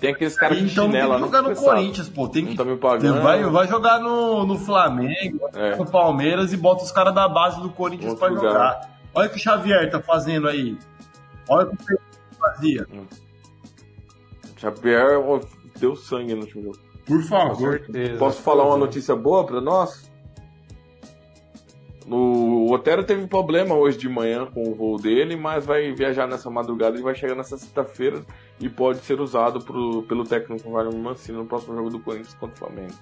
tem 0.00 0.10
aqueles 0.12 0.36
caras 0.36 0.58
de 0.58 0.64
então, 0.64 0.86
chinela, 0.86 1.18
não. 1.18 1.26
jogar 1.26 1.42
no 1.42 1.54
Corinthians, 1.54 2.08
pô. 2.08 2.28
Tem 2.28 2.44
que. 2.44 2.50
Não 2.50 2.56
tá 2.56 2.64
me 2.64 2.76
pagando. 2.76 3.22
Vai, 3.22 3.44
vai 3.44 3.68
jogar 3.68 4.00
no, 4.00 4.44
no 4.44 4.58
Flamengo, 4.58 5.48
é. 5.54 5.76
no 5.76 5.88
Palmeiras 5.88 6.52
e 6.52 6.56
bota 6.56 6.82
os 6.82 6.90
caras 6.90 7.14
da 7.14 7.28
base 7.28 7.60
do 7.60 7.70
Corinthians 7.70 8.10
Outro 8.10 8.26
pra 8.26 8.34
lugar. 8.34 8.52
jogar. 8.52 8.90
Olha 9.14 9.28
o 9.28 9.30
que 9.30 9.36
o 9.36 9.40
Xavier 9.40 9.88
tá 9.88 10.00
fazendo 10.00 10.48
aí. 10.48 10.76
Olha 11.48 11.68
o 11.68 11.70
que 11.70 11.74
o 11.74 11.86
Pedro 11.86 12.02
fazia. 12.40 12.86
Hum. 12.92 13.06
Xavier 14.56 15.20
deu 15.78 15.94
sangue 15.94 16.34
no 16.34 16.40
último 16.40 16.62
jogo. 16.64 16.78
Por 17.06 17.22
favor. 17.22 17.82
Posso 18.18 18.42
falar 18.42 18.66
uma 18.66 18.76
notícia 18.76 19.14
boa 19.14 19.44
pra 19.46 19.60
nós? 19.60 20.10
O 22.14 22.70
Otero 22.70 23.04
teve 23.04 23.26
problema 23.26 23.74
hoje 23.74 23.96
de 23.96 24.06
manhã 24.08 24.44
com 24.44 24.68
o 24.68 24.74
voo 24.74 24.98
dele, 24.98 25.34
mas 25.34 25.64
vai 25.64 25.92
viajar 25.92 26.28
nessa 26.28 26.50
madrugada 26.50 26.98
e 26.98 27.02
vai 27.02 27.14
chegar 27.14 27.34
nessa 27.34 27.56
sexta-feira 27.56 28.22
e 28.60 28.68
pode 28.68 28.98
ser 28.98 29.18
usado 29.18 29.64
pro, 29.64 30.02
pelo 30.02 30.24
técnico 30.24 30.70
Wagner 30.70 31.00
Mancini 31.00 31.38
no 31.38 31.46
próximo 31.46 31.74
jogo 31.74 31.88
do 31.88 32.00
Corinthians 32.00 32.34
contra 32.34 32.54
o 32.54 32.58
Flamengo. 32.58 32.92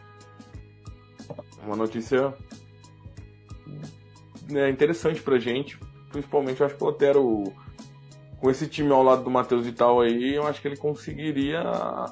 Uma 1.65 1.75
notícia 1.75 2.33
né, 4.49 4.71
interessante 4.71 5.21
pra 5.21 5.39
gente, 5.39 5.77
principalmente 6.13 6.61
eu 6.61 6.67
acho 6.67 6.77
que 6.77 6.85
o 6.85 6.87
Otero, 6.87 7.53
com 8.39 8.49
esse 8.49 8.69
time 8.69 8.93
ao 8.93 9.03
lado 9.03 9.25
do 9.25 9.31
Matheus 9.31 9.67
e 9.67 9.73
tal 9.73 10.01
aí, 10.01 10.37
eu 10.37 10.47
acho 10.47 10.63
que 10.63 10.69
ele 10.69 10.77
conseguiria 10.77 11.65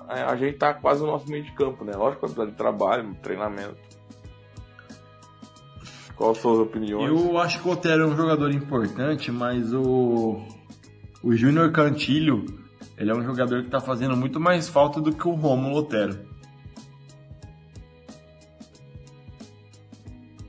é, 0.08 0.22
ajeitar 0.22 0.80
quase 0.80 1.02
o 1.04 1.06
nosso 1.06 1.30
meio 1.30 1.44
de 1.44 1.52
campo, 1.52 1.84
né? 1.84 1.92
Lógico, 1.94 2.26
apesar 2.26 2.46
de 2.46 2.52
trabalho, 2.52 3.14
treinamento. 3.22 3.87
Qual 6.18 6.34
suas 6.34 6.58
opiniões? 6.58 7.08
Eu 7.08 7.38
acho 7.38 7.62
que 7.62 7.68
o 7.68 7.70
Otero 7.70 8.02
é 8.02 8.06
um 8.06 8.16
jogador 8.16 8.50
importante, 8.50 9.30
mas 9.30 9.72
o, 9.72 10.42
o 11.22 11.32
Júnior 11.36 11.70
Cantilho, 11.70 12.44
ele 12.98 13.12
é 13.12 13.14
um 13.14 13.22
jogador 13.22 13.60
que 13.60 13.68
está 13.68 13.78
fazendo 13.78 14.16
muito 14.16 14.40
mais 14.40 14.68
falta 14.68 15.00
do 15.00 15.12
que 15.12 15.28
o 15.28 15.30
Romulo 15.30 15.76
Otero. 15.76 16.18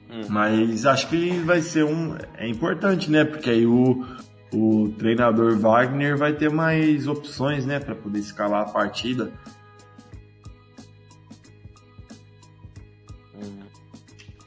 Hum. 0.09 0.22
Mas 0.28 0.88
acho 0.88 1.07
que 1.07 1.38
vai 1.41 1.61
ser 1.61 1.86
um. 1.86 2.17
É 2.36 2.47
importante, 2.47 3.11
né? 3.11 3.24
Porque 3.24 3.51
aí 3.51 3.67
o, 3.67 4.03
o 4.51 4.89
treinador 4.97 5.55
Wagner 5.59 6.17
vai 6.17 6.34
ter 6.34 6.49
mais 6.49 7.07
opções, 7.07 7.67
né? 7.67 7.80
Para 7.80 7.93
poder 7.93 8.17
escalar 8.17 8.63
a 8.63 8.72
partida. 8.72 9.32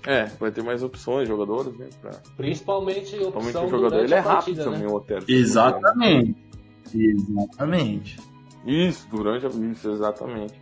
É, 0.06 0.24
vai 0.24 0.50
ter 0.50 0.62
mais 0.62 0.82
opções, 0.82 1.28
jogadores, 1.28 1.76
né? 1.76 1.88
Pra... 2.00 2.10
Principalmente 2.36 3.14
opção 3.16 3.32
Principalmente 3.32 3.66
o 3.66 3.68
jogador, 3.68 4.04
ele 4.04 4.14
é 4.14 4.18
rápido 4.18 4.34
partida, 4.34 4.64
também, 4.64 4.80
né? 4.80 4.86
o 4.86 4.94
Otero. 4.94 5.24
Exatamente. 5.28 6.36
Exatamente. 6.94 8.20
Isso, 8.66 9.08
durante 9.08 9.46
a... 9.46 9.48
Isso, 9.48 9.90
exatamente. 9.90 10.60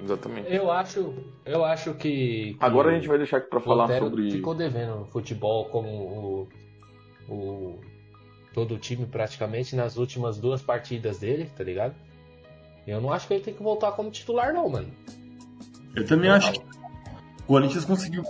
Exatamente. 0.00 0.52
Eu 0.52 0.70
acho, 0.70 1.14
eu 1.44 1.64
acho 1.64 1.94
que, 1.94 2.54
que 2.54 2.56
Agora 2.60 2.90
a 2.90 2.94
gente 2.94 3.08
vai 3.08 3.18
deixar 3.18 3.38
aqui 3.38 3.48
pra 3.48 3.60
falar 3.60 3.84
Otero 3.84 4.06
sobre... 4.06 4.30
ficou 4.30 4.54
devendo 4.54 5.04
futebol 5.06 5.66
como 5.66 6.48
o, 7.28 7.32
o... 7.32 7.80
Todo 8.52 8.74
o 8.74 8.78
time 8.78 9.06
praticamente 9.06 9.74
nas 9.74 9.96
últimas 9.96 10.38
duas 10.38 10.60
partidas 10.60 11.18
dele, 11.18 11.50
tá 11.56 11.64
ligado? 11.64 11.94
Eu 12.86 13.00
não 13.00 13.12
acho 13.12 13.26
que 13.26 13.34
ele 13.34 13.42
tem 13.42 13.54
que 13.54 13.62
voltar 13.62 13.92
como 13.92 14.10
titular 14.10 14.52
não, 14.52 14.68
mano. 14.68 14.88
Eu 15.94 16.06
também 16.06 16.30
acho 16.30 16.52
que 16.52 16.60
o 17.44 17.46
Corinthians 17.46 17.84
conseguiu. 17.84 18.22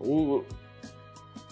O... 0.00 0.44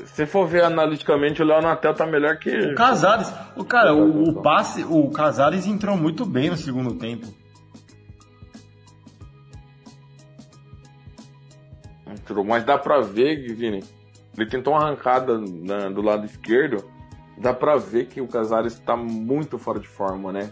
Se 0.06 0.26
for 0.26 0.46
ver 0.46 0.64
analiticamente, 0.64 1.42
o 1.42 1.44
Léo 1.44 1.60
Natel 1.60 1.94
tá 1.94 2.06
melhor 2.06 2.38
que. 2.38 2.50
O 2.50 2.74
Casares. 2.74 3.32
O 3.56 3.64
cara, 3.64 3.94
o, 3.94 4.28
o 4.28 4.42
passe. 4.42 4.84
O 4.84 5.10
Casares 5.10 5.66
entrou 5.66 5.96
muito 5.96 6.24
bem 6.24 6.50
no 6.50 6.56
segundo 6.56 6.94
tempo. 6.94 7.26
Entrou, 12.06 12.44
mas 12.44 12.64
dá 12.64 12.78
pra 12.78 13.00
ver, 13.00 13.54
Vini. 13.54 13.82
Ele 14.36 14.48
tentou 14.48 14.74
uma 14.74 14.84
arrancada 14.84 15.36
na, 15.38 15.88
do 15.88 16.00
lado 16.00 16.24
esquerdo. 16.24 16.84
Dá 17.36 17.52
pra 17.52 17.76
ver 17.76 18.06
que 18.06 18.20
o 18.20 18.28
Casares 18.28 18.78
tá 18.78 18.96
muito 18.96 19.58
fora 19.58 19.80
de 19.80 19.88
forma, 19.88 20.32
né? 20.32 20.50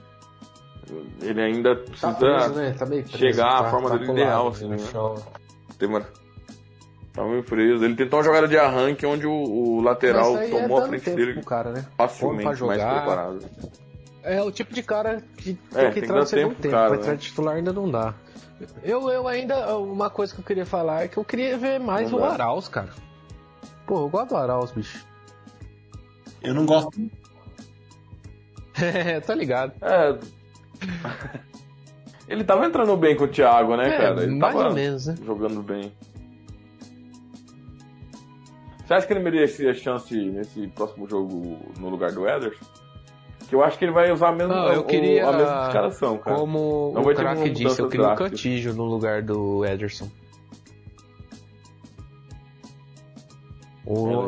Ele 1.20 1.40
ainda 1.40 1.74
tá 1.74 1.82
precisa 1.82 2.12
tá 2.12 2.18
preso, 2.18 2.54
né? 2.54 2.72
tá 2.72 2.86
preso, 2.86 3.18
chegar 3.18 3.48
tá, 3.48 3.58
à 3.58 3.70
forma 3.70 3.90
tá 3.90 3.96
dele 3.96 4.12
ideal, 4.12 4.48
assim, 4.48 4.68
né? 4.68 4.76
Tem 5.78 5.88
uma... 5.88 6.06
Tá 7.12 7.24
meio 7.24 7.42
preso. 7.42 7.84
Ele 7.84 7.96
tentou 7.96 8.18
uma 8.18 8.24
jogada 8.24 8.46
de 8.46 8.58
arranque 8.58 9.06
onde 9.06 9.26
o, 9.26 9.32
o 9.32 9.80
lateral 9.80 10.36
tomou 10.50 10.80
é 10.80 10.84
a 10.84 10.88
frente 10.88 11.10
dele 11.10 11.42
cara, 11.42 11.72
né? 11.72 11.86
facilmente 11.96 12.62
mais 12.62 12.82
preparado. 12.82 13.38
É 14.22 14.42
o 14.42 14.50
tipo 14.50 14.74
de 14.74 14.82
cara 14.82 15.22
que 15.36 15.54
tem 15.54 15.84
é, 15.84 15.90
que 15.90 16.00
entrar 16.00 16.16
no 16.16 16.26
segundo 16.26 16.56
tempo. 16.56 16.74
Cara, 16.74 16.88
pra 16.88 16.98
entrar 16.98 17.12
né? 17.12 17.18
titular 17.18 17.56
ainda 17.56 17.72
não 17.72 17.90
dá. 17.90 18.12
Eu, 18.82 19.08
eu 19.10 19.28
ainda. 19.28 19.76
Uma 19.78 20.10
coisa 20.10 20.34
que 20.34 20.40
eu 20.40 20.44
queria 20.44 20.66
falar 20.66 21.04
é 21.04 21.08
que 21.08 21.16
eu 21.16 21.24
queria 21.24 21.56
ver 21.56 21.78
mais 21.78 22.10
não 22.10 22.18
o 22.18 22.22
dá. 22.22 22.32
Arauz, 22.32 22.68
cara. 22.68 22.90
Pô, 23.86 24.00
eu 24.00 24.08
gosto 24.08 24.30
do 24.30 24.36
Arauz, 24.36 24.72
bicho. 24.72 25.06
Eu 26.42 26.54
não 26.54 26.66
gosto. 26.66 26.90
é, 28.82 29.20
tá 29.20 29.34
ligado. 29.34 29.72
É, 29.80 30.18
ele 32.28 32.44
tava 32.44 32.66
entrando 32.66 32.96
bem 32.96 33.16
com 33.16 33.24
o 33.24 33.28
Thiago, 33.28 33.76
né, 33.76 33.88
é, 33.88 33.96
cara? 33.96 34.22
Ele 34.22 34.34
mais 34.34 34.54
ou 34.54 34.72
menos, 34.72 35.06
né? 35.06 35.14
Jogando 35.24 35.62
bem. 35.62 35.92
Você 38.84 38.94
acha 38.94 39.06
que 39.06 39.12
ele 39.12 39.20
merecia 39.20 39.74
chance 39.74 40.14
nesse 40.14 40.68
próximo 40.68 41.08
jogo 41.08 41.58
no 41.78 41.88
lugar 41.88 42.12
do 42.12 42.28
Ederson? 42.28 42.64
Que 43.48 43.54
eu 43.54 43.62
acho 43.62 43.78
que 43.78 43.84
ele 43.84 43.92
vai 43.92 44.10
usar 44.12 44.28
a 44.28 44.32
mesma, 44.32 44.54
Não, 44.54 44.72
eu 44.72 44.84
queria, 44.84 45.28
a 45.28 45.32
mesma 45.32 45.64
descaração, 45.64 46.18
cara. 46.18 46.36
Como 46.36 46.92
Não 46.94 47.02
o 47.02 47.14
craque 47.14 47.50
disse, 47.50 47.80
eu 47.80 47.88
queria 47.88 48.08
o 48.08 48.16
Cantígio 48.16 48.74
no 48.74 48.84
lugar 48.84 49.22
do 49.22 49.64
Ederson. 49.64 50.08
O... 53.84 54.26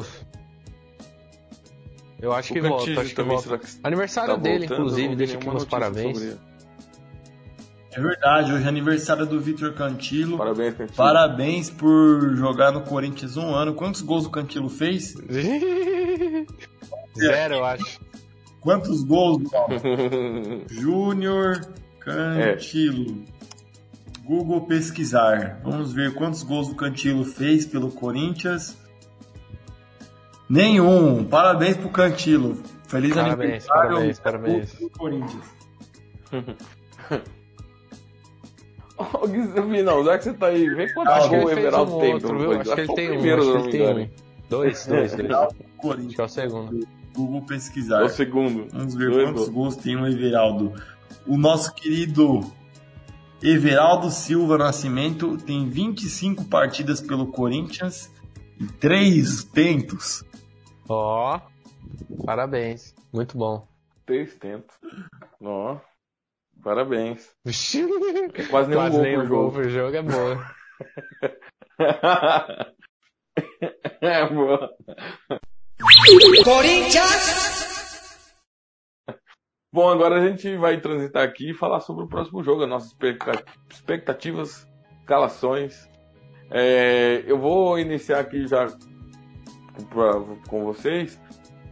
Eu 2.20 2.32
acho 2.32 2.52
o 2.52 2.54
que 2.54 2.60
volta, 2.60 3.00
acho 3.00 3.14
que 3.14 3.22
volta. 3.22 3.60
Aniversário 3.82 4.34
tá 4.34 4.40
dele, 4.40 4.66
voltando, 4.66 4.74
inclusive, 4.74 5.16
deixa 5.16 5.36
aqui 5.36 5.48
meus 5.48 5.64
parabéns. 5.64 6.36
É 7.90 8.00
verdade, 8.00 8.52
hoje 8.52 8.64
é 8.64 8.68
aniversário 8.68 9.24
do 9.24 9.40
Vitor 9.40 9.72
Cantilo. 9.72 10.36
Parabéns, 10.36 10.74
Cantilo. 10.74 10.96
Parabéns 10.96 11.70
por 11.70 12.36
jogar 12.36 12.70
no 12.70 12.82
Corinthians 12.82 13.36
um 13.36 13.54
ano. 13.54 13.74
Quantos 13.74 14.02
gols 14.02 14.26
o 14.26 14.30
Cantilo 14.30 14.68
fez? 14.68 15.14
Zero, 17.16 17.54
eu 17.54 17.64
acho. 17.64 18.00
Quantos 18.60 19.02
gols, 19.04 19.42
Júnior 20.70 21.66
Cantilo. 22.00 23.24
É. 23.34 23.38
Google 24.24 24.60
pesquisar. 24.66 25.58
Vamos 25.64 25.92
ver 25.94 26.12
quantos 26.12 26.42
gols 26.42 26.68
o 26.68 26.74
Cantilo 26.74 27.24
fez 27.24 27.64
pelo 27.64 27.90
Corinthians. 27.90 28.76
Nenhum. 30.48 31.24
Parabéns 31.24 31.78
pro 31.78 31.88
Cantilo. 31.88 32.62
Feliz 32.86 33.14
parabéns, 33.14 33.66
aniversário. 33.68 33.90
Parabéns, 33.90 34.20
parabéns. 34.20 34.74
Pro 34.74 34.90
Corinthians. 34.90 35.44
não, 39.84 40.04
já 40.04 40.18
que 40.18 40.24
você 40.24 40.32
tá 40.34 40.46
aí, 40.48 40.68
vem 40.68 40.92
quantos 40.92 41.28
gols 41.28 41.44
o 41.44 41.50
Everaldo 41.50 41.96
um 41.96 42.00
tem. 42.00 42.14
Outro, 42.14 42.38
viu? 42.38 42.60
Acho 42.60 42.74
que 42.74 42.80
ele 42.80 42.94
tem 42.94 43.06
um, 43.06 43.12
primeiro, 43.12 43.42
acho 43.42 43.52
que 43.52 43.58
ele 43.58 43.70
tem 43.70 44.04
um. 44.04 44.10
Dois, 44.48 44.86
dois, 44.86 45.14
dois. 45.14 45.30
Acho 45.30 46.08
que 46.08 46.20
é 46.20 46.24
o 46.24 46.28
segundo. 46.28 46.88
Google 47.14 47.42
pesquisar. 47.42 48.02
É 48.02 48.04
o 48.04 48.08
segundo. 48.08 48.66
Vamos 48.72 48.94
ver 48.94 49.10
dois 49.10 49.24
quantos 49.24 49.48
gols 49.48 49.76
tem 49.76 49.96
o 49.96 50.06
Everaldo. 50.06 50.72
O 51.26 51.36
nosso 51.36 51.74
querido 51.74 52.40
Everaldo 53.42 54.10
Silva 54.10 54.58
Nascimento 54.58 55.36
tem 55.36 55.68
25 55.68 56.44
partidas 56.46 57.00
pelo 57.00 57.28
Corinthians 57.28 58.10
e 58.60 58.66
3 58.66 59.44
tentos. 59.44 60.24
Ó, 60.88 61.36
oh, 61.36 62.24
parabéns. 62.24 62.94
Muito 63.12 63.38
bom. 63.38 63.66
Três 64.06 64.34
tentos. 64.36 64.74
Ó, 65.40 65.74
oh, 65.74 65.80
parabéns. 66.62 67.30
Quase 68.50 68.68
nenhum 68.70 68.80
Quase 68.80 68.96
gol 68.96 69.02
nenhum 69.02 69.26
jogo. 69.26 69.50
Gol 69.52 69.68
jogo 69.68 69.96
é 69.96 70.02
boa. 70.02 70.50
é 74.00 74.28
boa. 74.28 74.70
Corinthians! 76.44 77.48
Bom, 79.72 79.90
agora 79.90 80.18
a 80.18 80.26
gente 80.26 80.56
vai 80.56 80.80
transitar 80.80 81.22
aqui 81.22 81.50
e 81.50 81.54
falar 81.54 81.80
sobre 81.80 82.04
o 82.04 82.08
próximo 82.08 82.42
jogo, 82.42 82.62
as 82.62 82.68
nossas 82.68 82.96
expectativas, 83.70 84.66
escalações. 85.00 85.88
É, 86.50 87.22
eu 87.26 87.38
vou 87.38 87.78
iniciar 87.78 88.20
aqui 88.20 88.46
já 88.46 88.66
pra, 89.90 90.14
com 90.48 90.64
vocês. 90.64 91.20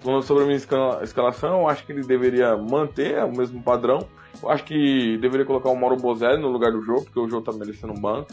Falando 0.01 0.23
sobre 0.23 0.45
a 0.45 0.47
minha 0.47 0.59
escalação, 1.03 1.61
eu 1.61 1.69
acho 1.69 1.85
que 1.87 1.93
ele 1.93 2.03
deveria 2.03 2.57
manter 2.57 3.23
o 3.25 3.33
mesmo 3.35 3.63
padrão. 3.63 4.07
Eu 4.43 4.51
acho 4.51 4.65
que 4.65 5.17
deveria 5.19 5.47
colocar 5.47 5.71
o 5.71 5.77
Mauro 5.77 5.97
Bozelli 5.97 6.41
no 6.41 6.49
lugar 6.49 6.73
do 6.73 6.83
jogo, 6.83 7.05
porque 7.05 7.21
o 7.21 7.29
jogo 7.29 7.45
tá 7.45 7.53
merecendo 7.53 7.93
um 7.93 8.01
banco. 8.01 8.33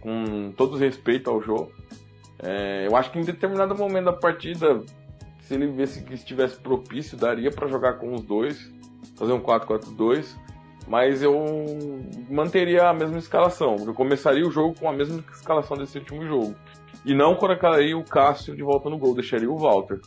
Com 0.00 0.52
todo 0.56 0.76
respeito 0.76 1.30
ao 1.30 1.40
jogo. 1.40 1.72
É, 2.42 2.86
eu 2.86 2.96
acho 2.96 3.10
que 3.10 3.18
em 3.18 3.24
determinado 3.24 3.74
momento 3.74 4.06
da 4.06 4.12
partida, 4.12 4.82
se 5.40 5.54
ele 5.54 5.68
visse 5.68 6.02
que 6.04 6.14
estivesse 6.14 6.60
propício, 6.60 7.16
daria 7.16 7.50
para 7.50 7.68
jogar 7.68 7.94
com 7.94 8.12
os 8.12 8.22
dois, 8.22 8.70
fazer 9.16 9.32
um 9.32 9.40
4-4-2. 9.40 10.36
Mas 10.86 11.22
eu 11.22 11.32
manteria 12.28 12.88
a 12.90 12.92
mesma 12.92 13.18
escalação. 13.18 13.76
Eu 13.86 13.94
começaria 13.94 14.46
o 14.46 14.50
jogo 14.50 14.78
com 14.78 14.88
a 14.88 14.92
mesma 14.92 15.24
escalação 15.32 15.76
desse 15.76 15.98
último 15.98 16.26
jogo. 16.26 16.54
E 17.04 17.14
não 17.14 17.34
colocaria 17.34 17.96
o 17.96 18.04
Cássio 18.04 18.54
de 18.54 18.62
volta 18.62 18.90
no 18.90 18.98
gol, 18.98 19.14
deixaria 19.14 19.50
o 19.50 19.56
Walter. 19.56 20.00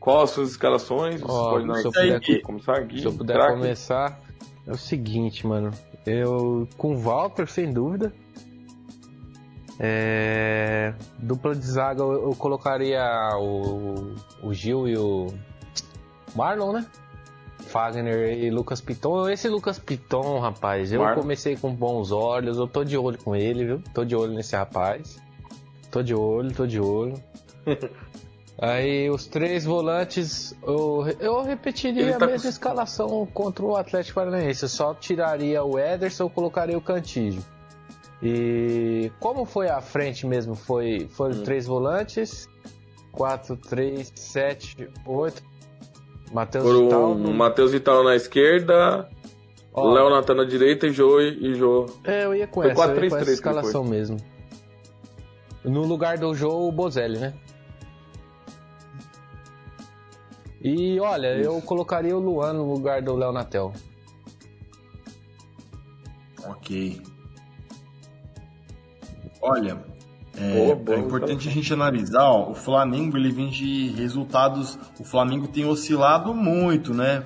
Qual 0.00 0.22
as 0.22 0.30
suas 0.30 0.50
escalações? 0.52 1.22
Oh, 1.22 1.26
pode 1.26 1.80
se 1.80 1.86
eu 1.86 1.92
puder 1.92 2.42
começar 2.42 2.78
aqui. 2.78 3.00
Se 3.00 3.04
eu 3.04 3.12
puder 3.12 3.34
crack. 3.34 3.52
começar, 3.52 4.20
é 4.66 4.70
o 4.70 4.76
seguinte, 4.78 5.46
mano. 5.46 5.70
Eu 6.06 6.66
com 6.78 6.94
o 6.94 6.96
Walter, 6.96 7.46
sem 7.46 7.70
dúvida. 7.70 8.10
É... 9.78 10.94
Dupla 11.18 11.54
de 11.54 11.66
zaga 11.66 12.02
eu, 12.02 12.30
eu 12.30 12.34
colocaria 12.34 13.02
o, 13.38 14.14
o 14.42 14.52
Gil 14.54 14.88
e 14.88 14.96
o 14.96 15.26
Marlon, 16.34 16.72
né? 16.72 16.86
Fagner 17.58 18.42
e 18.42 18.50
Lucas 18.50 18.80
Piton. 18.80 19.28
Esse 19.28 19.48
Lucas 19.48 19.78
Piton, 19.78 20.40
rapaz, 20.40 20.92
eu 20.92 21.02
Marlon. 21.02 21.20
comecei 21.22 21.56
com 21.56 21.74
bons 21.74 22.10
olhos, 22.10 22.56
eu 22.56 22.66
tô 22.66 22.84
de 22.84 22.96
olho 22.96 23.18
com 23.18 23.36
ele, 23.36 23.66
viu? 23.66 23.82
Tô 23.94 24.04
de 24.04 24.16
olho 24.16 24.32
nesse 24.32 24.56
rapaz. 24.56 25.18
Tô 25.90 26.02
de 26.02 26.14
olho, 26.14 26.52
tô 26.52 26.66
de 26.66 26.80
olho. 26.80 27.14
Aí 28.62 29.08
os 29.08 29.26
três 29.26 29.64
volantes, 29.64 30.54
eu, 30.62 31.06
eu 31.18 31.42
repetiria 31.42 32.18
tá 32.18 32.26
a 32.26 32.28
mesma 32.28 32.42
com... 32.42 32.48
escalação 32.48 33.26
contra 33.32 33.64
o 33.64 33.74
Atlético 33.74 34.16
Paranaense. 34.16 34.64
Eu 34.64 34.68
só 34.68 34.92
tiraria 34.92 35.64
o 35.64 35.78
Ederson 35.78 36.26
e 36.26 36.30
colocaria 36.30 36.76
o 36.76 36.80
Cantígio. 36.80 37.42
E 38.22 39.10
como 39.18 39.46
foi 39.46 39.70
a 39.70 39.80
frente 39.80 40.26
mesmo? 40.26 40.54
Foi, 40.54 41.08
foram 41.10 41.38
hum. 41.38 41.42
três 41.42 41.66
volantes, 41.66 42.50
4, 43.12 43.56
3, 43.56 44.12
7, 44.14 44.88
8. 45.06 45.42
Matheus 46.30 46.80
Vital. 46.82 47.12
Um, 47.12 47.32
Matheus 47.32 47.72
Vital 47.72 48.04
na 48.04 48.14
esquerda, 48.14 49.08
Léo 49.74 50.10
Natan 50.10 50.34
na 50.34 50.44
direita 50.44 50.86
e 50.86 50.92
Jô 50.92 51.18
e 51.18 51.54
Jô. 51.54 51.86
É, 52.04 52.26
eu 52.26 52.34
ia 52.34 52.46
com 52.46 52.60
foi 52.60 52.72
essa, 52.72 52.76
4, 52.76 52.94
3, 52.94 53.10
3, 53.10 53.22
essa 53.22 53.32
escalação 53.32 53.84
mesmo. 53.84 54.18
No 55.64 55.86
lugar 55.86 56.18
do 56.18 56.34
Jô, 56.34 56.68
o 56.68 56.70
Bozelli, 56.70 57.18
né? 57.18 57.32
E 60.60 61.00
olha, 61.00 61.40
Isso. 61.40 61.50
eu 61.50 61.60
colocaria 61.62 62.16
o 62.16 62.20
Luan 62.20 62.52
no 62.52 62.70
lugar 62.70 63.00
do 63.02 63.14
Léo 63.16 63.32
Natel. 63.32 63.72
Ok. 66.44 67.00
Olha, 69.40 69.82
é, 70.36 70.74
boa, 70.74 70.96
é 70.96 71.00
importante 71.00 71.48
a 71.48 71.52
gente 71.52 71.72
analisar, 71.72 72.24
ó, 72.24 72.50
o 72.50 72.54
Flamengo 72.54 73.16
ele 73.16 73.30
vem 73.30 73.48
de 73.48 73.88
resultados, 73.88 74.78
o 74.98 75.04
Flamengo 75.04 75.48
tem 75.48 75.64
oscilado 75.64 76.34
muito, 76.34 76.92
né? 76.92 77.24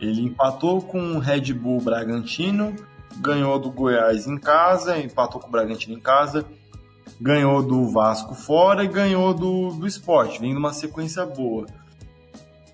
Ele 0.00 0.22
empatou 0.22 0.82
com 0.82 0.98
o 1.12 1.18
Red 1.18 1.52
Bull 1.52 1.80
Bragantino, 1.80 2.74
ganhou 3.18 3.58
do 3.58 3.70
Goiás 3.70 4.26
em 4.26 4.36
casa, 4.36 4.98
empatou 4.98 5.40
com 5.40 5.46
o 5.46 5.50
Bragantino 5.50 5.96
em 5.96 6.00
casa, 6.00 6.44
ganhou 7.20 7.62
do 7.62 7.88
Vasco 7.88 8.34
fora 8.34 8.82
e 8.82 8.88
ganhou 8.88 9.32
do, 9.32 9.70
do 9.70 9.86
Sport, 9.86 10.40
vem 10.40 10.52
numa 10.52 10.72
sequência 10.72 11.24
boa. 11.24 11.66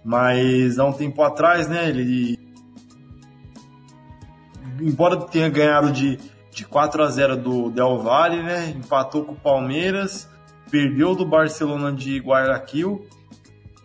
Mas 0.08 0.78
há 0.78 0.86
um 0.86 0.92
tempo 0.92 1.22
atrás, 1.22 1.68
né, 1.68 1.88
ele 1.88 2.38
embora 4.80 5.16
tenha 5.26 5.50
ganhado 5.50 5.92
de 5.92 6.18
de 6.58 6.64
4 6.64 7.04
a 7.04 7.08
0 7.08 7.36
do 7.36 7.70
Del 7.70 8.00
Valle, 8.00 8.42
né? 8.42 8.70
Empatou 8.70 9.24
com 9.24 9.30
o 9.30 9.36
Palmeiras, 9.36 10.28
perdeu 10.68 11.14
do 11.14 11.24
Barcelona 11.24 11.92
de 11.92 12.18
Guayaquil, 12.18 13.06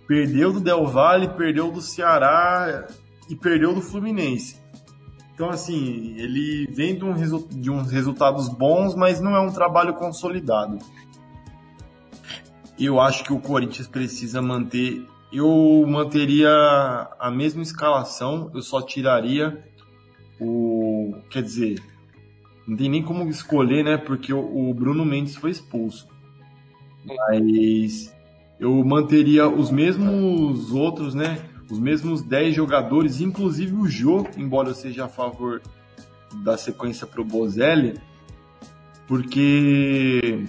perdeu 0.07 0.51
do 0.51 0.59
Del 0.59 0.88
Valle, 0.88 1.28
perdeu 1.30 1.71
do 1.71 1.82
Ceará 1.82 2.88
e 3.30 3.36
perdeu 3.36 3.76
do 3.76 3.82
Fluminense. 3.82 4.59
Então, 5.36 5.51
assim, 5.51 6.15
ele 6.17 6.67
vem 6.71 6.95
de, 6.95 7.05
um 7.05 7.13
de 7.47 7.69
uns 7.69 7.91
resultados 7.91 8.49
bons, 8.49 8.95
mas 8.95 9.21
não 9.21 9.36
é 9.36 9.39
um 9.39 9.51
trabalho 9.51 9.93
consolidado. 9.93 10.80
Eu 12.80 12.99
acho 12.99 13.24
que 13.24 13.34
o 13.34 13.39
Corinthians 13.39 13.88
precisa 13.88 14.41
manter. 14.41 15.07
Eu 15.34 15.84
manteria 15.88 16.48
a 17.20 17.32
mesma 17.32 17.64
escalação, 17.64 18.52
eu 18.54 18.62
só 18.62 18.84
tiraria 18.84 19.64
o. 20.40 21.16
Quer 21.32 21.42
dizer, 21.42 21.82
não 22.68 22.78
tem 22.78 22.88
nem 22.88 23.02
como 23.02 23.28
escolher, 23.28 23.84
né? 23.84 23.98
Porque 23.98 24.32
o, 24.32 24.74
Bruno 24.76 25.04
Mendes 25.04 25.36
foi 25.36 25.50
expulso. 25.50 26.08
Mas 27.04 28.16
eu 28.60 28.84
manteria 28.86 29.50
os 29.50 29.72
mesmos 29.72 30.72
outros, 30.72 31.16
né? 31.16 31.40
Os 31.70 31.80
mesmos 31.80 32.22
10 32.22 32.56
jogadores, 32.56 33.20
inclusive 33.20 33.74
o 33.74 33.88
Jô, 33.88 34.28
embora 34.38 34.70
eu 34.70 34.76
seja 34.76 35.06
a 35.06 35.10
favor 35.10 35.62
da 36.44 36.58
sequência 36.58 37.08
pro 37.08 37.26
Bozelli, 37.26 38.00
porque 39.08 40.46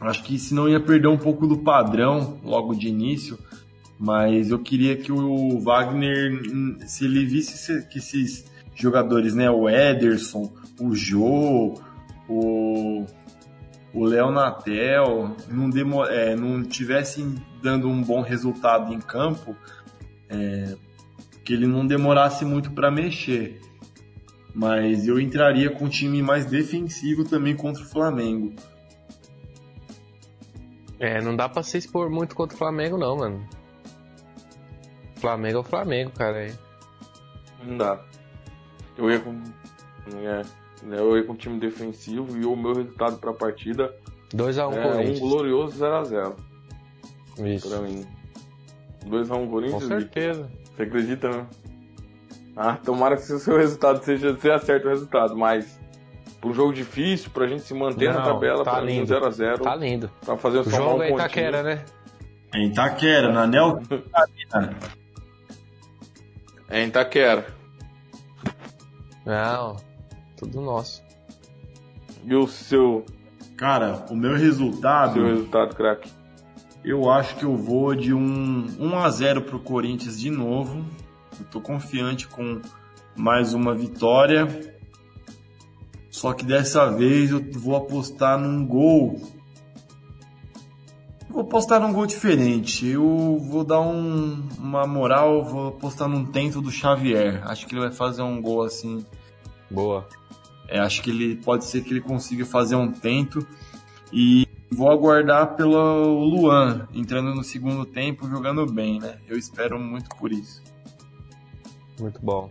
acho 0.00 0.22
que 0.22 0.38
senão 0.38 0.68
ia 0.68 0.80
perder 0.80 1.08
um 1.08 1.16
pouco 1.16 1.46
do 1.46 1.58
padrão 1.58 2.38
logo 2.44 2.74
de 2.74 2.88
início, 2.88 3.38
mas 3.98 4.50
eu 4.50 4.58
queria 4.58 4.96
que 4.96 5.12
o 5.12 5.60
Wagner, 5.60 6.40
se 6.86 7.04
ele 7.04 7.24
visse 7.24 7.86
que 7.86 7.98
esses 7.98 8.44
jogadores, 8.74 9.34
né, 9.34 9.50
o 9.50 9.68
Ederson, 9.68 10.52
o 10.80 10.94
Jô, 10.94 11.78
o, 12.28 13.06
o 13.92 14.04
Léo 14.04 14.30
Natel 14.30 15.36
não, 15.48 15.70
demo, 15.70 16.04
é, 16.04 16.34
não 16.34 16.62
tivessem 16.64 17.36
dando 17.62 17.88
um 17.88 18.02
bom 18.02 18.20
resultado 18.20 18.92
em 18.92 19.00
campo, 19.00 19.56
é, 20.28 20.74
que 21.44 21.52
ele 21.52 21.66
não 21.66 21.86
demorasse 21.86 22.44
muito 22.44 22.72
para 22.72 22.90
mexer. 22.90 23.60
Mas 24.54 25.06
eu 25.06 25.18
entraria 25.18 25.70
com 25.70 25.86
um 25.86 25.88
time 25.88 26.22
mais 26.22 26.46
defensivo 26.46 27.24
também 27.24 27.56
contra 27.56 27.82
o 27.82 27.86
Flamengo. 27.86 28.54
É, 30.98 31.20
não 31.20 31.34
dá 31.34 31.48
pra 31.48 31.62
se 31.62 31.76
expor 31.76 32.08
muito 32.08 32.36
contra 32.36 32.54
o 32.54 32.58
Flamengo, 32.58 32.96
não, 32.96 33.16
mano. 33.16 33.46
Flamengo 35.24 35.56
é 35.56 35.60
o 35.60 35.64
Flamengo, 35.64 36.10
cara. 36.10 36.46
Não 37.64 37.76
dá. 37.78 37.98
Eu 38.98 39.10
ia 39.10 39.18
com. 39.20 39.40
É, 40.22 40.42
eu 40.98 41.16
ia 41.16 41.24
com 41.24 41.34
time 41.34 41.58
defensivo 41.58 42.36
e 42.36 42.44
o 42.44 42.54
meu 42.54 42.74
resultado 42.74 43.16
pra 43.18 43.32
partida 43.32 43.94
2x1 44.34 44.72
é 44.76 44.82
Corinthians. 44.82 45.20
um 45.20 45.28
glorioso 45.28 45.78
0x0 45.84 46.34
Isso. 47.46 47.68
pra 47.70 47.78
mim. 47.80 48.06
2x1 49.06 49.50
Corinthians? 49.50 49.82
Com 49.82 49.88
certeza. 49.88 50.50
Você 50.76 50.82
acredita, 50.82 51.28
né? 51.30 51.46
Ah, 52.56 52.76
tomara 52.84 53.16
que 53.16 53.22
o 53.32 53.38
seu 53.38 53.56
resultado 53.56 54.02
seja. 54.04 54.32
Você 54.34 54.50
acerte 54.50 54.86
o 54.86 54.90
resultado, 54.90 55.36
mas. 55.36 55.82
Um 56.44 56.52
jogo 56.52 56.74
difícil, 56.74 57.30
pra 57.30 57.46
gente 57.46 57.62
se 57.62 57.72
manter 57.72 58.12
na 58.12 58.18
Não, 58.18 58.34
tabela, 58.34 58.62
tá 58.62 58.72
pra 58.72 58.80
lindo. 58.82 59.06
0x0. 59.06 59.60
Tá 59.62 59.74
lindo. 59.74 60.10
Pra 60.26 60.36
fazer 60.36 60.58
O 60.58 60.64
só 60.64 60.70
jogo 60.76 60.98
um 60.98 61.02
é 61.02 61.08
pontinho. 61.08 61.18
Itaquera, 61.20 61.62
né? 61.62 61.84
Em 62.54 62.66
Itaquera, 62.68 63.32
na 63.32 63.46
Nel 63.46 63.80
Catarina. 64.12 64.76
É 66.74 66.82
em 66.82 66.88
Itaquera. 66.88 67.46
Não. 69.24 69.76
Tudo 70.36 70.60
nosso. 70.60 71.04
E 72.24 72.34
o 72.34 72.48
seu, 72.48 73.06
Cara, 73.56 74.04
o 74.10 74.16
meu 74.16 74.34
resultado, 74.34 75.12
seu 75.14 75.24
resultado, 75.24 75.76
craque? 75.76 76.10
eu 76.84 77.08
acho 77.08 77.36
que 77.36 77.44
eu 77.44 77.56
vou 77.56 77.94
de 77.94 78.12
um 78.12 78.66
1 78.80 78.98
a 78.98 79.08
0 79.08 79.42
pro 79.42 79.60
Corinthians 79.60 80.18
de 80.18 80.32
novo. 80.32 80.84
Eu 81.38 81.46
tô 81.46 81.60
confiante 81.60 82.26
com 82.26 82.60
mais 83.14 83.54
uma 83.54 83.72
vitória. 83.72 84.48
Só 86.10 86.32
que 86.32 86.44
dessa 86.44 86.90
vez 86.90 87.30
eu 87.30 87.40
vou 87.52 87.76
apostar 87.76 88.36
num 88.36 88.66
gol. 88.66 89.20
Vou 91.34 91.42
apostar 91.42 91.80
num 91.80 91.92
gol 91.92 92.06
diferente. 92.06 92.86
Eu 92.86 93.38
vou 93.50 93.64
dar 93.64 93.80
um- 93.80 94.48
uma 94.56 94.86
moral, 94.86 95.44
vou 95.44 95.68
apostar 95.68 96.08
num 96.08 96.24
tento 96.24 96.62
do 96.62 96.70
Xavier. 96.70 97.42
Acho 97.44 97.66
que 97.66 97.74
ele 97.74 97.80
vai 97.82 97.90
fazer 97.92 98.22
um 98.22 98.40
gol 98.40 98.62
assim 98.62 99.04
Boa. 99.70 100.06
É, 100.68 100.78
acho 100.78 101.02
que 101.02 101.10
ele 101.10 101.36
pode 101.36 101.64
ser 101.64 101.82
que 101.82 101.90
ele 101.90 102.00
consiga 102.00 102.46
fazer 102.46 102.76
um 102.76 102.92
tento 102.92 103.44
e 104.12 104.46
vou 104.70 104.88
aguardar 104.90 105.56
pelo 105.56 106.24
Luan 106.24 106.86
entrando 106.94 107.34
no 107.34 107.42
segundo 107.42 107.84
tempo 107.84 108.28
jogando 108.28 108.64
bem, 108.64 109.00
né? 109.00 109.16
Eu 109.26 109.36
espero 109.36 109.78
muito 109.78 110.08
por 110.16 110.30
isso. 110.32 110.62
Muito 111.98 112.20
bom. 112.22 112.48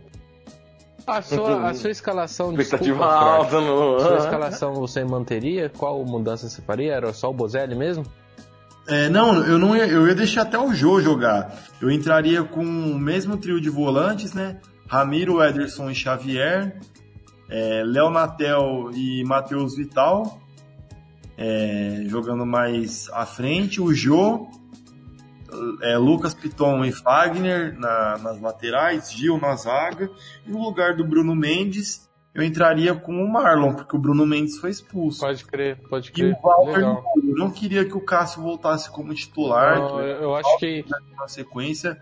A 1.06 1.22
sua, 1.22 1.68
a 1.68 1.74
sua 1.74 1.90
escalação, 1.90 2.50
Expectativa 2.52 2.98
desculpa, 2.98 3.14
alta 3.14 3.60
no. 3.60 4.00
Sua 4.00 4.16
escalação 4.18 4.74
você 4.74 5.04
manteria? 5.04 5.70
Qual 5.70 6.04
mudança 6.04 6.48
você 6.48 6.60
faria? 6.62 6.92
Era 6.92 7.12
só 7.12 7.30
o 7.30 7.34
Bozelli 7.34 7.74
mesmo? 7.74 8.04
É, 8.86 9.08
não, 9.08 9.42
eu 9.44 9.58
não 9.58 9.74
ia, 9.76 9.86
eu 9.86 10.06
ia 10.06 10.14
deixar 10.14 10.42
até 10.42 10.58
o 10.58 10.74
Jô 10.74 11.00
jogar. 11.00 11.64
Eu 11.80 11.90
entraria 11.90 12.42
com 12.42 12.62
o 12.64 12.98
mesmo 12.98 13.36
trio 13.36 13.60
de 13.60 13.70
volantes, 13.70 14.34
né? 14.34 14.60
Ramiro, 14.86 15.42
Ederson 15.42 15.90
e 15.90 15.94
Xavier, 15.94 16.78
é, 17.48 17.82
Léo 17.84 18.10
Natel 18.10 18.90
e 18.94 19.24
Matheus 19.24 19.76
Vital, 19.76 20.38
é, 21.36 22.02
jogando 22.06 22.44
mais 22.44 23.08
à 23.12 23.24
frente, 23.24 23.80
o 23.80 23.92
Jô, 23.94 24.46
é, 25.82 25.96
Lucas 25.96 26.34
Piton 26.34 26.84
e 26.84 26.92
Fagner 26.92 27.78
na- 27.78 28.18
nas 28.18 28.40
laterais, 28.40 29.10
Gil 29.10 29.38
na 29.40 29.56
zaga, 29.56 30.10
e 30.46 30.50
no 30.50 30.62
lugar 30.62 30.94
do 30.94 31.04
Bruno 31.06 31.34
Mendes, 31.34 32.03
eu 32.34 32.42
entraria 32.42 32.94
com 32.94 33.12
o 33.12 33.28
Marlon, 33.32 33.74
porque 33.74 33.94
o 33.94 33.98
Bruno 33.98 34.26
Mendes 34.26 34.58
foi 34.58 34.70
expulso. 34.70 35.20
Pode 35.20 35.44
crer, 35.44 35.78
pode 35.88 36.08
E 36.08 36.12
crer. 36.12 36.36
o 36.42 36.42
Walter, 36.46 36.72
Legal. 36.72 37.04
eu 37.16 37.36
não 37.36 37.50
queria 37.50 37.84
que 37.84 37.96
o 37.96 38.00
Cássio 38.00 38.42
voltasse 38.42 38.90
como 38.90 39.14
titular, 39.14 39.78
Não, 39.78 40.00
eu, 40.00 40.22
eu 40.22 40.34
acho 40.34 40.58
que 40.58 40.84
na 41.16 41.28
sequência, 41.28 41.96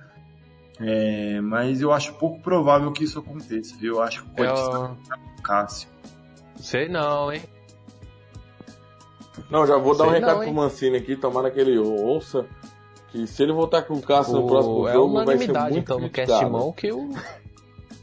é, 0.80 1.40
mas 1.42 1.80
eu 1.82 1.92
acho 1.92 2.14
pouco 2.14 2.40
provável 2.40 2.90
que 2.92 3.04
isso 3.04 3.18
aconteça, 3.18 3.76
viu? 3.76 3.96
Eu 3.96 4.02
acho 4.02 4.22
que 4.24 4.30
pode 4.30 4.52
estar 4.52 4.76
eu, 4.78 4.88
com 4.88 5.38
o 5.38 5.42
Cássio. 5.42 5.88
sei 6.56 6.88
não, 6.88 7.30
hein? 7.32 7.42
Não, 9.50 9.66
já 9.66 9.76
vou 9.76 9.96
dar 9.96 10.04
um 10.04 10.10
Sei 10.10 10.20
recado 10.20 10.36
não, 10.38 10.44
pro? 10.44 10.54
Mancini 10.54 10.96
aqui, 10.96 11.16
tomara 11.16 11.50
que 11.50 11.60
ele 11.60 11.78
ouça. 11.78 12.46
Que 13.10 13.26
se 13.26 13.42
ele 13.42 13.52
voltar 13.52 13.82
com 13.82 13.94
o 13.94 14.02
Cássio 14.02 14.34
no 14.34 14.44
O- 14.44 14.46
próximo 14.46 14.88
é 14.88 14.92
jogo, 14.94 15.12
vai 15.14 15.24
ser 15.26 15.32
unanimidade 15.32 15.72
muito 15.72 15.82
então 15.84 15.98
no 15.98 16.08
criticado. 16.10 16.40
Castimão 16.40 16.72
que 16.72 16.90
o 16.92 17.10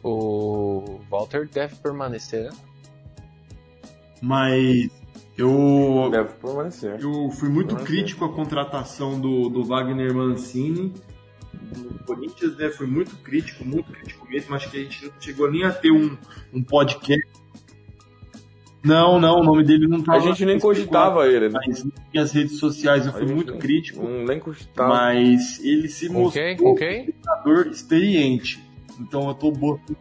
o 0.04 1.00
Walter 1.10 1.48
deve 1.48 1.76
permanecer. 1.76 2.44
né? 2.46 2.58
Mas 4.22 4.90
eu, 5.38 6.10
Deve 6.12 6.30
permanecer. 6.34 7.00
eu 7.02 7.30
fui 7.32 7.48
muito 7.50 7.76
Não, 7.76 7.84
crítico 7.84 8.26
à 8.26 8.30
contratação 8.34 9.20
do, 9.20 9.50
do 9.50 9.64
Wagner 9.64 10.14
Mancini. 10.14 10.94
Do 11.54 12.04
Corinthians, 12.06 12.58
né? 12.58 12.70
Foi 12.70 12.88
muito 12.88 13.16
crítico, 13.18 13.64
muito 13.66 13.92
crítico 13.92 14.28
mesmo. 14.30 14.56
Acho 14.56 14.70
que 14.70 14.78
a 14.78 14.82
gente 14.82 15.06
não 15.06 15.14
chegou 15.20 15.50
nem 15.52 15.64
a 15.64 15.72
ter 15.72 15.92
um, 15.92 16.18
um 16.54 16.64
podcast. 16.64 17.28
Não, 18.84 19.20
não, 19.20 19.42
o 19.42 19.44
nome 19.44 19.64
dele 19.66 19.88
não 19.88 20.00
A 20.00 20.04
tava. 20.04 20.20
gente 20.22 20.46
nem 20.46 20.58
cogitava 20.60 21.28
ele, 21.28 21.50
né? 21.50 21.60
Mas 21.66 21.84
nas 21.84 21.94
minhas 22.14 22.32
redes 22.32 22.60
sociais 22.60 23.06
eu 23.06 23.12
A 23.12 23.16
fui 23.16 23.26
muito 23.28 23.58
crítico. 23.58 24.02
Não, 24.04 24.24
nem 24.26 24.40
cogitava. 24.40 24.90
Mas 24.90 25.60
ele 25.64 25.88
se 25.90 26.08
mostrou 26.10 26.32
quem? 26.46 26.58
Com 26.58 26.76
quem? 26.76 27.14
jogador 27.26 27.68
experiente. 27.68 28.69
Então 29.00 29.28
eu 29.28 29.34
tô 29.34 29.52
botando. 29.52 29.98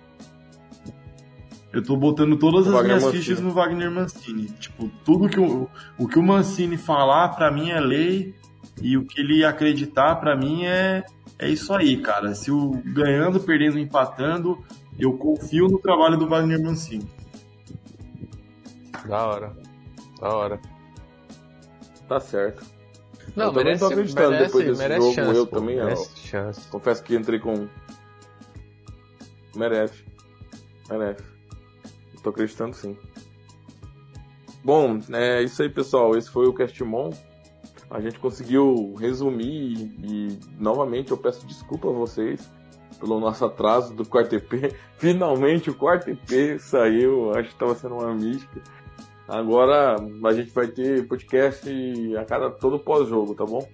Eu 1.73 1.83
tô 1.83 1.97
botando 1.97 2.37
todas 2.37 2.67
O 2.67 2.71
as 2.71 2.75
Wagner 2.75 2.87
minhas 2.87 3.05
Mancini. 3.05 3.23
fichas 3.23 3.41
no 3.41 3.51
Wagner 3.51 3.91
Mancini. 3.91 4.47
Tipo, 4.47 4.89
tudo 5.05 5.29
que 5.29 5.39
o, 5.39 5.69
o 5.99 6.09
que 6.09 6.19
o 6.19 6.23
Mancini 6.23 6.77
falar, 6.77 7.29
pra 7.31 7.51
mim 7.51 7.71
é 7.71 7.79
lei. 7.81 8.35
E 8.81 8.97
o 8.97 9.05
que 9.05 9.21
ele 9.21 9.45
acreditar, 9.45 10.17
pra 10.17 10.37
mim 10.37 10.65
é, 10.65 11.05
é 11.39 11.49
isso 11.49 11.73
aí, 11.75 11.97
cara. 12.01 12.35
Se 12.35 12.51
o 12.51 12.71
ganhando, 12.87 13.39
perdendo, 13.41 13.79
empatando, 13.79 14.65
eu 14.99 15.13
confio 15.19 15.67
no 15.69 15.79
trabalho 15.79 16.17
do 16.17 16.27
Wagner 16.29 16.63
Mancini. 16.63 17.09
Da 19.07 19.27
hora. 19.27 19.53
Da 20.21 20.29
hora. 20.29 20.61
Tá 22.09 22.21
certo. 22.21 22.65
Não, 23.37 23.47
Eu 23.47 23.51
também 23.51 23.65
merece, 23.65 23.81
tô 23.81 23.87
acreditando 23.93 24.31
merece, 24.31 24.47
depois 24.47 24.67
desse 24.67 24.79
merece 24.81 25.01
jogo, 25.01 25.15
chance. 25.15 25.37
eu 25.37 25.47
pô, 25.47 25.57
também, 25.57 25.77
merece 25.77 26.19
chance. 26.19 26.69
Confesso 26.69 27.03
que 27.05 27.15
entrei 27.15 27.39
com. 27.39 27.69
Merece. 29.55 30.05
Merece. 30.89 31.25
Tô 32.23 32.31
acreditando 32.31 32.75
sim. 32.75 32.97
Bom, 34.65 34.99
é 35.13 35.43
isso 35.43 35.63
aí, 35.63 35.69
pessoal. 35.69 36.17
Esse 36.17 36.31
foi 36.31 36.47
o 36.47 36.53
Castimon. 36.53 37.11
A 37.91 38.01
gente 38.01 38.19
conseguiu 38.19 38.95
resumir 38.99 39.47
e, 39.47 39.83
e, 40.05 40.39
novamente 40.59 41.11
eu 41.11 41.17
peço 41.17 41.47
desculpa 41.47 41.89
a 41.89 41.93
vocês 41.93 42.51
pelo 43.01 43.19
nosso 43.19 43.45
atraso 43.45 43.95
do 43.95 44.05
quarto 44.05 44.35
EP. 44.35 44.75
Finalmente 44.99 45.71
o 45.71 45.75
quarto 45.75 46.11
EP 46.11 46.61
saiu. 46.61 47.31
Acho 47.31 47.49
que 47.49 47.55
estava 47.55 47.75
sendo 47.75 47.95
uma 47.95 48.15
mística. 48.15 48.61
Agora 49.27 49.97
a 49.97 50.33
gente 50.33 50.51
vai 50.51 50.67
ter 50.67 51.07
podcast 51.07 51.71
a 52.17 52.25
cada 52.25 52.51
todo 52.51 52.79
pós-jogo, 52.79 53.35
tá 53.35 53.45
bom? 53.45 53.67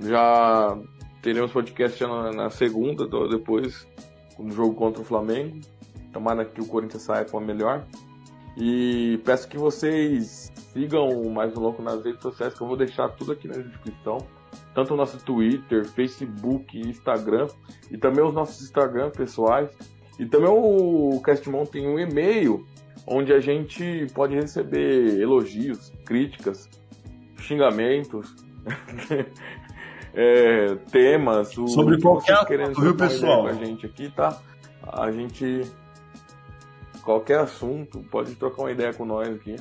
Já 0.00 0.78
teremos 1.22 1.52
podcast 1.52 2.02
na, 2.02 2.32
na 2.32 2.50
segunda, 2.50 3.06
depois 3.28 3.86
do 4.38 4.50
jogo 4.52 4.74
contra 4.74 5.02
o 5.02 5.04
Flamengo. 5.04 5.60
Tomara 6.12 6.44
que 6.44 6.60
o 6.60 6.66
Corinthians 6.66 7.02
saia 7.02 7.24
com 7.24 7.38
a 7.38 7.40
melhor. 7.40 7.84
E 8.56 9.20
peço 9.24 9.48
que 9.48 9.58
vocês 9.58 10.52
sigam 10.72 11.28
Mais 11.30 11.56
um 11.56 11.60
Louco 11.60 11.82
nas 11.82 12.04
redes 12.04 12.22
sociais, 12.22 12.54
que 12.54 12.62
eu 12.62 12.68
vou 12.68 12.76
deixar 12.76 13.08
tudo 13.10 13.32
aqui 13.32 13.48
na 13.48 13.56
descrição. 13.56 14.18
Tanto 14.74 14.94
o 14.94 14.96
nosso 14.96 15.18
Twitter, 15.24 15.84
Facebook, 15.84 16.78
Instagram. 16.78 17.48
E 17.90 17.98
também 17.98 18.24
os 18.24 18.32
nossos 18.32 18.62
Instagram 18.62 19.10
pessoais. 19.10 19.70
E 20.18 20.26
também 20.26 20.48
o 20.48 21.20
Castmon 21.20 21.64
tem 21.64 21.86
um 21.86 21.98
e-mail 21.98 22.64
onde 23.06 23.32
a 23.32 23.40
gente 23.40 24.06
pode 24.14 24.34
receber 24.34 25.20
elogios, 25.20 25.92
críticas, 26.06 26.68
xingamentos, 27.38 28.34
é, 30.14 30.76
temas, 30.90 31.56
o 31.58 31.66
Sobre 31.66 31.96
que 31.96 32.02
qualquer 32.02 32.34
vocês 32.34 32.48
querem 32.48 32.66
assunto, 32.66 32.80
viu, 32.80 32.96
pessoal? 32.96 33.42
Com 33.42 33.48
a 33.48 33.52
gente 33.52 33.86
aqui, 33.86 34.10
tá? 34.10 34.40
A 34.86 35.10
gente 35.10 35.70
qualquer 37.02 37.40
assunto, 37.40 38.00
pode 38.10 38.34
trocar 38.34 38.62
uma 38.62 38.72
ideia 38.72 38.92
com 38.94 39.04
nós 39.04 39.28
aqui, 39.28 39.56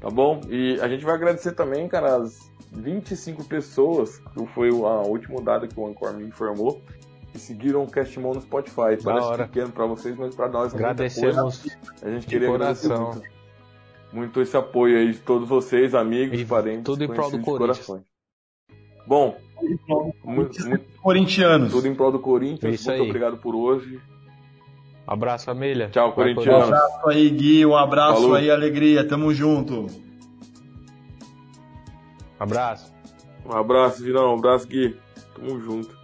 tá 0.00 0.10
bom? 0.10 0.40
E 0.48 0.80
a 0.80 0.88
gente 0.88 1.04
vai 1.04 1.14
agradecer 1.14 1.52
também, 1.52 1.86
cara, 1.86 2.16
as 2.16 2.50
25 2.72 3.44
pessoas, 3.44 4.18
que 4.18 4.46
foi 4.48 4.68
a 4.70 5.02
último 5.02 5.40
dado 5.40 5.68
que 5.68 5.78
o 5.78 5.86
Ancor 5.86 6.12
me 6.14 6.24
informou, 6.24 6.80
que 7.30 7.38
seguiram 7.38 7.84
o 7.84 7.90
Castmon 7.90 8.34
no 8.34 8.40
Spotify. 8.40 8.96
Da 8.96 9.04
Parece 9.04 9.26
hora. 9.26 9.46
pequeno 9.46 9.70
pra 9.70 9.86
vocês, 9.86 10.16
mas 10.16 10.34
pra 10.34 10.48
nós 10.48 10.72
é. 10.72 10.76
Agradecemos 10.76 11.66
A 12.02 12.10
gente 12.10 12.26
queria 12.26 12.48
agradecer 12.48 12.88
muito, 12.88 13.22
muito 14.12 14.40
esse 14.40 14.56
apoio 14.56 14.98
aí 14.98 15.12
de 15.12 15.18
todos 15.18 15.48
vocês, 15.48 15.94
amigos, 15.94 16.40
E 16.40 16.44
parentes, 16.44 16.84
tudo 16.84 17.04
em 17.04 17.08
prol 17.08 17.30
do 17.30 17.40
corações. 17.40 18.02
Bom, 19.06 19.36
muito, 20.24 20.66
muito, 20.66 20.84
Corintianos. 21.02 21.72
tudo 21.72 21.86
em 21.88 21.94
prol 21.94 22.12
do 22.12 22.18
Corinthians. 22.18 22.74
Isso 22.74 22.88
muito 22.90 23.02
aí. 23.02 23.08
obrigado 23.08 23.36
por 23.38 23.54
hoje. 23.54 24.00
Abraço, 25.06 25.46
família. 25.46 25.88
Tchau, 25.90 26.12
Vai, 26.14 26.30
Um 26.30 26.34
corintianos. 26.34 26.64
abraço 26.68 27.08
aí, 27.08 27.30
Gui. 27.30 27.66
Um 27.66 27.76
abraço 27.76 28.20
Falou. 28.22 28.34
aí, 28.36 28.50
alegria. 28.50 29.06
Tamo 29.06 29.32
junto. 29.34 29.86
Abraço. 32.38 32.92
Um 33.44 33.52
abraço, 33.56 34.02
Virão. 34.02 34.34
Um 34.34 34.38
abraço, 34.38 34.68
Gui. 34.68 34.96
Tamo 35.34 35.60
junto. 35.60 35.99